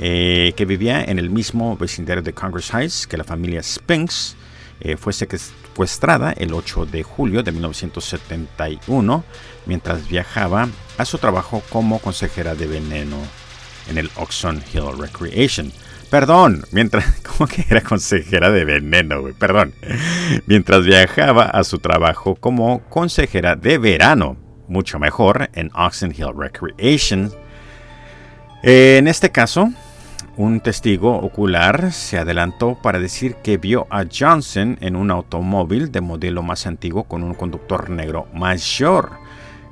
Eh, 0.00 0.52
que 0.56 0.66
vivía 0.66 1.02
en 1.04 1.18
el 1.18 1.30
mismo 1.30 1.74
vecindario 1.78 2.22
de 2.22 2.34
Congress 2.34 2.70
Heights 2.74 3.06
que 3.06 3.16
la 3.16 3.24
familia 3.24 3.62
Spinks. 3.62 4.36
Eh, 4.80 4.96
fue 4.96 5.12
secuestrada 5.78 6.32
el 6.32 6.54
8 6.54 6.86
de 6.86 7.04
julio 7.04 7.44
de 7.44 7.52
1971 7.52 9.24
mientras 9.64 10.08
viajaba 10.08 10.68
a 10.96 11.04
su 11.04 11.18
trabajo 11.18 11.62
como 11.70 12.00
consejera 12.00 12.56
de 12.56 12.66
veneno 12.66 13.16
en 13.88 13.96
el 13.96 14.10
Oxon 14.16 14.60
Hill 14.72 14.98
Recreation. 14.98 15.72
Perdón, 16.10 16.64
mientras, 16.72 17.04
¿cómo 17.22 17.46
que 17.46 17.64
era 17.70 17.82
consejera 17.82 18.50
de 18.50 18.64
veneno? 18.64 19.22
Perdón. 19.38 19.72
Mientras 20.46 20.84
viajaba 20.84 21.44
a 21.44 21.62
su 21.62 21.78
trabajo 21.78 22.34
como 22.34 22.80
consejera 22.88 23.54
de 23.54 23.78
verano, 23.78 24.36
mucho 24.66 24.98
mejor, 24.98 25.48
en 25.54 25.70
Oxon 25.76 26.10
Hill 26.10 26.34
Recreation. 26.36 27.32
En 28.64 29.06
este 29.06 29.30
caso, 29.30 29.70
Un 30.38 30.60
testigo 30.60 31.16
ocular 31.16 31.90
se 31.90 32.16
adelantó 32.16 32.78
para 32.80 33.00
decir 33.00 33.34
que 33.42 33.56
vio 33.56 33.88
a 33.90 34.04
Johnson 34.04 34.78
en 34.80 34.94
un 34.94 35.10
automóvil 35.10 35.90
de 35.90 36.00
modelo 36.00 36.44
más 36.44 36.64
antiguo 36.68 37.02
con 37.02 37.24
un 37.24 37.34
conductor 37.34 37.90
negro 37.90 38.28
mayor. 38.32 39.10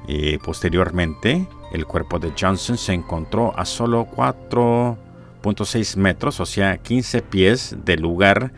Y 0.08 0.38
posteriormente, 0.38 1.46
el 1.72 1.86
cuerpo 1.86 2.18
de 2.18 2.32
Johnson 2.36 2.76
se 2.76 2.94
encontró 2.94 3.56
a 3.56 3.64
solo 3.64 4.08
4.6 4.08 5.96
metros, 5.98 6.40
o 6.40 6.46
sea, 6.46 6.78
15 6.78 7.22
pies 7.22 7.76
del 7.84 8.00
lugar 8.00 8.50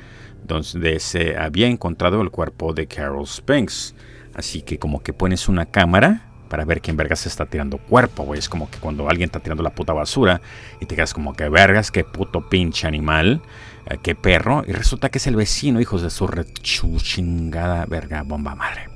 donde 0.46 1.00
se 1.00 1.36
había 1.36 1.66
encontrado 1.66 2.22
el 2.22 2.30
cuerpo 2.30 2.72
de 2.72 2.86
Carol 2.86 3.26
Spinks. 3.26 3.94
Así 4.32 4.62
que 4.62 4.78
como 4.78 5.02
que 5.02 5.12
pones 5.12 5.46
una 5.46 5.66
cámara 5.66 6.27
para 6.48 6.64
ver 6.64 6.80
quién 6.80 6.96
vergas 6.96 7.26
está 7.26 7.46
tirando 7.46 7.78
cuerpo, 7.78 8.24
güey. 8.24 8.38
Es 8.38 8.48
como 8.48 8.70
que 8.70 8.78
cuando 8.78 9.08
alguien 9.08 9.28
está 9.28 9.40
tirando 9.40 9.62
la 9.62 9.70
puta 9.70 9.92
basura 9.92 10.40
y 10.80 10.86
te 10.86 10.94
quedas 10.94 11.14
como 11.14 11.34
que 11.34 11.48
vergas, 11.48 11.90
qué 11.90 12.04
puto 12.04 12.48
pinche 12.48 12.86
animal, 12.86 13.40
eh, 13.86 13.98
qué 14.02 14.14
perro. 14.14 14.64
Y 14.66 14.72
resulta 14.72 15.10
que 15.10 15.18
es 15.18 15.26
el 15.26 15.36
vecino, 15.36 15.80
hijos 15.80 16.02
de 16.02 16.10
su 16.10 16.98
chingada 17.00 17.84
verga 17.86 18.22
bomba 18.22 18.54
madre. 18.54 18.88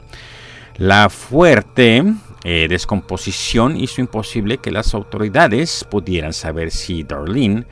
La 0.77 1.11
fuerte 1.11 2.03
eh, 2.45 2.67
descomposición 2.69 3.77
hizo 3.77 4.01
imposible 4.01 4.59
que 4.59 4.73
las 4.73 4.95
autoridades 4.95 5.87
pudieran 5.89 6.33
saber 6.33 6.71
si 6.71 7.03
Darlene 7.03 7.67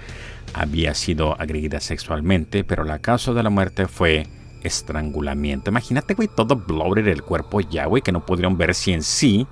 había 0.53 0.95
sido 0.95 1.41
agredida 1.41 1.81
sexualmente, 1.81 2.63
pero 2.63 2.85
la 2.85 2.99
causa 2.99 3.33
de 3.33 3.43
la 3.43 3.51
muerte 3.51 3.87
fue 3.87 4.27
estrangulamiento. 4.63 5.71
Imagínate, 5.71 6.15
güey, 6.15 6.29
todo 6.29 6.57
bloated 6.57 7.09
el 7.09 7.23
cuerpo 7.23 7.61
ya, 7.61 7.87
güey, 7.87 8.03
que 8.03 8.13
no 8.13 8.25
pudieron 8.25 8.57
ver 8.57 8.75
si 8.75 8.93
en 8.93 9.03
sí 9.03 9.47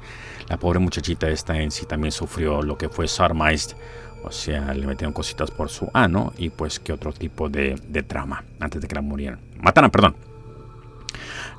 la 0.48 0.56
pobre 0.56 0.78
muchachita 0.78 1.28
esta 1.28 1.58
en 1.58 1.70
sí 1.70 1.84
también 1.86 2.12
sufrió 2.12 2.62
lo 2.62 2.78
que 2.78 2.88
fue 2.88 3.06
sodomized. 3.06 3.76
O 4.24 4.32
sea, 4.32 4.74
le 4.74 4.86
metieron 4.86 5.12
cositas 5.12 5.50
por 5.50 5.68
su 5.68 5.90
ano 5.92 6.32
y 6.36 6.50
pues 6.50 6.80
que 6.80 6.92
otro 6.92 7.12
tipo 7.12 7.48
de, 7.48 7.80
de 7.88 8.02
trama 8.02 8.44
antes 8.58 8.80
de 8.80 8.88
que 8.88 8.94
la 8.94 9.02
murieran. 9.02 9.38
Mataran, 9.60 9.90
perdón. 9.90 10.16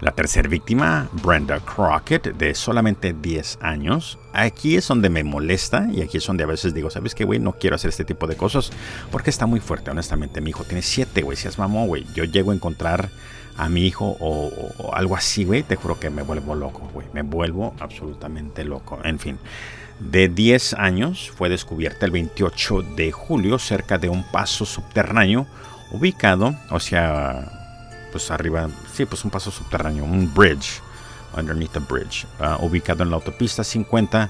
La 0.01 0.11
tercera 0.11 0.47
víctima, 0.47 1.09
Brenda 1.23 1.59
Crockett, 1.59 2.37
de 2.37 2.55
solamente 2.55 3.13
10 3.13 3.59
años. 3.61 4.17
Aquí 4.31 4.77
es 4.77 4.87
donde 4.87 5.09
me 5.09 5.25
molesta 5.25 5.89
y 5.91 6.01
aquí 6.01 6.17
es 6.17 6.25
donde 6.25 6.43
a 6.43 6.47
veces 6.47 6.73
digo, 6.73 6.89
¿sabes 6.89 7.13
qué, 7.13 7.25
güey? 7.25 7.39
No 7.39 7.53
quiero 7.53 7.75
hacer 7.75 7.89
este 7.89 8.05
tipo 8.05 8.25
de 8.25 8.37
cosas 8.37 8.71
porque 9.11 9.29
está 9.29 9.45
muy 9.45 9.59
fuerte, 9.59 9.91
honestamente. 9.91 10.39
Mi 10.39 10.51
hijo 10.51 10.63
tiene 10.63 10.83
7, 10.83 11.21
güey. 11.21 11.35
Si 11.35 11.49
es 11.49 11.59
mamón, 11.59 11.87
güey. 11.87 12.05
Yo 12.15 12.23
llego 12.23 12.51
a 12.51 12.55
encontrar 12.55 13.09
a 13.59 13.67
mi 13.67 13.85
hijo 13.85 14.15
o, 14.21 14.93
algo 14.93 15.17
así, 15.17 15.43
güey, 15.43 15.63
te 15.63 15.75
juro 15.75 15.99
que 15.99 16.09
me 16.09 16.21
vuelvo 16.21 16.55
loco, 16.55 16.89
güey. 16.93 17.07
Me 17.11 17.23
vuelvo 17.23 17.75
absolutamente 17.79 18.63
loco. 18.63 18.99
En 19.03 19.19
fin, 19.19 19.37
de 19.99 20.29
10 20.29 20.75
años 20.75 21.29
fue 21.35 21.49
descubierta 21.49 22.05
el 22.05 22.11
28 22.11 22.81
de 22.95 23.11
julio 23.11 23.59
cerca 23.59 23.97
de 23.97 24.07
un 24.07 24.23
paso 24.23 24.65
subterráneo 24.65 25.45
ubicado, 25.91 26.55
o 26.69 26.79
sea, 26.79 28.07
pues 28.13 28.31
arriba, 28.31 28.69
sí, 28.93 29.05
pues 29.05 29.25
un 29.25 29.31
paso 29.31 29.51
subterráneo, 29.51 30.05
un 30.05 30.33
bridge, 30.33 30.81
underneath 31.37 31.73
the 31.73 31.79
bridge, 31.79 32.25
uh, 32.39 32.65
ubicado 32.65 33.03
en 33.03 33.09
la 33.09 33.17
autopista 33.17 33.65
50 33.65 34.29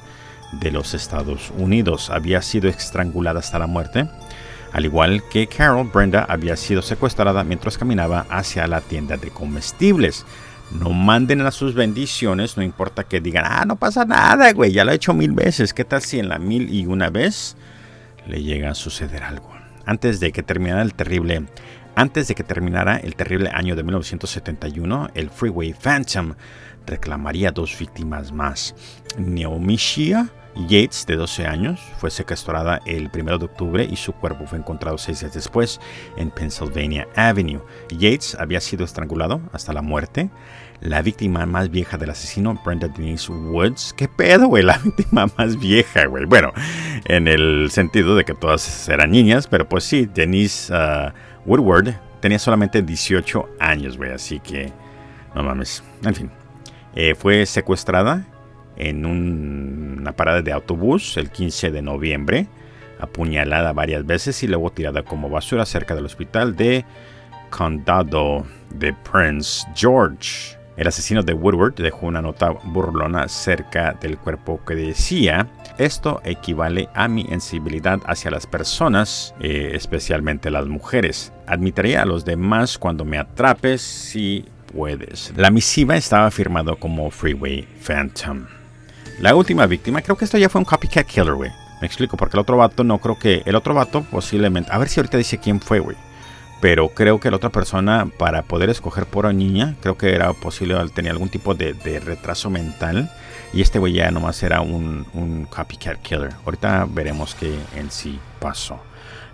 de 0.54 0.72
los 0.72 0.96
Estados 0.96 1.52
Unidos. 1.56 2.10
Había 2.10 2.42
sido 2.42 2.68
estrangulada 2.68 3.42
hasta 3.42 3.60
la 3.60 3.68
muerte 3.68 4.10
al 4.72 4.86
igual 4.86 5.24
que 5.30 5.48
Carol, 5.48 5.90
Brenda 5.92 6.26
había 6.30 6.56
sido 6.56 6.82
secuestrada 6.82 7.44
mientras 7.44 7.78
caminaba 7.78 8.26
hacia 8.30 8.68
la 8.68 8.82
tienda 8.82 9.18
de 9.18 9.30
comestibles. 9.30 10.26
No 10.72 10.92
manden 10.92 11.42
a 11.42 11.52
sus 11.52 11.74
bendiciones, 11.74 12.56
no 12.56 12.64
importa 12.64 13.04
que 13.04 13.20
digan, 13.20 13.46
ah, 13.48 13.66
no 13.66 13.76
pasa 13.76 14.06
nada, 14.06 14.54
güey, 14.54 14.72
ya 14.72 14.86
lo 14.86 14.92
he 14.92 14.96
hecho 14.96 15.14
mil 15.14 15.32
veces. 15.32 15.74
¿Qué 15.74 15.84
tal 15.84 16.02
si 16.02 16.20
en 16.20 16.30
la 16.30 16.38
mil 16.38 16.72
y 16.72 16.86
una 16.86 17.10
vez 17.10 17.58
le 18.28 18.44
llega 18.44 18.70
a 18.70 18.76
suceder 18.76 19.24
algo? 19.24 19.50
Antes 19.86 20.20
de 20.20 20.32
que 20.32 20.44
terminara 20.44 20.84
el 20.84 20.94
terrible, 20.94 21.46
antes 21.96 22.28
de 22.28 22.36
que 22.36 22.44
terminara 22.44 22.98
el 22.98 23.16
terrible 23.16 23.50
año 23.52 23.76
de 23.76 23.84
1971, 23.84 25.10
el 25.16 25.32
Freeway 25.32 25.74
Phantom 25.74 26.36
reclamaría 26.86 27.52
dos 27.52 27.76
víctimas 27.78 28.32
más. 28.32 28.76
Naomi 29.18 29.78
Shia 29.78 30.30
Yates, 30.56 31.06
de 31.06 31.16
12 31.16 31.46
años, 31.46 31.80
fue 31.98 32.12
secuestrada 32.12 32.82
el 32.86 33.10
1 33.14 33.38
de 33.38 33.46
octubre 33.46 33.88
y 33.90 33.96
su 33.96 34.14
cuerpo 34.14 34.46
fue 34.46 34.58
encontrado 34.58 34.98
seis 34.98 35.22
días 35.22 35.34
después 35.34 35.80
en 36.18 36.32
Pennsylvania 36.32 37.08
Avenue. 37.16 37.62
Yates 37.90 38.36
había 38.36 38.60
sido 38.60 38.84
estrangulado 38.84 39.42
hasta 39.54 39.74
la 39.74 39.82
muerte. 39.82 40.30
La 40.82 41.02
víctima 41.02 41.46
más 41.46 41.70
vieja 41.70 41.98
del 41.98 42.10
asesino, 42.10 42.60
Brenda 42.64 42.88
Denise 42.88 43.32
Woods. 43.32 43.94
¿Qué 43.98 44.08
pedo, 44.08 44.48
güey? 44.48 44.64
La 44.64 44.78
víctima 44.84 45.28
más 45.38 45.58
vieja, 45.60 46.06
güey. 46.06 46.26
Bueno, 46.26 46.52
en 47.06 47.28
el 47.28 47.70
sentido 47.72 48.16
de 48.16 48.24
que 48.24 48.34
todas 48.34 48.88
eran 48.90 49.12
niñas, 49.12 49.48
pero 49.48 49.68
pues 49.68 49.84
sí, 49.84 50.06
Denise 50.06 50.74
uh, 50.74 51.12
Woodward 51.46 51.96
tenía 52.22 52.40
solamente 52.40 52.82
18 52.82 53.50
años, 53.60 53.98
güey. 53.98 54.12
Así 54.12 54.40
que, 54.40 54.72
no 55.36 55.44
mames. 55.44 55.84
En 56.04 56.16
fin, 56.16 56.32
eh, 56.96 57.14
fue 57.14 57.46
secuestrada 57.46 58.26
en 58.80 59.06
una 59.06 60.14
parada 60.14 60.42
de 60.42 60.52
autobús 60.52 61.18
el 61.18 61.30
15 61.30 61.72
de 61.72 61.82
noviembre, 61.82 62.48
apuñalada 63.00 63.74
varias 63.74 64.06
veces 64.06 64.42
y 64.44 64.48
luego 64.48 64.72
tirada 64.72 65.04
como 65.04 65.30
basura 65.30 65.66
cerca 65.66 65.96
del 65.96 66.06
hospital 66.06 66.56
de 66.56 66.86
Condado 67.50 68.46
de 68.74 68.94
Prince 68.94 69.68
George. 69.76 70.58
El 70.78 70.88
asesino 70.88 71.24
de 71.24 71.34
Woodward 71.34 71.76
dejó 71.76 72.08
una 72.08 72.22
nota 72.22 72.52
burlona 72.52 73.28
cerca 73.28 73.98
del 74.00 74.18
cuerpo 74.18 74.62
que 74.66 74.76
decía, 74.76 75.50
esto 75.78 76.22
equivale 76.24 76.88
a 76.94 77.10
mi 77.10 77.26
sensibilidad 77.26 78.00
hacia 78.06 78.32
las 78.32 78.48
personas, 78.48 79.36
eh, 79.42 79.72
especialmente 79.74 80.50
las 80.50 80.68
mujeres. 80.68 81.34
Admitiré 81.48 81.98
a 81.98 82.06
los 82.06 82.24
demás 82.24 82.78
cuando 82.78 83.04
me 83.04 83.18
atrapes 83.18 83.82
si 83.82 84.46
puedes. 84.74 85.34
La 85.36 85.52
misiva 85.52 85.98
estaba 85.98 86.32
firmado 86.32 86.78
como 86.78 87.12
Freeway 87.12 87.68
Phantom. 87.86 88.59
La 89.20 89.36
última 89.36 89.66
víctima, 89.66 90.02
creo 90.02 90.16
que 90.16 90.24
esto 90.24 90.38
ya 90.38 90.48
fue 90.48 90.60
un 90.60 90.66
copycat 90.66 91.06
killer, 91.06 91.34
güey. 91.34 91.52
Me 91.82 91.88
explico, 91.88 92.16
porque 92.16 92.38
el 92.38 92.42
otro 92.42 92.56
vato 92.56 92.86
no 92.86 93.00
creo 93.00 93.20
que. 93.20 93.44
El 93.46 93.56
otro 93.56 93.74
vato 93.74 94.04
posiblemente. 94.04 94.72
A 94.72 94.78
ver 94.78 94.88
si 94.88 95.02
ahorita 95.02 95.18
dice 95.18 95.40
quién 95.40 95.60
fue, 95.60 95.80
güey. 95.80 95.98
Pero 96.62 96.88
creo 96.90 97.20
que 97.20 97.30
la 97.30 97.36
otra 97.36 97.50
persona, 97.50 98.10
para 98.18 98.44
poder 98.44 98.70
escoger 98.70 99.06
por 99.06 99.34
niña, 99.34 99.76
creo 99.82 99.98
que 99.98 100.16
era 100.16 100.32
posible, 100.32 100.76
tenía 100.94 101.12
algún 101.12 101.28
tipo 101.28 101.54
de, 101.54 101.74
retraso 102.00 102.50
mental. 102.50 103.12
Y 103.52 103.62
este 103.62 103.78
güey 103.78 103.94
ya 103.94 104.10
nomás 104.10 104.42
era 104.42 104.62
un, 104.62 105.48
copycat 105.50 106.02
killer. 106.02 106.32
Ahorita 106.46 106.88
veremos 106.90 107.36
qué 107.36 107.54
en 107.76 107.92
sí 107.92 108.20
pasó. 108.40 108.80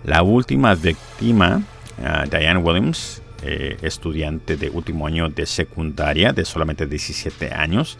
La 0.02 0.22
última 0.22 0.74
víctima, 0.74 1.62
uh, 1.98 2.28
Diane 2.28 2.58
Williams, 2.58 3.22
eh, 3.42 3.76
estudiante 3.82 4.56
de 4.56 4.68
último 4.68 5.06
año 5.06 5.28
de 5.28 5.46
secundaria, 5.46 6.32
de 6.32 6.44
solamente 6.44 6.86
17 6.86 7.52
años 7.54 7.98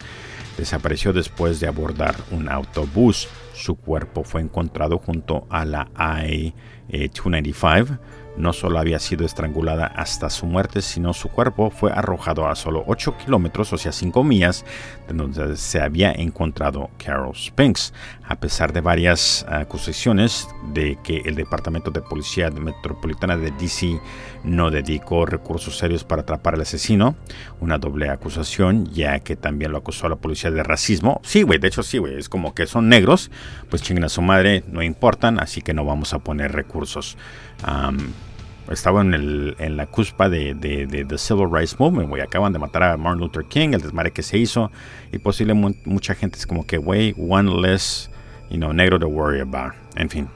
desapareció 0.57 1.13
después 1.13 1.59
de 1.59 1.67
abordar 1.67 2.15
un 2.31 2.49
autobús. 2.49 3.27
Su 3.53 3.75
cuerpo 3.75 4.23
fue 4.23 4.41
encontrado 4.41 4.97
junto 4.97 5.47
a 5.49 5.63
la 5.65 5.87
I-295 6.27 7.99
no 8.37 8.53
solo 8.53 8.79
había 8.79 8.99
sido 8.99 9.25
estrangulada 9.25 9.87
hasta 9.87 10.29
su 10.29 10.45
muerte, 10.45 10.81
sino 10.81 11.13
su 11.13 11.29
cuerpo 11.29 11.69
fue 11.69 11.91
arrojado 11.91 12.47
a 12.47 12.55
solo 12.55 12.83
8 12.87 13.17
kilómetros, 13.17 13.73
o 13.73 13.77
sea 13.77 13.91
5 13.91 14.23
millas, 14.23 14.65
de 15.07 15.13
donde 15.13 15.57
se 15.57 15.81
había 15.81 16.11
encontrado 16.11 16.89
Carol 17.03 17.35
Spinks. 17.35 17.93
A 18.27 18.35
pesar 18.35 18.73
de 18.73 18.81
varias 18.81 19.45
acusaciones 19.49 20.47
de 20.73 20.97
que 21.03 21.17
el 21.25 21.35
Departamento 21.35 21.91
de 21.91 22.01
Policía 22.01 22.49
Metropolitana 22.51 23.37
de 23.37 23.51
DC 23.51 23.99
no 24.43 24.69
dedicó 24.69 25.25
recursos 25.25 25.77
serios 25.77 26.03
para 26.03 26.21
atrapar 26.21 26.55
al 26.55 26.61
asesino, 26.61 27.15
una 27.59 27.77
doble 27.77 28.09
acusación, 28.09 28.85
ya 28.91 29.19
que 29.19 29.35
también 29.35 29.71
lo 29.71 29.79
acusó 29.79 30.07
a 30.07 30.09
la 30.09 30.15
policía 30.15 30.51
de 30.51 30.63
racismo. 30.63 31.21
Sí, 31.23 31.43
güey, 31.43 31.59
de 31.59 31.67
hecho 31.67 31.83
sí, 31.83 31.97
güey, 31.97 32.17
es 32.17 32.29
como 32.29 32.53
que 32.53 32.67
son 32.67 32.89
negros, 32.89 33.31
pues 33.69 33.81
chinguen 33.81 34.03
a 34.03 34.09
su 34.09 34.21
madre, 34.21 34.63
no 34.67 34.81
importan, 34.83 35.39
así 35.39 35.61
que 35.61 35.73
no 35.73 35.85
vamos 35.85 36.13
a 36.13 36.19
poner 36.19 36.51
recursos 36.51 37.17
estaba 38.69 39.01
en, 39.01 39.13
el, 39.13 39.55
en 39.59 39.77
la 39.77 39.87
cuspa 39.87 40.29
de, 40.29 40.53
de, 40.53 40.85
de, 40.85 41.17
Civil 41.17 41.47
Rights 41.51 41.79
Movement. 41.79 42.21
Acaban 42.21 42.53
de 42.53 42.59
matar 42.59 42.83
a 42.83 42.97
Martin 42.97 43.21
Luther 43.21 43.45
King, 43.45 43.69
el 43.73 43.81
desmadre 43.81 44.11
que 44.11 44.23
se 44.23 44.37
hizo. 44.37 44.71
Y 45.11 45.19
posiblemente 45.19 45.79
mucha 45.85 46.15
gente 46.15 46.37
es 46.37 46.45
como 46.45 46.65
que, 46.65 46.77
güey, 46.77 47.15
one 47.17 47.61
less, 47.61 48.09
you 48.49 48.57
know, 48.57 48.73
negro 48.73 48.99
to 48.99 49.07
worry 49.07 49.39
about. 49.39 49.73
En 49.95 50.09
fin. 50.09 50.27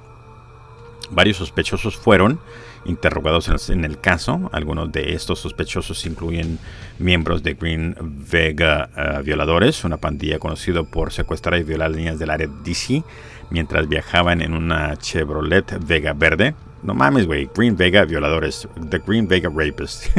Varios 1.12 1.38
sospechosos 1.38 1.98
fueron 1.98 2.40
interrogados 2.86 3.70
en 3.70 3.86
el, 3.86 4.00
caso. 4.00 4.50
Algunos 4.54 4.92
de 4.92 5.14
estos 5.14 5.40
sospechosos 5.40 6.06
incluyen 6.06 6.58
miembros 7.00 7.44
de 7.44 7.54
Green 7.54 7.96
Vega 8.02 8.90
eh, 8.96 9.22
Violadores, 9.24 9.84
una 9.84 9.98
pandilla 9.98 10.40
conocida 10.40 10.84
por 10.84 11.12
secuestrar 11.12 11.60
y 11.60 11.64
violar 11.64 11.92
líneas 11.92 12.18
del 12.18 12.30
área 12.30 12.48
DC 12.64 13.04
mientras 13.50 13.88
viajaban 13.88 14.42
en 14.42 14.54
una 14.54 14.96
Chevrolet 14.96 15.86
Vega 15.86 16.14
verde. 16.14 16.56
No 16.84 16.94
mames, 16.94 17.28
güey. 17.28 17.50
Green 17.56 17.78
Vega 17.78 18.06
violadores. 18.06 18.68
The 18.90 19.00
Green 19.00 19.28
Vega 19.28 19.50
Rapists. 19.54 20.10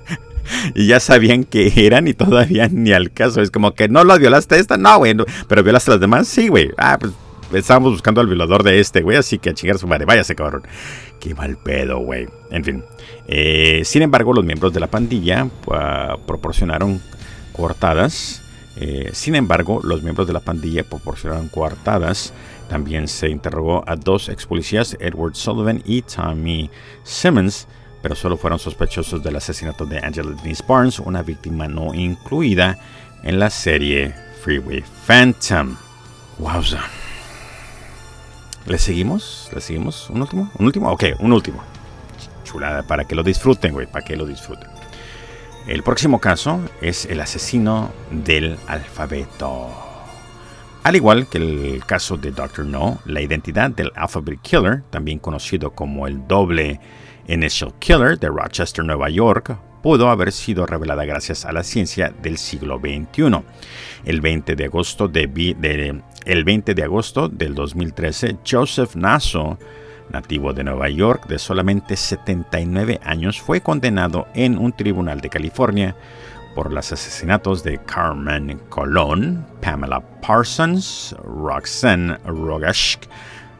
y 0.74 0.86
ya 0.86 1.00
sabían 1.00 1.44
que 1.44 1.72
eran 1.76 2.08
y 2.08 2.14
todavía 2.14 2.68
ni 2.68 2.92
al 2.92 3.10
caso. 3.12 3.40
Es 3.40 3.50
como 3.50 3.74
que 3.74 3.88
no 3.88 4.04
lo 4.04 4.18
violaste 4.18 4.58
esta, 4.58 4.76
no, 4.76 4.98
güey. 4.98 5.14
pero 5.48 5.62
violaste 5.62 5.90
a 5.90 5.94
las 5.94 6.00
demás, 6.00 6.28
sí, 6.28 6.48
güey. 6.48 6.70
Ah, 6.76 6.98
pues 6.98 7.12
estábamos 7.52 7.92
buscando 7.92 8.20
al 8.20 8.26
violador 8.26 8.62
de 8.62 8.80
este, 8.80 9.02
güey, 9.02 9.16
así 9.16 9.38
que 9.38 9.50
a 9.50 9.54
chingar 9.54 9.78
su 9.78 9.86
madre, 9.86 10.04
váyase, 10.04 10.34
cabrón. 10.34 10.62
Qué 11.18 11.34
mal 11.34 11.56
pedo, 11.56 11.98
güey. 11.98 12.28
En 12.50 12.64
fin. 12.64 12.84
Eh, 13.26 13.82
sin 13.84 14.02
embargo, 14.02 14.32
los 14.32 14.44
miembros 14.44 14.72
de 14.72 14.80
la 14.80 14.86
pandilla 14.86 15.46
proporcionaron 16.26 17.00
coartadas. 17.52 18.42
Eh, 18.76 19.10
sin 19.12 19.34
embargo, 19.34 19.80
los 19.82 20.02
miembros 20.02 20.26
de 20.26 20.32
la 20.32 20.40
pandilla 20.40 20.84
proporcionaron 20.84 21.48
coartadas. 21.48 22.32
También 22.70 23.08
se 23.08 23.28
interrogó 23.28 23.82
a 23.84 23.96
dos 23.96 24.28
ex 24.28 24.46
policías, 24.46 24.96
Edward 25.00 25.34
Sullivan 25.34 25.82
y 25.84 26.02
Tommy 26.02 26.70
Simmons, 27.02 27.66
pero 28.00 28.14
solo 28.14 28.36
fueron 28.36 28.60
sospechosos 28.60 29.24
del 29.24 29.34
asesinato 29.34 29.86
de 29.86 29.98
Angela 29.98 30.30
Denise 30.30 30.62
Barnes, 30.68 31.00
una 31.00 31.24
víctima 31.24 31.66
no 31.66 31.92
incluida 31.92 32.78
en 33.24 33.40
la 33.40 33.50
serie 33.50 34.14
Freeway 34.40 34.84
Phantom. 35.04 35.74
Wowza. 36.38 36.78
¿Le 38.66 38.78
seguimos? 38.78 39.50
¿Le 39.52 39.60
seguimos? 39.60 40.08
¿Un 40.08 40.22
último? 40.22 40.52
¿Un 40.56 40.66
último? 40.66 40.92
Ok, 40.92 41.04
un 41.18 41.32
último. 41.32 41.64
Chulada, 42.44 42.84
para 42.84 43.04
que 43.04 43.16
lo 43.16 43.24
disfruten, 43.24 43.72
güey, 43.72 43.88
para 43.88 44.04
que 44.04 44.14
lo 44.14 44.24
disfruten. 44.24 44.70
El 45.66 45.82
próximo 45.82 46.20
caso 46.20 46.60
es 46.80 47.04
el 47.06 47.20
asesino 47.20 47.90
del 48.12 48.56
alfabeto. 48.68 49.89
Al 50.82 50.96
igual 50.96 51.26
que 51.26 51.38
el 51.38 51.84
caso 51.84 52.16
de 52.16 52.30
Dr. 52.30 52.64
No, 52.64 53.00
la 53.04 53.20
identidad 53.20 53.70
del 53.70 53.92
Alphabet 53.94 54.40
Killer, 54.40 54.82
también 54.88 55.18
conocido 55.18 55.72
como 55.72 56.06
el 56.06 56.26
doble 56.26 56.80
Initial 57.28 57.74
Killer 57.78 58.18
de 58.18 58.28
Rochester, 58.28 58.82
Nueva 58.82 59.10
York, 59.10 59.58
pudo 59.82 60.08
haber 60.08 60.32
sido 60.32 60.64
revelada 60.64 61.04
gracias 61.04 61.44
a 61.44 61.52
la 61.52 61.64
ciencia 61.64 62.14
del 62.22 62.38
siglo 62.38 62.78
XXI. 62.78 63.42
El 64.06 64.22
20 64.22 64.56
de 64.56 64.64
agosto, 64.64 65.06
de, 65.06 66.02
el 66.24 66.44
20 66.44 66.74
de 66.74 66.82
agosto 66.82 67.28
del 67.28 67.54
2013, 67.54 68.38
Joseph 68.50 68.94
Nasso, 68.94 69.58
nativo 70.10 70.54
de 70.54 70.64
Nueva 70.64 70.88
York 70.88 71.26
de 71.28 71.38
solamente 71.38 71.94
79 71.94 73.00
años, 73.04 73.38
fue 73.38 73.60
condenado 73.60 74.28
en 74.34 74.58
un 74.58 74.72
tribunal 74.72 75.20
de 75.20 75.28
California 75.28 75.94
por 76.54 76.72
los 76.72 76.92
asesinatos 76.92 77.62
de 77.62 77.78
Carmen 77.78 78.58
Colón, 78.68 79.46
Pamela 79.60 80.00
Parsons, 80.20 81.14
Roxanne 81.24 82.16
Rogashk, 82.24 83.08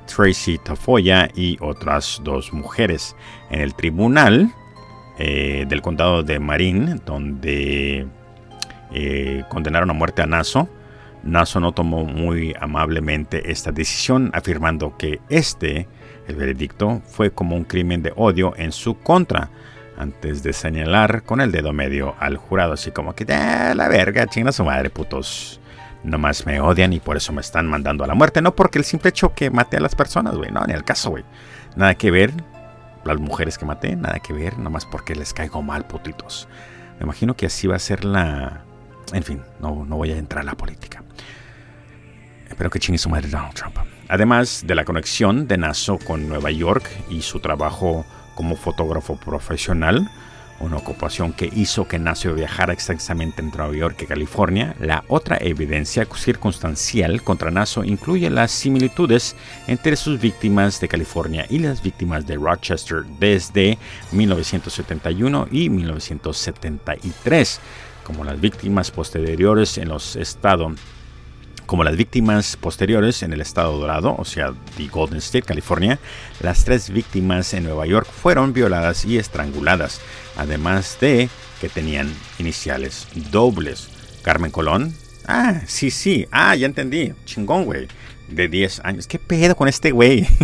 Tracy 0.06 0.58
Tafoya 0.58 1.28
y 1.34 1.56
otras 1.60 2.20
dos 2.24 2.52
mujeres. 2.52 3.14
En 3.50 3.60
el 3.60 3.74
tribunal, 3.74 4.52
eh, 5.18 5.66
del 5.68 5.82
condado 5.82 6.22
de 6.22 6.38
Marin, 6.38 7.00
donde 7.04 8.06
eh, 8.92 9.44
condenaron 9.50 9.90
a 9.90 9.92
muerte 9.92 10.22
a 10.22 10.26
Naso. 10.26 10.68
Naso 11.22 11.60
no 11.60 11.72
tomó 11.72 12.04
muy 12.04 12.54
amablemente 12.58 13.50
esta 13.50 13.70
decisión, 13.70 14.30
afirmando 14.32 14.96
que 14.96 15.20
este, 15.28 15.86
el 16.26 16.36
veredicto, 16.36 17.02
fue 17.04 17.30
como 17.30 17.54
un 17.54 17.64
crimen 17.64 18.02
de 18.02 18.14
odio 18.16 18.54
en 18.56 18.72
su 18.72 18.98
contra, 18.98 19.50
antes 20.00 20.42
de 20.42 20.52
señalar 20.52 21.22
con 21.24 21.40
el 21.40 21.52
dedo 21.52 21.72
medio 21.72 22.14
al 22.18 22.36
jurado, 22.36 22.72
así 22.72 22.90
como 22.90 23.14
que, 23.14 23.30
ah, 23.32 23.74
la 23.74 23.88
verga, 23.88 24.26
chinga 24.26 24.50
su 24.52 24.64
madre, 24.64 24.90
putos. 24.90 25.60
Nomás 26.02 26.46
me 26.46 26.60
odian 26.60 26.94
y 26.94 27.00
por 27.00 27.18
eso 27.18 27.32
me 27.32 27.42
están 27.42 27.66
mandando 27.66 28.04
a 28.04 28.06
la 28.06 28.14
muerte. 28.14 28.40
No 28.40 28.56
porque 28.56 28.78
el 28.78 28.84
simple 28.84 29.10
hecho 29.10 29.34
que 29.34 29.50
maté 29.50 29.76
a 29.76 29.80
las 29.80 29.94
personas, 29.94 30.34
güey. 30.34 30.50
No, 30.50 30.64
ni 30.64 30.72
el 30.72 30.84
caso, 30.84 31.10
güey. 31.10 31.24
Nada 31.76 31.94
que 31.94 32.10
ver 32.10 32.32
las 33.04 33.18
mujeres 33.18 33.58
que 33.58 33.66
maté, 33.66 33.96
nada 33.96 34.18
que 34.20 34.32
ver, 34.32 34.58
nomás 34.58 34.86
porque 34.86 35.14
les 35.14 35.34
caigo 35.34 35.62
mal, 35.62 35.86
putitos. 35.86 36.48
Me 36.98 37.04
imagino 37.04 37.36
que 37.36 37.46
así 37.46 37.66
va 37.66 37.76
a 37.76 37.78
ser 37.78 38.04
la... 38.04 38.64
En 39.12 39.22
fin, 39.22 39.42
no, 39.60 39.84
no 39.84 39.96
voy 39.96 40.12
a 40.12 40.16
entrar 40.16 40.42
a 40.42 40.46
la 40.46 40.54
política. 40.54 41.02
Espero 42.48 42.70
que 42.70 42.78
chingue 42.78 42.98
su 42.98 43.08
madre 43.08 43.28
Donald 43.28 43.54
Trump. 43.54 43.76
Además 44.08 44.64
de 44.66 44.74
la 44.74 44.84
conexión 44.84 45.46
de 45.46 45.58
Naso 45.58 45.98
con 45.98 46.28
Nueva 46.28 46.50
York 46.50 46.88
y 47.08 47.22
su 47.22 47.40
trabajo 47.40 48.04
como 48.40 48.56
fotógrafo 48.56 49.16
profesional, 49.16 50.10
una 50.60 50.78
ocupación 50.78 51.34
que 51.34 51.50
hizo 51.54 51.86
que 51.86 51.98
Nacio 51.98 52.34
viajara 52.34 52.72
extensamente 52.72 53.42
entre 53.42 53.58
Nueva 53.58 53.76
York 53.76 54.00
y 54.00 54.06
California. 54.06 54.74
La 54.80 55.04
otra 55.08 55.36
evidencia 55.38 56.08
circunstancial 56.16 57.22
contra 57.22 57.50
Naso 57.50 57.84
incluye 57.84 58.30
las 58.30 58.50
similitudes 58.50 59.36
entre 59.66 59.94
sus 59.94 60.18
víctimas 60.18 60.80
de 60.80 60.88
California 60.88 61.44
y 61.50 61.58
las 61.58 61.82
víctimas 61.82 62.26
de 62.26 62.36
Rochester 62.36 63.04
desde 63.18 63.76
1971 64.12 65.48
y 65.50 65.68
1973, 65.68 67.60
como 68.04 68.24
las 68.24 68.40
víctimas 68.40 68.90
posteriores 68.90 69.76
en 69.76 69.90
los 69.90 70.16
estados 70.16 70.78
como 71.70 71.84
las 71.84 71.96
víctimas 71.96 72.56
posteriores 72.56 73.22
en 73.22 73.32
el 73.32 73.40
estado 73.40 73.78
dorado, 73.78 74.16
o 74.18 74.24
sea, 74.24 74.52
de 74.76 74.88
Golden 74.88 75.18
State, 75.18 75.46
California, 75.46 76.00
las 76.40 76.64
tres 76.64 76.90
víctimas 76.90 77.54
en 77.54 77.62
Nueva 77.62 77.86
York 77.86 78.08
fueron 78.10 78.52
violadas 78.52 79.04
y 79.04 79.18
estranguladas, 79.18 80.00
además 80.36 80.98
de 81.00 81.28
que 81.60 81.68
tenían 81.68 82.12
iniciales 82.40 83.06
dobles. 83.30 83.88
Carmen 84.22 84.50
Colón, 84.50 84.92
ah, 85.28 85.60
sí, 85.68 85.92
sí, 85.92 86.26
ah, 86.32 86.56
ya 86.56 86.66
entendí, 86.66 87.12
chingón, 87.24 87.66
güey, 87.66 87.86
de 88.26 88.48
10 88.48 88.80
años. 88.80 89.06
¿Qué 89.06 89.20
pedo 89.20 89.54
con 89.54 89.68
este 89.68 89.92
güey? 89.92 90.26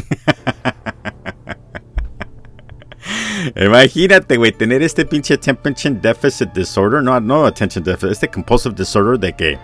Imagínate, 3.56 4.36
güey, 4.36 4.52
tener 4.52 4.80
este 4.80 5.04
pinche 5.04 5.34
attention 5.34 6.00
deficit 6.00 6.52
disorder, 6.52 7.02
no, 7.02 7.18
no 7.18 7.46
attention 7.46 7.82
deficit, 7.82 8.12
este 8.12 8.28
compulsive 8.28 8.76
disorder 8.76 9.18
de 9.18 9.32
que 9.32 9.58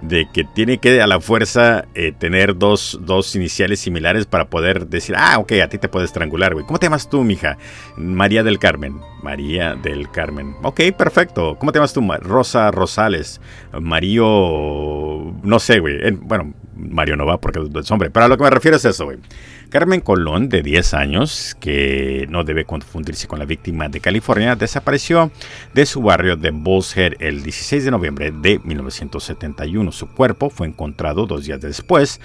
de 0.00 0.28
que 0.32 0.44
tiene 0.44 0.78
que 0.78 1.00
a 1.02 1.06
la 1.06 1.20
fuerza 1.20 1.86
eh, 1.94 2.12
tener 2.16 2.56
dos, 2.56 2.98
dos, 3.02 3.34
iniciales 3.34 3.80
similares 3.80 4.26
para 4.26 4.48
poder 4.48 4.86
decir, 4.86 5.14
ah, 5.18 5.38
ok, 5.38 5.52
a 5.62 5.68
ti 5.68 5.78
te 5.78 5.88
puedo 5.88 6.04
estrangular, 6.04 6.54
güey. 6.54 6.64
¿Cómo 6.66 6.78
te 6.78 6.86
llamas 6.86 7.08
tú, 7.08 7.24
mija? 7.24 7.58
María 7.96 8.42
del 8.42 8.58
Carmen. 8.58 9.00
María 9.22 9.74
del 9.74 10.10
Carmen. 10.10 10.54
Ok, 10.62 10.80
perfecto. 10.96 11.56
¿Cómo 11.58 11.72
te 11.72 11.78
llamas 11.78 11.92
tú? 11.92 12.06
Rosa 12.20 12.70
Rosales. 12.70 13.40
Mario... 13.80 15.34
No 15.42 15.58
sé, 15.58 15.80
güey. 15.80 16.10
Bueno, 16.12 16.54
Mario 16.78 17.16
no 17.16 17.26
va 17.26 17.38
porque 17.38 17.60
es 17.60 17.90
hombre. 17.90 18.10
Pero 18.10 18.26
a 18.26 18.28
lo 18.28 18.36
que 18.36 18.44
me 18.44 18.50
refiero 18.50 18.76
es 18.76 18.84
eso, 18.84 19.04
güey. 19.04 19.18
Carmen 19.70 20.00
Colón, 20.00 20.48
de 20.48 20.62
10 20.62 20.94
años, 20.94 21.56
que 21.60 22.26
no 22.30 22.44
debe 22.44 22.64
confundirse 22.64 23.28
con 23.28 23.38
la 23.38 23.44
víctima 23.44 23.88
de 23.88 24.00
California, 24.00 24.56
desapareció 24.56 25.30
de 25.74 25.84
su 25.84 26.00
barrio 26.00 26.36
de 26.36 26.50
Bulls 26.50 26.96
Head 26.96 27.14
el 27.18 27.42
16 27.42 27.84
de 27.84 27.90
noviembre 27.90 28.32
de 28.32 28.60
1971. 28.64 29.92
Su 29.92 30.08
cuerpo 30.08 30.48
fue 30.48 30.68
encontrado 30.68 31.26
dos 31.26 31.44
días 31.44 31.60
después, 31.60 32.20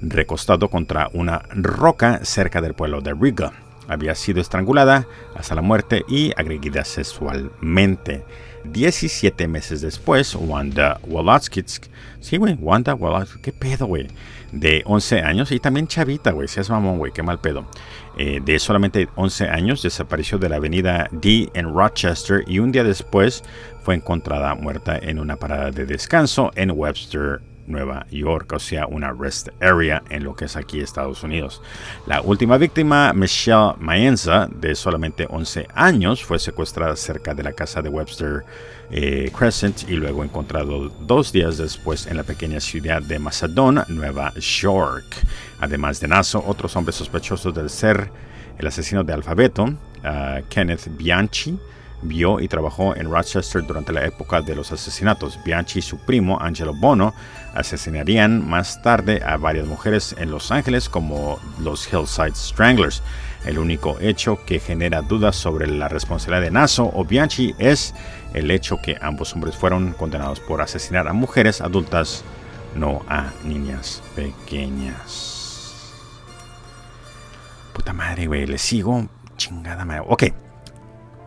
recostado 0.00 0.70
contra 0.70 1.10
una 1.12 1.42
roca 1.50 2.24
cerca 2.24 2.62
del 2.62 2.74
pueblo 2.74 3.02
de 3.02 3.12
Riga. 3.12 3.52
Había 3.86 4.14
sido 4.14 4.40
estrangulada 4.40 5.06
hasta 5.34 5.54
la 5.54 5.62
muerte 5.62 6.04
y 6.08 6.32
agredida 6.36 6.84
sexualmente. 6.84 8.24
17 8.72 9.48
meses 9.48 9.80
después, 9.80 10.34
Wanda 10.34 11.00
Woloskitsk, 11.06 11.86
sí, 12.20 12.36
güey, 12.36 12.54
Wanda 12.54 12.94
Woloskitsk, 12.94 13.40
¿qué 13.40 13.52
pedo, 13.52 13.86
güey? 13.86 14.08
de 14.52 14.82
11 14.86 15.20
años 15.20 15.52
y 15.52 15.60
también 15.60 15.86
chavita, 15.86 16.30
güey, 16.32 16.48
seas 16.48 16.70
mamón, 16.70 16.98
güey, 16.98 17.12
qué 17.12 17.22
mal 17.22 17.40
pedo. 17.40 17.66
Eh, 18.16 18.40
de 18.44 18.58
solamente 18.58 19.08
11 19.14 19.48
años 19.48 19.82
desapareció 19.82 20.38
de 20.38 20.48
la 20.48 20.56
avenida 20.56 21.08
D 21.12 21.50
en 21.54 21.72
Rochester 21.72 22.44
y 22.46 22.58
un 22.58 22.72
día 22.72 22.84
después 22.84 23.44
fue 23.82 23.94
encontrada 23.94 24.54
muerta 24.54 24.98
en 24.98 25.18
una 25.18 25.36
parada 25.36 25.70
de 25.70 25.86
descanso 25.86 26.50
en 26.54 26.70
Webster, 26.70 27.40
Nueva 27.68 28.06
York, 28.10 28.52
o 28.52 28.58
sea, 28.58 28.86
una 28.86 29.12
rest 29.12 29.48
area 29.60 30.02
en 30.10 30.24
lo 30.24 30.34
que 30.34 30.46
es 30.46 30.56
aquí 30.56 30.80
Estados 30.80 31.22
Unidos. 31.22 31.62
La 32.06 32.20
última 32.22 32.58
víctima, 32.58 33.12
Michelle 33.12 33.74
Maenza, 33.78 34.48
de 34.50 34.74
solamente 34.74 35.26
11 35.28 35.68
años, 35.74 36.24
fue 36.24 36.38
secuestrada 36.38 36.96
cerca 36.96 37.34
de 37.34 37.42
la 37.42 37.52
casa 37.52 37.82
de 37.82 37.88
Webster 37.88 38.44
eh, 38.90 39.30
Crescent 39.36 39.88
y 39.88 39.92
luego 39.96 40.24
encontrado 40.24 40.88
dos 40.88 41.30
días 41.30 41.58
después 41.58 42.06
en 42.06 42.16
la 42.16 42.22
pequeña 42.22 42.58
ciudad 42.58 43.02
de 43.02 43.18
Macedon, 43.18 43.84
Nueva 43.88 44.32
York. 44.34 45.04
Además 45.60 46.00
de 46.00 46.08
Naso, 46.08 46.42
otros 46.46 46.74
hombres 46.76 46.96
sospechosos 46.96 47.54
de 47.54 47.68
ser 47.68 48.10
el 48.58 48.66
asesino 48.66 49.04
de 49.04 49.12
Alfabeto, 49.12 49.64
uh, 49.64 50.42
Kenneth 50.48 50.88
Bianchi, 50.96 51.58
vio 52.02 52.40
y 52.40 52.48
trabajó 52.48 52.94
en 52.96 53.10
Rochester 53.10 53.64
durante 53.66 53.92
la 53.92 54.04
época 54.04 54.40
de 54.40 54.54
los 54.54 54.70
asesinatos. 54.72 55.38
Bianchi 55.44 55.80
y 55.80 55.82
su 55.82 55.98
primo, 55.98 56.38
Angelo 56.40 56.74
Bono, 56.74 57.14
asesinarían 57.58 58.48
más 58.48 58.80
tarde 58.82 59.22
a 59.24 59.36
varias 59.36 59.66
mujeres 59.66 60.14
en 60.18 60.30
Los 60.30 60.50
Ángeles 60.50 60.88
como 60.88 61.38
los 61.60 61.92
Hillside 61.92 62.34
Stranglers. 62.34 63.02
El 63.44 63.58
único 63.58 63.98
hecho 64.00 64.38
que 64.44 64.60
genera 64.60 65.02
dudas 65.02 65.36
sobre 65.36 65.66
la 65.66 65.88
responsabilidad 65.88 66.42
de 66.42 66.50
Naso 66.50 66.90
o 66.92 67.04
Bianchi 67.04 67.54
es 67.58 67.94
el 68.34 68.50
hecho 68.50 68.78
que 68.82 68.96
ambos 69.00 69.32
hombres 69.34 69.56
fueron 69.56 69.92
condenados 69.92 70.40
por 70.40 70.60
asesinar 70.60 71.08
a 71.08 71.12
mujeres 71.12 71.60
adultas, 71.60 72.24
no 72.74 73.04
a 73.08 73.30
niñas 73.44 74.02
pequeñas. 74.14 75.94
Puta 77.72 77.92
madre, 77.92 78.26
güey, 78.26 78.46
le 78.46 78.58
sigo. 78.58 79.08
Chingada 79.36 79.84
madre. 79.84 80.02
Ok. 80.08 80.24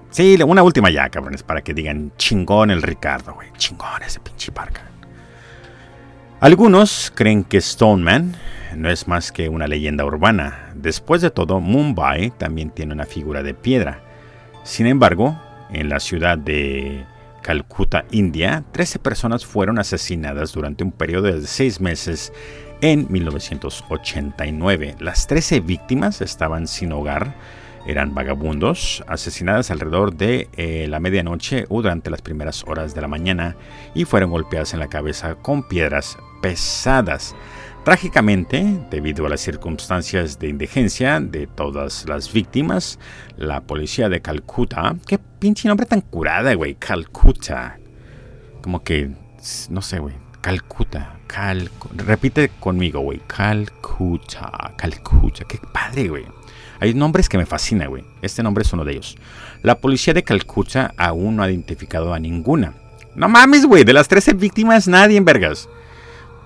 Sí, 0.09 0.37
una 0.43 0.63
última 0.63 0.89
ya, 0.89 1.09
cabrones, 1.09 1.43
para 1.43 1.61
que 1.61 1.73
digan 1.73 2.11
chingón 2.17 2.71
el 2.71 2.81
Ricardo, 2.81 3.33
güey. 3.33 3.47
Chingón 3.57 4.03
ese 4.03 4.19
pinche 4.19 4.51
parca. 4.51 4.90
Algunos 6.41 7.13
creen 7.13 7.43
que 7.43 7.61
Stoneman 7.61 8.33
no 8.75 8.89
es 8.89 9.07
más 9.07 9.31
que 9.31 9.47
una 9.47 9.67
leyenda 9.67 10.05
urbana. 10.05 10.71
Después 10.73 11.21
de 11.21 11.29
todo, 11.29 11.59
Mumbai 11.59 12.31
también 12.31 12.71
tiene 12.71 12.93
una 12.95 13.05
figura 13.05 13.43
de 13.43 13.53
piedra. 13.53 14.01
Sin 14.63 14.87
embargo, 14.87 15.39
en 15.71 15.87
la 15.87 15.99
ciudad 15.99 16.39
de 16.39 17.05
Calcuta, 17.43 18.05
India, 18.09 18.63
13 18.71 18.97
personas 18.97 19.45
fueron 19.45 19.77
asesinadas 19.77 20.51
durante 20.51 20.83
un 20.83 20.91
periodo 20.91 21.27
de 21.27 21.45
seis 21.45 21.79
meses 21.79 22.33
en 22.81 23.05
1989. 23.11 24.95
Las 24.99 25.27
13 25.27 25.59
víctimas 25.59 26.21
estaban 26.21 26.65
sin 26.65 26.91
hogar, 26.91 27.35
eran 27.85 28.13
vagabundos, 28.13 29.03
asesinadas 29.07 29.71
alrededor 29.71 30.15
de 30.15 30.49
eh, 30.57 30.87
la 30.87 30.99
medianoche 30.99 31.65
o 31.69 31.81
durante 31.81 32.09
las 32.09 32.21
primeras 32.21 32.63
horas 32.67 32.93
de 32.93 33.01
la 33.01 33.07
mañana 33.07 33.55
y 33.95 34.05
fueron 34.05 34.31
golpeadas 34.31 34.73
en 34.73 34.79
la 34.79 34.87
cabeza 34.87 35.35
con 35.35 35.67
piedras 35.67 36.17
pesadas. 36.41 37.35
Trágicamente, 37.83 38.79
debido 38.91 39.25
a 39.25 39.29
las 39.29 39.41
circunstancias 39.41 40.37
de 40.37 40.49
indigencia 40.49 41.19
de 41.19 41.47
todas 41.47 42.07
las 42.07 42.31
víctimas, 42.31 42.99
la 43.37 43.61
policía 43.61 44.07
de 44.07 44.21
Calcuta, 44.21 44.95
qué 45.07 45.17
pinche 45.17 45.67
nombre 45.67 45.87
tan 45.87 46.01
curada, 46.01 46.53
güey, 46.53 46.75
Calcuta. 46.75 47.79
Como 48.61 48.83
que, 48.83 49.09
no 49.71 49.81
sé, 49.81 49.97
güey, 49.97 50.13
Calcuta, 50.41 51.17
Cal, 51.25 51.71
repite 51.95 52.51
conmigo, 52.59 52.99
güey, 52.99 53.19
Calcuta, 53.25 54.75
Calcuta, 54.77 55.45
qué 55.45 55.59
padre, 55.73 56.07
güey. 56.07 56.40
Hay 56.81 56.95
nombres 56.95 57.29
que 57.29 57.37
me 57.37 57.45
fascinan, 57.45 57.89
güey. 57.89 58.03
Este 58.23 58.41
nombre 58.41 58.63
es 58.63 58.73
uno 58.73 58.83
de 58.83 58.93
ellos. 58.93 59.15
La 59.61 59.75
policía 59.75 60.15
de 60.15 60.23
Calcuta 60.23 60.95
aún 60.97 61.35
no 61.35 61.43
ha 61.43 61.51
identificado 61.51 62.11
a 62.11 62.19
ninguna. 62.19 62.73
No 63.13 63.29
mames, 63.29 63.67
güey, 63.67 63.83
de 63.83 63.93
las 63.93 64.07
13 64.07 64.33
víctimas 64.33 64.87
nadie 64.87 65.15
en 65.15 65.23
vergas. 65.23 65.69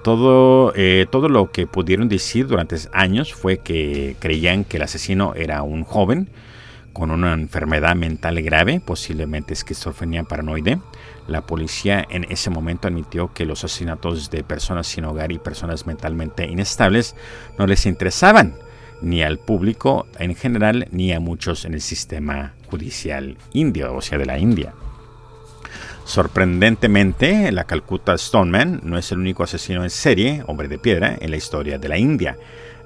Todo, 0.04 0.74
eh, 0.76 1.08
todo 1.10 1.30
lo 1.30 1.52
que 1.52 1.67
pudieron 1.67 2.10
decir 2.10 2.48
durante 2.48 2.76
años 2.91 3.34
fue 3.34 3.60
que 3.60 4.17
creían 4.19 4.65
que 4.65 4.76
el 4.76 4.84
asesino 4.84 5.34
era 5.36 5.63
un 5.63 5.86
joven 5.86 6.28
con 6.91 7.12
una 7.12 7.32
enfermedad 7.32 7.95
mental 7.95 8.41
grave, 8.41 8.82
posiblemente 8.82 9.54
esquizofrenia 9.54 10.24
paranoide. 10.24 10.80
La 11.28 11.41
policía 11.41 12.06
en 12.10 12.26
ese 12.30 12.50
momento 12.50 12.89
admitió 12.89 13.34
que 13.34 13.45
los 13.45 13.63
asesinatos 13.63 14.30
de 14.32 14.43
personas 14.43 14.88
sin 14.88 15.06
hogar 15.06 15.32
y 15.32 15.39
personas 15.39 15.88
mentalmente 15.88 16.45
inestables 16.45 17.15
no 17.58 17.67
les 17.67 17.86
interesaban, 17.86 18.54
ni 19.01 19.23
al 19.23 19.39
público 19.39 20.08
en 20.19 20.36
general, 20.36 20.88
ni 20.91 21.12
a 21.12 21.19
muchos 21.19 21.65
en 21.65 21.73
el 21.73 21.81
sistema 21.81 22.53
judicial 22.69 23.38
indio, 23.53 23.95
o 23.95 24.01
sea, 24.01 24.17
de 24.17 24.25
la 24.25 24.38
India. 24.38 24.73
Sorprendentemente, 26.05 27.51
la 27.51 27.63
Calcutta 27.63 28.17
Stoneman 28.17 28.81
no 28.84 28.97
es 28.97 29.12
el 29.12 29.19
único 29.19 29.43
asesino 29.43 29.84
en 29.84 29.89
serie, 29.89 30.43
hombre 30.45 30.67
de 30.67 30.77
piedra, 30.77 31.17
en 31.19 31.31
la 31.31 31.38
historia 31.38 31.79
de 31.79 31.89
la 31.89 31.97
India. 31.97 32.38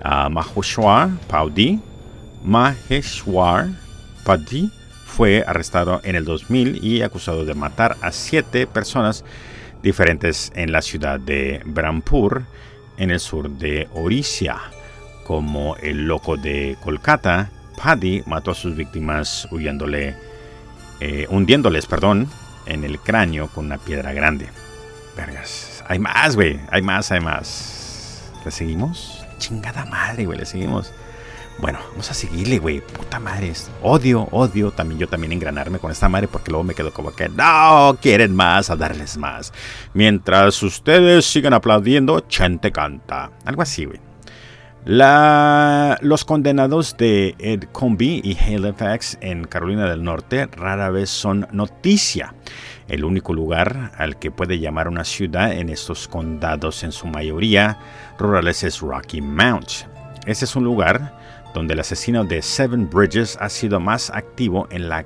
Uh, 0.03 0.29
Maheshwar 0.29 1.09
Paudi, 1.27 1.79
Maheshwar 2.43 3.67
fue 5.05 5.43
arrestado 5.45 5.99
en 6.03 6.15
el 6.15 6.23
2000 6.23 6.83
y 6.83 7.01
acusado 7.01 7.43
de 7.43 7.55
matar 7.55 7.97
a 8.01 8.11
siete 8.11 8.67
personas 8.67 9.25
diferentes 9.81 10.51
en 10.55 10.71
la 10.71 10.81
ciudad 10.81 11.19
de 11.19 11.61
Brampur, 11.65 12.43
en 12.97 13.11
el 13.11 13.19
sur 13.19 13.49
de 13.49 13.87
Orissa. 13.93 14.61
Como 15.29 15.75
el 15.75 16.07
loco 16.07 16.37
de 16.37 16.75
Kolkata, 16.81 17.51
Paddy 17.77 18.23
mató 18.25 18.49
a 18.49 18.55
sus 18.55 18.75
víctimas 18.75 19.47
huyéndole, 19.51 20.15
eh, 21.01 21.27
hundiéndoles, 21.29 21.85
perdón, 21.85 22.27
en 22.65 22.83
el 22.83 22.97
cráneo 22.97 23.47
con 23.47 23.67
una 23.67 23.77
piedra 23.77 24.11
grande. 24.11 24.47
Vergas. 25.15 25.83
Hay 25.87 25.99
más, 25.99 26.35
güey. 26.35 26.59
Hay 26.71 26.81
más, 26.81 27.11
hay 27.11 27.19
más. 27.19 28.31
¿Le 28.43 28.49
seguimos? 28.49 29.23
Chingada 29.37 29.85
madre, 29.85 30.25
güey. 30.25 30.39
Le 30.39 30.47
seguimos. 30.47 30.91
Bueno, 31.59 31.77
vamos 31.91 32.09
a 32.09 32.15
seguirle, 32.15 32.57
güey. 32.57 32.81
Puta 32.81 33.19
madre. 33.19 33.53
Odio, 33.83 34.27
odio 34.31 34.71
también 34.71 34.99
yo 34.99 35.07
también 35.07 35.31
engranarme 35.31 35.77
con 35.77 35.91
esta 35.91 36.09
madre 36.09 36.27
porque 36.27 36.49
luego 36.49 36.63
me 36.63 36.73
quedo 36.73 36.91
como 36.91 37.11
que 37.11 37.29
no 37.29 37.99
quieren 38.01 38.33
más, 38.33 38.71
a 38.71 38.75
darles 38.75 39.15
más. 39.15 39.53
Mientras 39.93 40.63
ustedes 40.63 41.23
sigan 41.23 41.53
aplaudiendo, 41.53 42.19
Chente 42.21 42.71
canta. 42.71 43.29
Algo 43.45 43.61
así, 43.61 43.85
güey. 43.85 44.08
Los 44.85 46.25
condenados 46.25 46.95
de 46.97 47.35
Ed 47.39 47.65
Combi 47.71 48.21
y 48.23 48.37
Halifax 48.37 49.17
en 49.21 49.45
Carolina 49.45 49.89
del 49.89 50.03
Norte 50.03 50.47
rara 50.47 50.89
vez 50.89 51.09
son 51.09 51.47
noticia. 51.51 52.33
El 52.87 53.03
único 53.03 53.33
lugar 53.33 53.91
al 53.97 54.17
que 54.17 54.31
puede 54.31 54.59
llamar 54.59 54.87
una 54.87 55.03
ciudad 55.03 55.53
en 55.53 55.69
estos 55.69 56.07
condados, 56.07 56.83
en 56.83 56.91
su 56.91 57.07
mayoría 57.07 57.77
rurales, 58.17 58.63
es 58.63 58.79
Rocky 58.79 59.21
Mount. 59.21 59.69
Ese 60.25 60.45
es 60.45 60.55
un 60.55 60.63
lugar 60.63 61.17
donde 61.53 61.73
el 61.73 61.79
asesino 61.81 62.23
de 62.23 62.41
Seven 62.41 62.89
Bridges 62.89 63.37
ha 63.39 63.49
sido 63.49 63.79
más 63.79 64.09
activo 64.09 64.67
en 64.71 64.89
la 64.89 65.05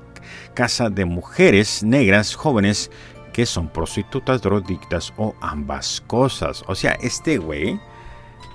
casa 0.54 0.90
de 0.90 1.06
mujeres 1.06 1.84
negras 1.84 2.36
jóvenes 2.36 2.90
que 3.34 3.46
son 3.46 3.68
prostitutas, 3.68 4.42
drogadictas 4.42 5.12
o 5.18 5.36
ambas 5.42 6.02
cosas. 6.08 6.64
O 6.68 6.76
sea, 6.76 6.94
este 7.02 7.38
güey, 7.38 7.80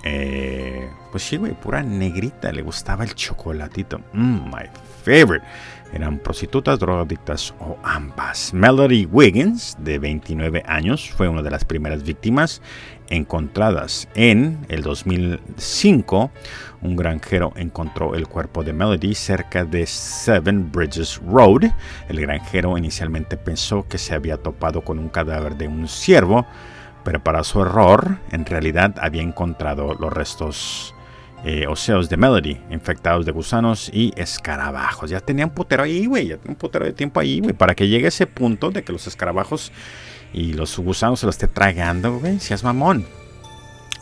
eh, 0.05 0.89
pues 1.11 1.23
sí, 1.23 1.37
güey, 1.37 1.53
pura 1.53 1.83
negrita, 1.83 2.53
le 2.53 2.63
gustaba 2.63 3.05
el 3.05 3.15
chocolatito. 3.15 4.01
Mm, 4.13 4.51
my 4.51 4.67
favorite 5.05 5.45
eran 5.93 6.19
prostitutas, 6.19 6.79
drogadictas 6.79 7.55
o 7.61 7.79
ambas. 7.83 8.53
Melody 8.53 9.07
Wiggins, 9.07 9.77
de 9.79 9.99
29 9.99 10.63
años, 10.67 11.11
fue 11.11 11.29
una 11.29 11.43
de 11.43 11.51
las 11.51 11.65
primeras 11.65 12.03
víctimas 12.03 12.61
encontradas. 13.09 14.09
En 14.15 14.67
el 14.69 14.83
2005, 14.83 16.31
un 16.83 16.97
granjero 16.97 17.53
encontró 17.57 18.15
el 18.15 18.29
cuerpo 18.29 18.63
de 18.63 18.73
Melody 18.73 19.15
cerca 19.15 19.65
de 19.65 19.87
Seven 19.87 20.71
Bridges 20.71 21.21
Road. 21.27 21.71
El 22.09 22.21
granjero 22.21 22.77
inicialmente 22.77 23.37
pensó 23.37 23.87
que 23.89 23.99
se 23.99 24.15
había 24.15 24.37
topado 24.37 24.83
con 24.83 24.99
un 24.99 25.09
cadáver 25.09 25.57
de 25.57 25.69
un 25.69 25.89
ciervo, 25.89 26.47
pero 27.09 27.25
para 27.25 27.43
su 27.43 27.63
error, 27.63 28.19
en 28.33 28.45
realidad 28.45 28.97
había 29.01 29.23
encontrado 29.23 29.95
los 29.99 30.13
restos 30.13 30.95
eh, 31.43 31.67
oseos 31.67 32.11
de 32.11 32.19
Melody, 32.19 32.61
infectados 32.71 33.25
de 33.25 33.33
gusanos 33.33 33.91
y 33.91 34.13
escarabajos. 34.15 35.09
Ya 35.09 35.21
tenían 35.21 35.49
putero 35.49 35.85
ahí, 35.85 36.05
güey, 36.05 36.27
ya 36.27 36.37
tenían 36.37 36.51
un 36.51 36.57
putero 36.57 36.85
de 36.85 36.93
tiempo 36.93 37.19
ahí, 37.19 37.41
güey, 37.41 37.55
para 37.55 37.75
que 37.75 37.89
llegue 37.89 38.09
ese 38.09 38.27
punto 38.27 38.71
de 38.71 38.85
que 38.85 38.93
los 38.93 39.07
escarabajos 39.07 39.73
y 40.35 40.53
los 40.53 40.79
gusanos 40.79 41.21
se 41.21 41.25
los 41.25 41.37
esté 41.37 41.49
tragando, 41.49 42.19
güey, 42.19 42.41
seas 42.41 42.63
mamón. 42.63 43.07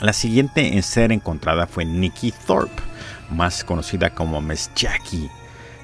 La 0.01 0.13
siguiente 0.13 0.75
en 0.75 0.83
ser 0.83 1.13
encontrada 1.13 1.69
fue 1.69 1.85
Nikki 1.85 2.35
Thorpe, 2.45 2.83
más 3.31 3.63
conocida 3.63 4.11
como 4.11 4.41
Miss 4.41 4.69
Jackie. 4.75 5.31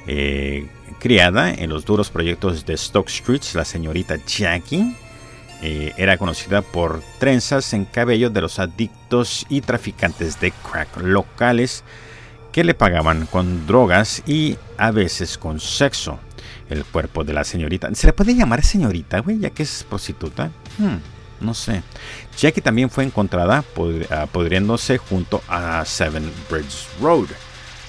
Eh, 0.08 0.66
criada 0.98 1.52
en 1.52 1.70
los 1.70 1.84
duros 1.84 2.10
proyectos 2.10 2.66
de 2.66 2.76
Stoke 2.76 3.10
Street, 3.10 3.42
la 3.54 3.64
señorita 3.64 4.16
Jackie 4.26 4.96
eh, 5.62 5.92
era 5.96 6.18
conocida 6.18 6.60
por 6.60 7.02
trenzas 7.20 7.72
en 7.72 7.84
cabello 7.84 8.30
de 8.30 8.40
los 8.40 8.58
adictos 8.58 9.46
y 9.48 9.60
traficantes 9.60 10.40
de 10.40 10.50
crack 10.50 10.96
locales 10.96 11.84
que 12.50 12.64
le 12.64 12.74
pagaban 12.74 13.26
con 13.26 13.66
drogas 13.66 14.22
y 14.26 14.58
a 14.76 14.90
veces 14.90 15.38
con 15.38 15.60
sexo. 15.60 16.18
El 16.68 16.84
cuerpo 16.84 17.22
de 17.22 17.32
la 17.32 17.44
señorita. 17.44 17.94
¿Se 17.94 18.06
le 18.06 18.12
puede 18.12 18.34
llamar 18.34 18.64
señorita, 18.64 19.20
güey, 19.20 19.38
ya 19.38 19.50
que 19.50 19.62
es 19.62 19.84
prostituta? 19.88 20.50
Hmm, 20.78 20.96
no 21.40 21.54
sé. 21.54 21.82
Jackie 22.36 22.60
también 22.60 22.90
fue 22.90 23.04
encontrada 23.04 23.64
ah, 24.10 24.26
pudriéndose 24.26 24.98
junto 24.98 25.42
a 25.48 25.84
Seven 25.84 26.30
Bridge 26.50 26.88
Road. 27.00 27.28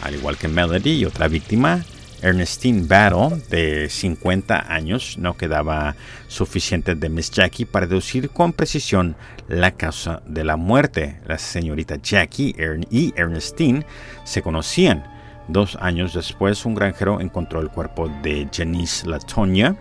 Al 0.01 0.15
igual 0.15 0.37
que 0.37 0.47
Melody 0.47 0.91
y 0.91 1.05
otra 1.05 1.27
víctima, 1.27 1.83
Ernestine 2.23 2.87
Battle, 2.87 3.41
de 3.49 3.89
50 3.89 4.73
años, 4.73 5.17
no 5.17 5.35
quedaba 5.35 5.95
suficiente 6.27 6.95
de 6.95 7.09
Miss 7.09 7.29
Jackie 7.29 7.65
para 7.65 7.85
deducir 7.85 8.29
con 8.29 8.53
precisión 8.53 9.15
la 9.49 9.71
causa 9.71 10.23
de 10.25 10.45
la 10.45 10.55
muerte. 10.55 11.19
La 11.27 11.37
señorita 11.37 11.97
Jackie 12.01 12.55
y 12.89 13.13
Ernestine 13.15 13.85
se 14.23 14.41
conocían. 14.41 15.03
Dos 15.49 15.77
años 15.81 16.13
después, 16.13 16.65
un 16.65 16.75
granjero 16.75 17.19
encontró 17.19 17.59
el 17.59 17.69
cuerpo 17.69 18.09
de 18.23 18.47
Janice 18.51 19.05
Latonia 19.05 19.75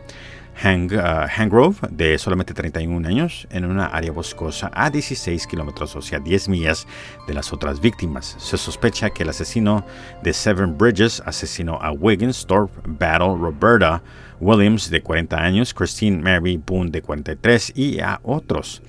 Hang, 0.55 0.93
uh, 0.93 1.27
Hangrove, 1.37 1.77
de 1.91 2.19
solamente 2.19 2.55
31 2.55 3.09
años, 3.09 3.47
en 3.51 3.65
una 3.65 3.87
área 3.87 4.13
boscosa 4.13 4.71
a 4.75 4.91
16 4.91 5.47
kilómetros, 5.47 5.97
o 5.97 6.03
sea, 6.03 6.19
10 6.19 6.49
millas 6.49 6.87
de 7.27 7.35
las 7.35 7.53
otras 7.53 7.81
víctimas. 7.81 8.37
Se 8.39 8.57
sospecha 8.57 9.11
que 9.11 9.23
el 9.23 9.31
asesino 9.31 9.85
de 10.23 10.33
Seven 10.33 10.77
Bridges 10.77 11.23
asesinó 11.25 11.79
a 11.81 11.93
Wiggins, 11.93 12.47
Thorpe, 12.47 12.81
Battle, 12.87 13.37
Roberta 13.39 14.03
Williams, 14.41 14.91
de 14.91 15.03
40 15.03 15.37
años, 15.37 15.73
Christine 15.73 16.21
Mary 16.21 16.61
Boone, 16.65 16.91
de 16.91 17.01
43, 17.01 17.73
y 17.77 18.01
a 18.01 18.21
otros. 18.23 18.83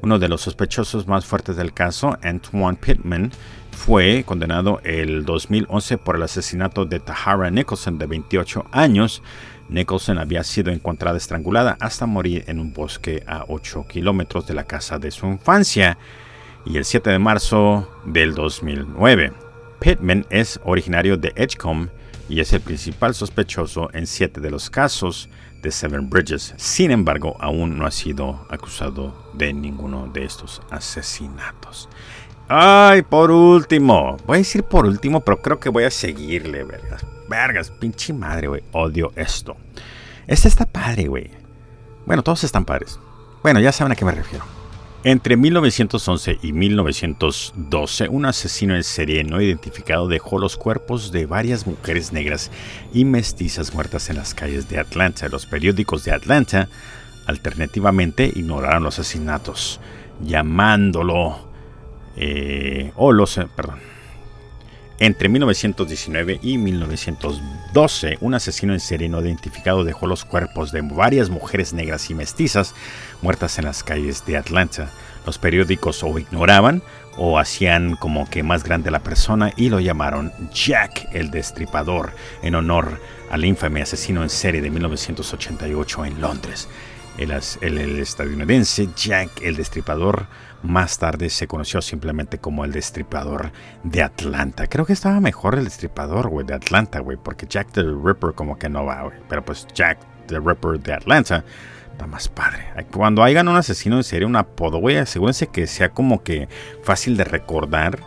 Uno 0.00 0.18
de 0.18 0.28
los 0.28 0.42
sospechosos 0.42 1.06
más 1.06 1.26
fuertes 1.26 1.56
del 1.56 1.72
caso, 1.72 2.16
Antoine 2.22 2.76
Pittman, 2.76 3.32
fue 3.72 4.22
condenado 4.24 4.80
el 4.84 5.24
2011 5.24 5.98
por 5.98 6.16
el 6.16 6.22
asesinato 6.22 6.84
de 6.84 7.00
Tahara 7.00 7.50
Nicholson, 7.50 7.98
de 7.98 8.06
28 8.06 8.66
años, 8.70 9.22
Nicholson 9.68 10.18
había 10.18 10.44
sido 10.44 10.70
encontrada 10.70 11.16
estrangulada 11.16 11.76
hasta 11.80 12.06
morir 12.06 12.44
en 12.46 12.58
un 12.58 12.72
bosque 12.72 13.22
a 13.26 13.44
8 13.48 13.86
kilómetros 13.88 14.46
de 14.46 14.54
la 14.54 14.64
casa 14.64 14.98
de 14.98 15.10
su 15.10 15.26
infancia. 15.26 15.98
y 16.64 16.76
el 16.76 16.84
7 16.84 17.10
de 17.10 17.18
marzo 17.18 17.88
del 18.04 18.34
2009. 18.34 19.32
Pittman 19.80 20.24
es 20.30 20.60
originario 20.62 21.16
de 21.16 21.32
Edgecombe 21.34 21.90
y 22.28 22.40
es 22.40 22.52
el 22.52 22.60
principal 22.60 23.14
sospechoso 23.14 23.90
en 23.92 24.06
siete 24.06 24.40
de 24.40 24.50
los 24.50 24.70
casos 24.70 25.28
de 25.60 25.70
Seven 25.70 26.08
Bridges. 26.08 26.54
Sin 26.56 26.90
embargo, 26.90 27.36
aún 27.40 27.78
no 27.78 27.84
ha 27.86 27.90
sido 27.90 28.46
acusado 28.48 29.14
de 29.34 29.52
ninguno 29.52 30.08
de 30.12 30.24
estos 30.24 30.62
asesinatos. 30.70 31.88
Ay, 32.48 33.02
por 33.02 33.30
último. 33.30 34.16
Voy 34.26 34.36
a 34.36 34.38
decir 34.38 34.62
por 34.62 34.86
último, 34.86 35.20
pero 35.20 35.42
creo 35.42 35.58
que 35.58 35.68
voy 35.68 35.84
a 35.84 35.90
seguirle, 35.90 36.64
vergas. 36.64 37.04
Vergas, 37.32 37.70
pinche 37.70 38.12
madre, 38.12 38.46
güey. 38.46 38.62
Odio 38.72 39.10
esto. 39.16 39.56
Este 40.26 40.48
está 40.48 40.66
padre, 40.66 41.06
güey. 41.06 41.30
Bueno, 42.04 42.22
todos 42.22 42.44
están 42.44 42.66
padres. 42.66 43.00
Bueno, 43.42 43.58
ya 43.58 43.72
saben 43.72 43.90
a 43.90 43.96
qué 43.96 44.04
me 44.04 44.12
refiero. 44.12 44.44
Entre 45.02 45.38
1911 45.38 46.40
y 46.42 46.52
1912, 46.52 48.08
un 48.10 48.26
asesino 48.26 48.76
en 48.76 48.84
serie 48.84 49.24
no 49.24 49.40
identificado 49.40 50.08
dejó 50.08 50.38
los 50.38 50.58
cuerpos 50.58 51.10
de 51.10 51.24
varias 51.24 51.66
mujeres 51.66 52.12
negras 52.12 52.50
y 52.92 53.06
mestizas 53.06 53.72
muertas 53.72 54.10
en 54.10 54.16
las 54.16 54.34
calles 54.34 54.68
de 54.68 54.78
Atlanta. 54.78 55.26
Los 55.30 55.46
periódicos 55.46 56.04
de 56.04 56.12
Atlanta 56.12 56.68
alternativamente 57.24 58.26
ignoraron 58.26 58.84
los 58.84 58.98
asesinatos, 58.98 59.80
llamándolo... 60.20 61.48
Eh, 62.14 62.92
o 62.96 63.10
los... 63.10 63.38
Eh, 63.38 63.46
perdón. 63.56 63.80
Entre 64.98 65.28
1919 65.28 66.38
y 66.42 66.58
1912, 66.58 68.18
un 68.20 68.34
asesino 68.34 68.72
en 68.72 68.80
serie 68.80 69.08
no 69.08 69.20
identificado 69.20 69.84
dejó 69.84 70.06
los 70.06 70.24
cuerpos 70.24 70.70
de 70.70 70.82
varias 70.82 71.30
mujeres 71.30 71.72
negras 71.72 72.10
y 72.10 72.14
mestizas 72.14 72.74
muertas 73.20 73.58
en 73.58 73.64
las 73.64 73.82
calles 73.82 74.24
de 74.26 74.36
Atlanta. 74.36 74.90
Los 75.26 75.38
periódicos 75.38 76.02
o 76.02 76.18
ignoraban 76.18 76.82
o 77.16 77.38
hacían 77.38 77.96
como 77.96 78.28
que 78.28 78.42
más 78.42 78.64
grande 78.64 78.90
la 78.90 79.00
persona 79.00 79.52
y 79.56 79.68
lo 79.68 79.80
llamaron 79.80 80.32
Jack 80.52 81.08
el 81.12 81.30
Destripador 81.30 82.12
en 82.42 82.54
honor 82.54 83.00
al 83.30 83.44
infame 83.44 83.82
asesino 83.82 84.22
en 84.22 84.30
serie 84.30 84.60
de 84.60 84.70
1988 84.70 86.04
en 86.04 86.20
Londres. 86.20 86.68
El, 87.18 87.30
el, 87.60 87.98
estadounidense 87.98 88.88
Jack 88.96 89.42
el 89.42 89.56
Destripador 89.56 90.26
más 90.62 90.98
tarde 90.98 91.28
se 91.30 91.46
conoció 91.46 91.82
simplemente 91.82 92.38
como 92.38 92.64
el 92.64 92.72
Destripador 92.72 93.52
de 93.82 94.02
Atlanta. 94.02 94.66
Creo 94.66 94.86
que 94.86 94.92
estaba 94.92 95.20
mejor 95.20 95.56
el 95.56 95.64
Destripador, 95.64 96.28
güey, 96.28 96.46
de 96.46 96.54
Atlanta, 96.54 97.00
güey, 97.00 97.18
porque 97.22 97.46
Jack 97.46 97.72
the 97.72 97.82
Ripper 97.82 98.32
como 98.34 98.58
que 98.58 98.68
no 98.68 98.84
va, 98.84 99.02
güey. 99.02 99.18
Pero 99.28 99.44
pues 99.44 99.66
Jack 99.74 99.98
the 100.26 100.38
Ripper 100.38 100.80
de 100.80 100.94
Atlanta 100.94 101.44
Está 101.92 102.06
más 102.06 102.28
padre. 102.28 102.64
Cuando 102.90 103.22
hagan 103.22 103.48
un 103.48 103.56
asesino 103.56 103.96
en 103.96 104.02
serie, 104.02 104.26
un 104.26 104.36
apodo, 104.36 104.78
güey, 104.78 104.96
asegúrense 104.96 105.48
que 105.48 105.66
sea 105.66 105.90
como 105.90 106.22
que 106.22 106.48
fácil 106.82 107.16
de 107.16 107.24
recordar. 107.24 107.98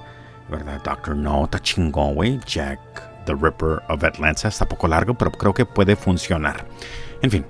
¿Verdad? 0.49 0.81
Doctor 0.83 1.15
No, 1.15 1.45
está 1.45 1.59
chingón, 1.59 2.15
güey. 2.15 2.39
Jack 2.45 2.79
the 3.25 3.33
Ripper 3.33 3.83
of 3.87 4.03
Atlanta. 4.03 4.47
Está 4.47 4.67
poco 4.67 4.87
largo, 4.87 5.13
pero 5.15 5.31
creo 5.31 5.53
que 5.53 5.65
puede 5.65 5.95
funcionar. 5.95 6.65
En 7.21 7.31
fin. 7.31 7.45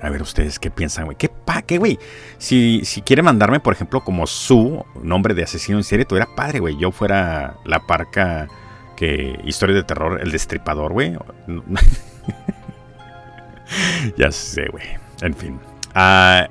A 0.00 0.10
ver 0.10 0.20
ustedes 0.20 0.58
qué 0.58 0.70
piensan, 0.70 1.04
güey. 1.06 1.16
¿Qué 1.16 1.30
pa, 1.44 1.62
qué, 1.62 1.78
güey? 1.78 1.98
Si, 2.38 2.82
si 2.84 3.02
quiere 3.02 3.22
mandarme, 3.22 3.60
por 3.60 3.72
ejemplo, 3.72 4.02
como 4.02 4.26
su 4.26 4.84
nombre 5.02 5.34
de 5.34 5.44
asesino 5.44 5.78
en 5.78 5.84
serie, 5.84 6.04
tú 6.04 6.16
era 6.16 6.34
padre, 6.34 6.60
güey. 6.60 6.76
Yo 6.78 6.90
fuera 6.90 7.56
la 7.64 7.80
parca 7.80 8.48
que 8.96 9.38
historia 9.44 9.74
de 9.74 9.82
terror, 9.82 10.20
el 10.20 10.30
destripador, 10.30 10.92
güey. 10.92 11.16
ya 14.16 14.30
sé, 14.30 14.68
güey. 14.70 14.84
En 15.20 15.34
fin. 15.34 15.60
Ah, 15.94 16.48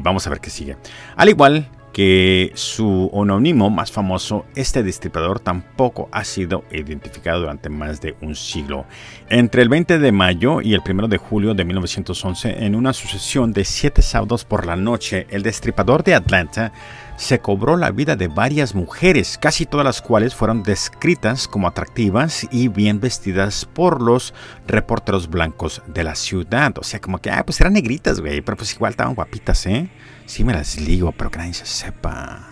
vamos 0.00 0.26
a 0.26 0.30
ver 0.30 0.40
qué 0.40 0.50
sigue. 0.50 0.76
Al 1.16 1.28
igual 1.28 1.68
que 1.92 2.52
su 2.54 3.10
anónimo 3.14 3.70
más 3.70 3.92
famoso, 3.92 4.46
este 4.54 4.82
destripador 4.82 5.40
tampoco 5.40 6.08
ha 6.12 6.24
sido 6.24 6.64
identificado 6.72 7.40
durante 7.40 7.68
más 7.68 8.00
de 8.00 8.16
un 8.20 8.34
siglo. 8.34 8.86
Entre 9.28 9.62
el 9.62 9.68
20 9.68 9.98
de 9.98 10.12
mayo 10.12 10.60
y 10.60 10.74
el 10.74 10.82
1 10.88 11.08
de 11.08 11.18
julio 11.18 11.54
de 11.54 11.64
1911, 11.64 12.64
en 12.64 12.74
una 12.74 12.92
sucesión 12.92 13.52
de 13.52 13.64
siete 13.64 14.02
sábados 14.02 14.44
por 14.44 14.66
la 14.66 14.76
noche, 14.76 15.26
el 15.30 15.42
destripador 15.42 16.02
de 16.02 16.14
Atlanta 16.14 16.72
se 17.16 17.38
cobró 17.38 17.76
la 17.76 17.90
vida 17.90 18.16
de 18.16 18.28
varias 18.28 18.74
mujeres, 18.74 19.38
casi 19.38 19.66
todas 19.66 19.84
las 19.84 20.02
cuales 20.02 20.34
fueron 20.34 20.62
descritas 20.62 21.46
como 21.46 21.68
atractivas 21.68 22.48
y 22.50 22.68
bien 22.68 23.00
vestidas 23.00 23.64
por 23.64 24.02
los 24.02 24.34
reporteros 24.66 25.28
blancos 25.28 25.82
de 25.86 26.04
la 26.04 26.14
ciudad. 26.14 26.76
O 26.78 26.82
sea, 26.82 27.00
como 27.00 27.18
que, 27.18 27.30
ah, 27.30 27.44
pues 27.44 27.60
eran 27.60 27.74
negritas, 27.74 28.20
güey, 28.20 28.40
pero 28.40 28.56
pues 28.56 28.74
igual 28.74 28.90
estaban 28.90 29.14
guapitas, 29.14 29.66
¿eh? 29.66 29.88
Sí 30.26 30.44
me 30.44 30.52
las 30.52 30.80
ligo, 30.80 31.12
pero 31.12 31.30
que 31.30 31.38
nadie 31.38 31.54
se 31.54 31.66
sepa. 31.66 32.48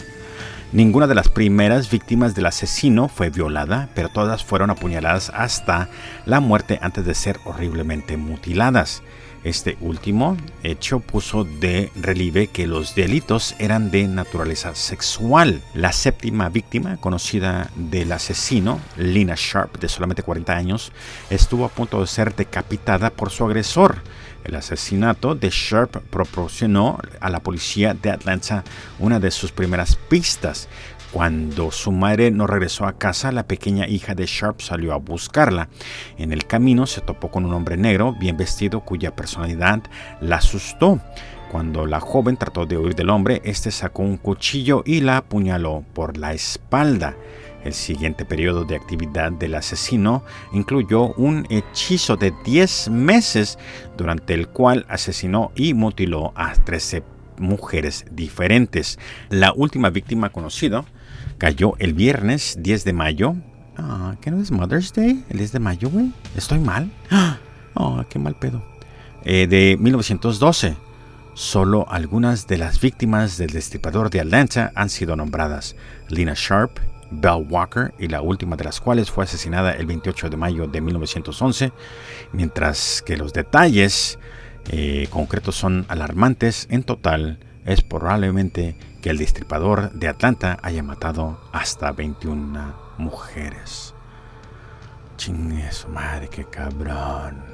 Ninguna 0.73 1.09
de 1.09 1.17
las 1.17 1.29
primeras 1.29 1.91
víctimas 1.91 2.35
del 2.35 2.47
asesino 2.47 3.09
fue 3.09 3.31
violada, 3.31 3.89
pero 3.95 4.09
todas 4.09 4.45
fueron 4.45 4.71
apuñaladas 4.71 5.31
hasta 5.35 5.89
la 6.27 6.39
muerte 6.39 6.79
antes 6.81 7.05
de 7.05 7.15
ser 7.15 7.41
horriblemente 7.45 8.17
mutiladas. 8.17 9.03
Este 9.43 9.79
último 9.81 10.37
hecho 10.63 11.01
puso 11.01 11.45
de 11.45 11.91
relieve 11.97 12.49
que 12.49 12.67
los 12.67 12.95
delitos 12.95 13.57
eran 13.59 13.91
de 13.91 14.07
naturaleza 14.07 14.75
sexual. 14.75 15.63
La 15.73 15.93
séptima 15.93 16.51
víctima, 16.51 16.99
conocida 16.99 17.71
del 17.75 18.13
asesino, 18.13 18.81
Lina 18.99 19.35
Sharp, 19.37 19.81
de 19.81 19.89
solamente 19.89 20.23
40 20.23 20.55
años, 20.55 20.93
estuvo 21.31 21.65
a 21.65 21.71
punto 21.71 22.01
de 22.01 22.07
ser 22.07 22.37
decapitada 22.37 23.11
por 23.11 23.31
su 23.31 23.45
agresor. 23.45 24.03
El 24.45 24.55
asesinato 24.55 25.35
de 25.35 25.51
Sharp 25.51 25.97
proporcionó 26.11 26.99
a 27.21 27.31
la 27.31 27.41
policía 27.41 27.95
de 27.95 28.11
Atlanta 28.11 28.65
una 28.99 29.21
de 29.21 29.31
sus 29.31 29.53
primeras 29.53 29.97
pistas. 29.97 30.69
Cuando 31.13 31.73
su 31.73 31.91
madre 31.91 32.31
no 32.31 32.47
regresó 32.47 32.87
a 32.87 32.93
casa, 32.93 33.33
la 33.33 33.47
pequeña 33.47 33.89
hija 33.89 34.15
de 34.15 34.27
Sharp 34.27 34.61
salió 34.61 34.93
a 34.93 34.99
buscarla. 34.99 35.69
En 36.19 36.33
el 36.33 36.47
camino 36.47 36.87
se 36.87 37.01
topó 37.01 37.31
con 37.31 37.45
un 37.45 37.53
hombre 37.53 37.77
negro, 37.77 38.15
bien 38.19 38.37
vestido, 38.37 38.81
cuya 38.81 39.17
personalidad 39.17 39.83
la 40.21 40.37
asustó. 40.37 41.01
Cuando 41.51 41.85
la 41.85 41.99
joven 41.99 42.37
trató 42.37 42.65
de 42.65 42.79
huir 42.79 42.95
del 42.95 43.11
hombre, 43.11 43.43
este 43.45 43.73
sacó 43.73 44.03
un 44.03 44.19
cuchillo 44.19 44.85
y 44.87 45.01
la 45.01 45.17
apuñaló 45.17 45.85
por 45.95 46.17
la 46.17 46.33
espalda. 46.33 47.17
El 47.65 47.75
siguiente 47.75 48.25
periodo 48.25 48.65
de 48.65 48.77
actividad 48.77 49.33
del 49.33 49.55
asesino 49.55 50.25
incluyó 50.53 51.13
un 51.15 51.47
hechizo 51.51 52.17
de 52.17 52.33
10 52.45 52.91
meses 52.91 53.59
durante 53.97 54.35
el 54.35 54.49
cual 54.49 54.87
asesinó 54.89 55.53
y 55.55 55.75
mutiló 55.75 56.33
a 56.37 56.55
13 56.55 57.03
mujeres 57.39 58.07
diferentes. 58.11 58.99
La 59.29 59.53
última 59.53 59.91
víctima 59.91 60.31
conocida 60.31 60.85
cayó 61.39 61.75
el 61.79 61.95
viernes 61.95 62.57
10 62.61 62.85
de 62.85 62.93
mayo. 62.93 63.35
Ah, 63.77 64.17
¿qué 64.21 64.31
no 64.31 64.41
es 64.41 64.51
Mother's 64.51 64.93
Day? 64.93 65.25
¿El 65.29 65.39
10 65.39 65.53
de 65.53 65.59
mayo, 65.59 65.91
güey? 65.91 66.13
¿Estoy 66.37 66.59
mal? 66.59 66.91
Ah, 67.77 68.05
qué 68.11 68.19
mal 68.19 68.35
pedo. 68.35 68.63
Eh, 69.25 69.47
de 69.47 69.77
1912. 69.79 70.77
Solo 71.35 71.87
algunas 71.89 72.49
de 72.49 72.59
las 72.59 72.81
víctimas 72.81 73.39
del 73.39 73.51
destripador 73.51 74.11
de 74.11 74.21
Atlanta 74.21 74.73
han 74.75 74.91
sido 74.91 75.15
nombradas. 75.15 75.77
Lina 76.09 76.35
Sharp, 76.37 76.79
Belle 77.11 77.47
Walker, 77.49 77.93
y 77.99 78.09
la 78.09 78.23
última 78.23 78.57
de 78.57 78.65
las 78.65 78.81
cuales 78.81 79.11
fue 79.11 79.25
asesinada 79.25 79.73
el 79.73 79.87
28 79.87 80.31
de 80.31 80.37
mayo 80.37 80.67
de 80.67 80.81
1911, 80.81 81.73
mientras 82.33 83.03
que 83.05 83.17
los 83.17 83.33
detalles 83.33 84.19
eh, 84.69 85.09
concretos 85.11 85.57
son 85.57 85.87
alarmantes. 85.89 86.67
En 86.71 86.83
total, 86.83 87.39
es 87.65 87.83
probablemente 87.83 88.77
que 89.03 89.11
el 89.11 89.19
destripador 89.19 89.93
de 89.93 90.09
Atlanta 90.09 90.59
haya 90.63 90.83
matado 90.83 91.41
hasta 91.53 91.93
21 91.93 92.75
mujeres. 92.99 93.95
Chingue 95.17 95.71
su 95.73 95.89
madre, 95.89 96.29
qué 96.29 96.45
cabrón. 96.45 97.51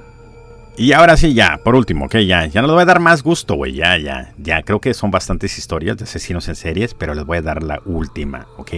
Y 0.79 0.93
ahora 0.93 1.17
sí, 1.17 1.33
ya, 1.33 1.59
por 1.65 1.75
último, 1.75 2.05
ok, 2.05 2.17
ya, 2.19 2.45
ya 2.47 2.61
no 2.61 2.67
les 2.67 2.75
voy 2.75 2.83
a 2.83 2.87
dar 2.87 3.01
más 3.01 3.23
gusto, 3.23 3.55
güey, 3.55 3.73
ya, 3.73 3.97
ya, 3.97 4.35
ya, 4.37 4.63
creo 4.63 4.79
que 4.79 4.93
son 4.93 5.11
bastantes 5.11 5.57
historias 5.57 5.97
de 5.97 6.05
asesinos 6.05 6.49
en 6.49 6.55
series, 6.55 6.93
pero 6.93 7.15
les 7.15 7.25
voy 7.25 7.39
a 7.39 7.43
dar 7.43 7.63
la 7.63 7.81
última, 7.87 8.47
ok. 8.59 8.73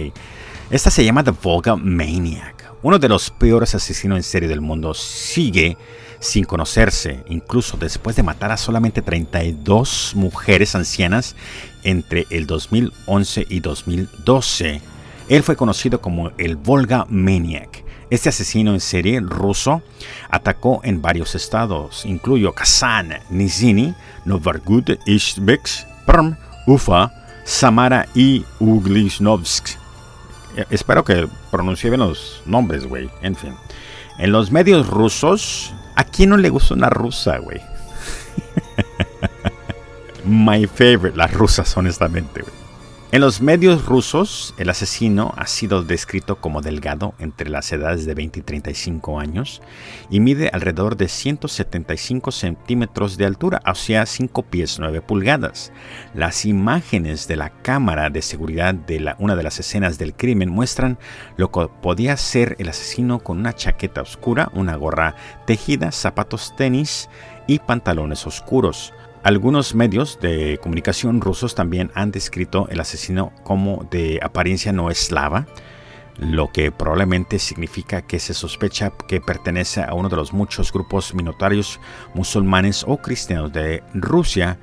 Esta 0.71 0.91
se 0.91 1.03
llama 1.03 1.23
The 1.23 1.31
Volga 1.31 1.75
Maniac. 1.75 2.71
Uno 2.83 2.99
de 2.99 3.09
los 3.09 3.31
peores 3.31 3.73
asesinos 3.73 4.17
en 4.17 4.23
serie 4.23 4.47
del 4.47 4.61
mundo 4.61 4.93
sigue 4.93 5.77
sin 6.19 6.43
conocerse, 6.45 7.23
incluso 7.27 7.75
después 7.75 8.15
de 8.15 8.21
matar 8.21 8.51
a 8.51 8.57
solamente 8.57 9.01
32 9.01 10.11
mujeres 10.13 10.75
ancianas 10.75 11.35
entre 11.81 12.27
el 12.29 12.45
2011 12.45 13.47
y 13.49 13.61
2012. 13.61 14.81
Él 15.27 15.41
fue 15.41 15.55
conocido 15.55 16.01
como 16.01 16.29
el 16.37 16.55
Volga 16.55 17.07
Maniac. 17.09 17.83
Este 18.11 18.29
asesino 18.29 18.71
en 18.71 18.79
serie 18.79 19.19
ruso 19.21 19.81
atacó 20.29 20.81
en 20.83 21.01
varios 21.01 21.33
estados, 21.33 22.05
incluyó 22.05 22.53
Kazán, 22.53 23.21
Nizhny, 23.31 23.95
Novgorod, 24.23 24.99
Ishbek, 25.07 25.67
Perm, 26.05 26.37
Ufa, 26.67 27.11
Samara 27.43 28.07
y 28.13 28.45
Uglisnovsk. 28.59 29.78
Eh, 30.55 30.65
espero 30.69 31.03
que 31.03 31.27
pronuncie 31.51 31.89
bien 31.89 32.01
los 32.01 32.41
nombres, 32.45 32.85
güey. 32.85 33.09
En 33.21 33.35
fin. 33.35 33.55
En 34.17 34.31
los 34.31 34.51
medios 34.51 34.87
rusos, 34.87 35.73
¿a 35.95 36.03
quién 36.03 36.29
no 36.31 36.37
le 36.37 36.49
gusta 36.49 36.73
una 36.73 36.89
rusa, 36.89 37.37
güey? 37.37 37.61
My 40.25 40.67
favorite, 40.67 41.15
las 41.15 41.33
rusas, 41.33 41.75
honestamente, 41.77 42.41
güey. 42.41 42.58
En 43.11 43.21
los 43.21 43.41
medios 43.41 43.87
rusos, 43.87 44.53
el 44.59 44.69
asesino 44.69 45.33
ha 45.35 45.47
sido 45.47 45.81
descrito 45.81 46.35
como 46.35 46.61
delgado 46.61 47.15
entre 47.17 47.49
las 47.49 47.71
edades 47.71 48.05
de 48.05 48.13
20 48.13 48.41
y 48.41 48.43
35 48.43 49.19
años 49.19 49.63
y 50.11 50.19
mide 50.19 50.51
alrededor 50.53 50.95
de 50.95 51.07
175 51.07 52.31
centímetros 52.31 53.17
de 53.17 53.25
altura, 53.25 53.63
o 53.65 53.73
sea, 53.73 54.05
5 54.05 54.43
pies 54.43 54.77
9 54.77 55.01
pulgadas. 55.01 55.73
Las 56.13 56.45
imágenes 56.45 57.27
de 57.27 57.37
la 57.37 57.49
cámara 57.49 58.11
de 58.11 58.21
seguridad 58.21 58.75
de 58.75 59.15
una 59.17 59.35
de 59.35 59.41
las 59.41 59.59
escenas 59.59 59.97
del 59.97 60.13
crimen 60.13 60.49
muestran 60.49 60.99
lo 61.35 61.49
que 61.49 61.67
podía 61.81 62.15
ser 62.15 62.57
el 62.59 62.69
asesino 62.69 63.21
con 63.21 63.39
una 63.39 63.53
chaqueta 63.53 64.03
oscura, 64.03 64.51
una 64.53 64.75
gorra 64.75 65.15
tejida, 65.47 65.91
zapatos 65.91 66.55
tenis 66.55 67.09
y 67.47 67.57
pantalones 67.57 68.27
oscuros. 68.27 68.93
Algunos 69.21 69.75
medios 69.75 70.17
de 70.21 70.59
comunicación 70.63 71.19
rusos 71.19 71.53
también 71.53 71.91
han 71.93 72.11
descrito 72.11 72.69
el 72.69 72.79
asesino 72.79 73.33
como 73.43 73.85
de 73.91 74.19
apariencia 74.23 74.71
no 74.71 74.89
eslava, 74.89 75.45
lo 76.17 76.51
que 76.51 76.71
probablemente 76.71 77.37
significa 77.37 78.01
que 78.01 78.19
se 78.19 78.33
sospecha 78.33 78.91
que 79.09 79.19
pertenece 79.19 79.83
a 79.83 79.93
uno 79.93 80.07
de 80.07 80.15
los 80.15 80.31
muchos 80.31 80.71
grupos 80.71 81.13
minoritarios 81.13 81.81
musulmanes 82.13 82.85
o 82.87 82.97
cristianos 82.97 83.51
de 83.51 83.83
Rusia, 83.93 84.57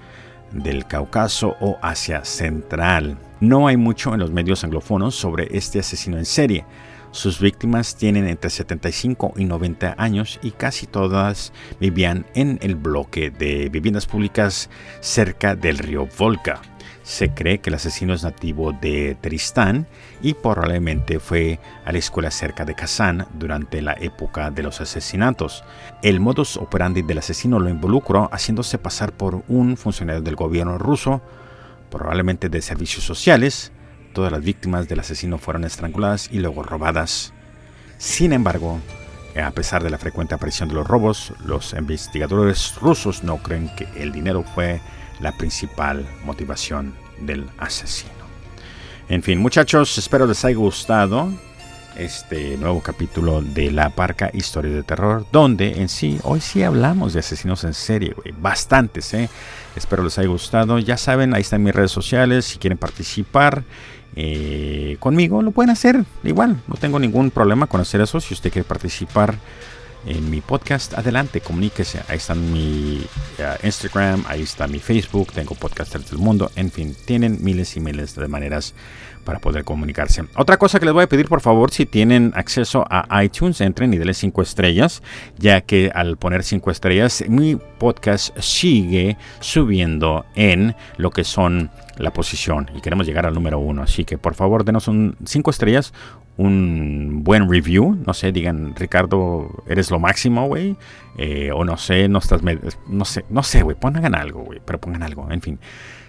del 0.53 0.87
Cáucaso 0.87 1.57
o 1.61 1.79
Asia 1.83 2.25
Central. 2.25 3.19
No 3.41 3.67
hay 3.69 3.77
mucho 3.77 4.15
en 4.15 4.21
los 4.21 4.31
medios 4.31 4.65
anglófonos 4.65 5.15
sobre 5.15 5.49
este 5.55 5.81
asesino 5.81 6.17
en 6.17 6.25
serie. 6.25 6.65
Sus 7.17 7.41
víctimas 7.41 7.97
tienen 7.97 8.29
entre 8.29 8.51
75 8.51 9.33
y 9.39 9.47
90 9.47 9.95
años 9.97 10.39
y 10.43 10.51
casi 10.51 10.87
todas 10.87 11.51
vivían 11.81 12.27
en 12.35 12.59
el 12.61 12.75
bloque 12.75 13.31
de 13.31 13.71
viviendas 13.71 14.05
públicas 14.05 14.69
cerca 15.01 15.57
del 15.57 15.79
río 15.79 16.07
Volga. 16.19 16.61
Se 17.03 17.31
cree 17.31 17.61
que 17.61 17.71
el 17.71 17.77
asesino 17.77 18.13
es 18.13 18.23
nativo 18.23 18.73
de 18.73 19.17
Tristán 19.19 19.87
y 20.21 20.35
probablemente 20.35 21.19
fue 21.19 21.59
a 21.87 21.93
la 21.93 21.97
escuela 21.97 22.31
cerca 22.31 22.67
de 22.67 22.75
Kazán 22.75 23.27
durante 23.33 23.81
la 23.81 23.95
época 23.99 24.51
de 24.51 24.65
los 24.65 24.83
asesinatos. 24.83 25.65
El 26.03 26.21
modus 26.21 26.59
operandi 26.59 27.01
del 27.01 27.17
asesino 27.17 27.59
lo 27.59 27.71
involucró 27.71 28.29
haciéndose 28.31 28.77
pasar 28.77 29.13
por 29.13 29.43
un 29.49 29.79
funcionario 29.79 30.21
del 30.21 30.37
gobierno 30.37 30.77
ruso, 30.77 31.23
probablemente 31.89 32.51
de 32.51 32.61
servicios 32.61 33.07
sociales, 33.07 33.73
Todas 34.17 34.33
las 34.33 34.43
víctimas 34.43 34.89
del 34.89 35.01
asesino 35.01 35.37
fueron 35.37 35.65
estranguladas 35.65 36.31
y 36.33 36.39
luego 36.39 36.63
robadas. 36.63 37.35
Sin 37.99 38.33
embargo, 38.33 38.81
a 39.39 39.51
pesar 39.51 39.83
de 39.83 39.91
la 39.91 39.99
frecuente 39.99 40.35
aparición 40.35 40.71
de 40.71 40.75
los 40.75 40.87
robos, 40.87 41.35
los 41.45 41.75
investigadores 41.75 42.77
rusos 42.81 43.25
no 43.25 43.37
creen 43.43 43.71
que 43.77 43.87
el 43.95 44.13
dinero 44.13 44.43
fue 44.55 44.81
la 45.21 45.33
principal 45.33 46.07
motivación 46.25 46.95
del 47.21 47.47
asesino. 47.59 48.11
En 49.11 49.23
fin, 49.23 49.39
muchachos, 49.39 49.99
espero 49.99 50.27
les 50.27 50.43
haya 50.47 50.57
gustado 50.57 51.29
este 51.95 52.57
nuevo 52.57 52.81
capítulo 52.81 53.43
de 53.43 53.71
La 53.71 53.91
Parca 53.91 54.31
Historia 54.33 54.73
de 54.73 54.83
Terror, 54.83 55.27
donde 55.31 55.81
en 55.81 55.91
sí, 55.91 56.19
hoy 56.23 56.41
sí 56.41 56.63
hablamos 56.63 57.13
de 57.13 57.21
asesinos 57.21 57.65
en 57.65 57.75
serie, 57.75 58.15
bastantes, 58.39 59.13
¿eh? 59.13 59.29
Espero 59.77 60.03
les 60.03 60.19
haya 60.19 60.29
gustado. 60.29 60.79
Ya 60.79 60.97
saben, 60.97 61.35
ahí 61.35 61.43
están 61.43 61.63
mis 61.63 61.75
redes 61.75 61.91
sociales, 61.91 62.47
si 62.47 62.59
quieren 62.59 62.79
participar. 62.79 63.63
Eh, 64.17 64.97
conmigo, 64.99 65.43
lo 65.43 65.51
pueden 65.51 65.71
hacer 65.71 66.05
igual. 66.25 66.57
No 66.67 66.75
tengo 66.77 66.99
ningún 66.99 67.31
problema 67.31 67.67
con 67.67 67.81
hacer 67.81 68.01
eso. 68.01 68.19
Si 68.21 68.35
usted 68.35 68.51
quiere 68.51 68.67
participar 68.67 69.37
en 70.07 70.31
mi 70.31 70.41
podcast, 70.41 70.95
adelante, 70.95 71.41
comuníquese. 71.41 72.01
Ahí 72.09 72.17
está 72.17 72.35
mi 72.35 73.05
uh, 73.39 73.67
Instagram, 73.67 74.25
ahí 74.29 74.43
está 74.43 74.67
mi 74.69 74.79
Facebook, 74.79 75.33
tengo 75.33 75.55
podcasters 75.55 76.11
del 76.11 76.19
mundo. 76.19 76.51
En 76.57 76.71
fin, 76.71 76.97
tienen 77.05 77.39
miles 77.43 77.77
y 77.77 77.81
miles 77.81 78.15
de 78.15 78.29
maneras 78.29 78.75
para 79.25 79.41
poder 79.41 79.65
comunicarse. 79.65 80.25
Otra 80.37 80.57
cosa 80.57 80.79
que 80.79 80.87
les 80.87 80.95
voy 80.95 81.03
a 81.03 81.09
pedir, 81.09 81.29
por 81.29 81.41
favor, 81.41 81.73
si 81.73 81.85
tienen 81.85 82.33
acceso 82.37 82.85
a 82.89 83.23
iTunes, 83.25 83.61
entren 83.61 83.93
y 83.93 83.99
denle 83.99 84.15
5 84.15 84.41
estrellas, 84.41 85.03
ya 85.37 85.61
que 85.63 85.91
al 85.93 86.17
poner 86.17 86.45
5 86.45 86.71
estrellas, 86.71 87.25
mi 87.29 87.57
podcast 87.57 88.39
sigue 88.39 89.19
subiendo 89.41 90.25
en 90.37 90.77
lo 90.97 91.11
que 91.11 91.25
son 91.25 91.71
la 91.99 92.13
posición 92.13 92.71
y 92.75 92.81
queremos 92.81 93.07
llegar 93.07 93.27
al 93.27 93.35
número 93.35 93.59
uno. 93.59 93.83
Así 93.83 94.05
que 94.05 94.19
por 94.19 94.35
favor 94.35 94.65
denos 94.65 94.89
un 94.89 95.17
5 95.25 95.51
estrellas, 95.51 95.93
un 96.37 97.23
buen 97.25 97.51
review. 97.51 97.99
No 98.07 98.15
sé, 98.15 98.33
digan, 98.33 98.75
Ricardo, 98.77 99.49
eres 99.69 99.91
lo 99.91 99.99
máximo, 99.99 100.47
güey. 100.47 100.77
Eh, 101.19 101.51
o 101.53 101.65
no 101.65 101.77
sé, 101.77 102.09
no 102.09 102.19
estás, 102.19 102.41
no 102.87 103.05
sé, 103.05 103.25
no 103.31 103.43
sé, 103.43 103.63
güey, 103.63 103.77
pongan 103.77 104.15
algo, 104.15 104.45
güey, 104.45 104.61
pero 104.65 104.81
pongan 104.81 105.03
algo, 105.03 105.31
en 105.31 105.41
fin. 105.41 105.59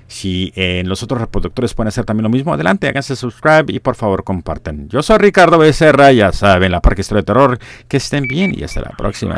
Si 0.08 0.54
eh, 0.56 0.84
los 0.86 1.04
otros 1.04 1.20
reproductores 1.20 1.74
pueden 1.74 1.90
hacer 1.90 2.06
también 2.06 2.24
lo 2.24 2.30
mismo, 2.30 2.54
adelante, 2.54 2.88
háganse 2.88 3.16
subscribe 3.16 3.66
y 3.68 3.80
por 3.80 3.96
favor 3.96 4.24
compartan. 4.24 4.88
Yo 4.88 5.04
soy 5.04 5.18
Ricardo 5.18 5.58
Becerra, 5.58 6.14
ya 6.14 6.32
saben, 6.32 6.72
la 6.72 6.82
Parque 6.82 7.02
Historia 7.02 7.22
de 7.22 7.26
Terror. 7.26 7.60
Que 7.90 7.98
estén 7.98 8.24
bien 8.24 8.58
y 8.58 8.64
hasta 8.64 8.82
la 8.82 8.92
próxima. 8.92 9.36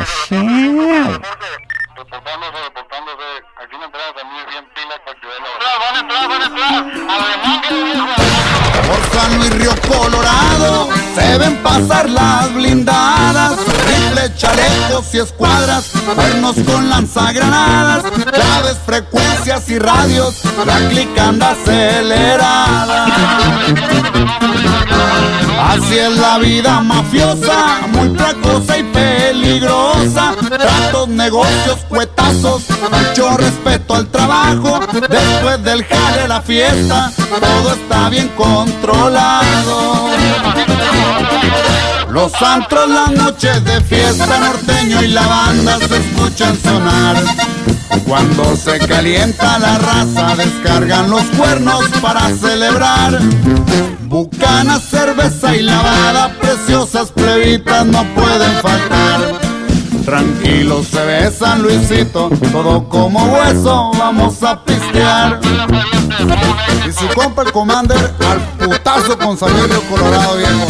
Por 8.87 9.08
San 9.19 9.37
Luis 9.37 9.49
Río 9.49 9.71
Colorado 9.85 10.87
se 11.13 11.37
ven 11.37 11.57
pasar 11.57 12.09
las 12.09 12.53
blindadas, 12.53 13.57
rifles, 13.85 14.33
chalecos 14.37 15.13
y 15.13 15.17
escuadras, 15.17 15.89
cuernos 16.15 16.55
con 16.65 16.89
lanzagranadas, 16.89 18.03
claves, 18.31 18.77
frecuencias 18.85 19.67
y 19.69 19.77
radios, 19.77 20.35
la 20.65 20.87
clica 20.87 21.27
anda 21.27 21.51
acelerada. 21.51 23.07
Así 25.69 25.97
es 25.97 26.17
la 26.17 26.37
vida 26.37 26.79
mafiosa, 26.81 27.81
muy 27.91 28.09
precosa 28.09 28.77
y 28.77 28.83
peligrosa. 28.83 30.33
Tratos, 30.47 31.09
negocios, 31.09 31.79
cuetazos, 31.89 32.63
mucho 32.91 33.37
respeto 33.37 33.95
al 33.95 34.07
trabajo. 34.07 34.79
Después 35.09 35.63
del 35.63 35.83
jale, 35.83 36.27
la 36.27 36.41
fiesta, 36.41 37.11
todo 37.39 37.73
está 37.73 38.09
bien 38.09 38.29
controlado. 38.29 39.08
Los 42.11 42.33
antros, 42.41 42.89
las 42.89 43.11
noches 43.11 43.63
de 43.63 43.81
fiesta 43.81 44.39
norteño 44.39 45.01
y 45.01 45.07
la 45.07 45.25
banda 45.25 45.77
se 45.77 45.97
escuchan 45.97 46.57
sonar. 46.61 47.15
Cuando 48.05 48.55
se 48.55 48.77
calienta 48.79 49.57
la 49.59 49.77
raza, 49.77 50.35
descargan 50.35 51.09
los 51.09 51.23
cuernos 51.37 51.85
para 52.01 52.29
celebrar. 52.35 53.19
Bucana, 54.01 54.79
cerveza 54.79 55.55
y 55.55 55.61
lavada, 55.61 56.35
preciosas 56.39 57.11
plebitas 57.11 57.85
no 57.85 58.03
pueden 58.15 58.51
faltar. 58.61 59.39
Tranquilo 60.05 60.83
se 60.83 61.05
ve 61.05 61.31
San 61.31 61.61
Luisito, 61.61 62.29
todo 62.51 62.89
como 62.89 63.23
hueso, 63.25 63.91
vamos 63.97 64.41
a 64.43 64.63
pistear. 64.63 65.39
Y 66.87 66.91
su 66.91 67.07
compa 67.13 67.43
el 67.43 67.51
Commander 67.51 67.97
al 67.97 68.39
putazo 68.57 69.17
con 69.17 69.37
Salirio 69.37 69.81
Colorado 69.89 70.37
viejo. 70.37 70.67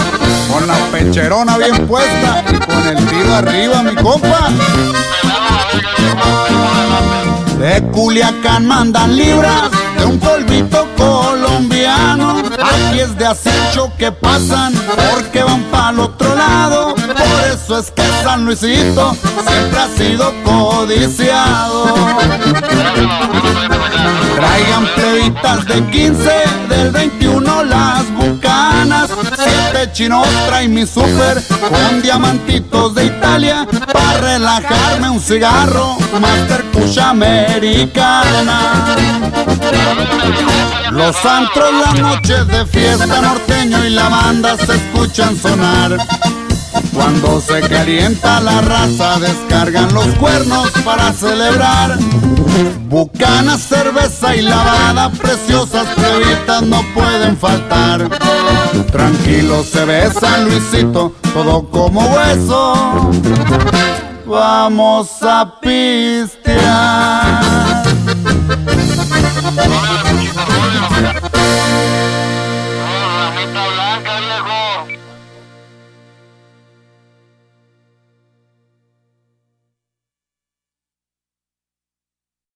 Con 0.51 0.67
la 0.67 0.75
pecherona 0.91 1.57
bien 1.57 1.87
puesta 1.87 2.43
y 2.49 2.57
con 2.59 2.87
el 2.87 3.05
tiro 3.07 3.35
arriba, 3.35 3.83
mi 3.83 3.95
compa. 3.95 4.49
De 7.57 7.83
Culiacán 7.91 8.65
mandan 8.65 9.15
libras 9.15 9.69
de 9.97 10.05
un 10.05 10.19
polvito 10.19 10.87
colombiano. 10.97 12.41
Aquí 12.63 12.99
es 12.99 13.17
de 13.17 13.25
acecho 13.25 13.91
que 13.97 14.11
pasan 14.11 14.73
porque 15.11 15.43
van 15.43 15.63
para 15.63 15.89
el 15.89 15.99
otro 15.99 16.35
lado. 16.35 16.95
Por 17.39 17.47
eso 17.47 17.79
es 17.79 17.91
que 17.91 18.03
San 18.23 18.45
Luisito 18.45 19.15
siempre 19.47 19.79
ha 19.79 19.87
sido 19.95 20.33
codiciado. 20.43 21.85
Traigan 24.35 24.85
plebitas 24.95 25.65
de 25.65 25.85
15, 25.85 26.31
del 26.67 26.91
21 26.91 27.63
las 27.63 28.11
bucanas. 28.11 29.09
Siete 29.37 29.89
chinos 29.93 30.27
trae 30.47 30.67
mi 30.67 30.85
super 30.85 31.41
con 31.69 32.01
diamantitos 32.01 32.93
de 32.95 33.05
Italia. 33.05 33.65
Para 33.93 34.19
relajarme 34.19 35.09
un 35.09 35.21
cigarro, 35.21 35.97
Master 36.19 36.63
Push 36.71 36.99
americana. 36.99 38.95
Los 40.91 41.25
antros, 41.25 41.73
las 41.85 41.99
noches 41.99 42.47
de 42.47 42.65
fiesta 42.65 43.21
norteño 43.21 43.85
y 43.85 43.91
la 43.91 44.09
banda 44.09 44.57
se 44.57 44.75
escuchan 44.75 45.37
sonar. 45.37 45.97
Cuando 46.93 47.41
se 47.41 47.61
calienta 47.61 48.39
la 48.41 48.61
raza, 48.61 49.19
descargan 49.19 49.93
los 49.93 50.07
cuernos 50.15 50.69
para 50.83 51.13
celebrar. 51.13 51.97
Bucanas, 52.87 53.61
cerveza 53.61 54.35
y 54.35 54.41
lavada, 54.41 55.09
preciosas 55.11 55.87
plebitas 55.95 56.61
no 56.63 56.81
pueden 56.93 57.37
faltar. 57.37 58.09
Tranquilo 58.91 59.63
se 59.63 59.85
besa 59.85 60.39
Luisito, 60.39 61.15
todo 61.33 61.69
como 61.69 62.01
hueso. 62.07 63.11
Vamos 64.25 65.09
a 65.21 65.59
pistear. 65.61 67.39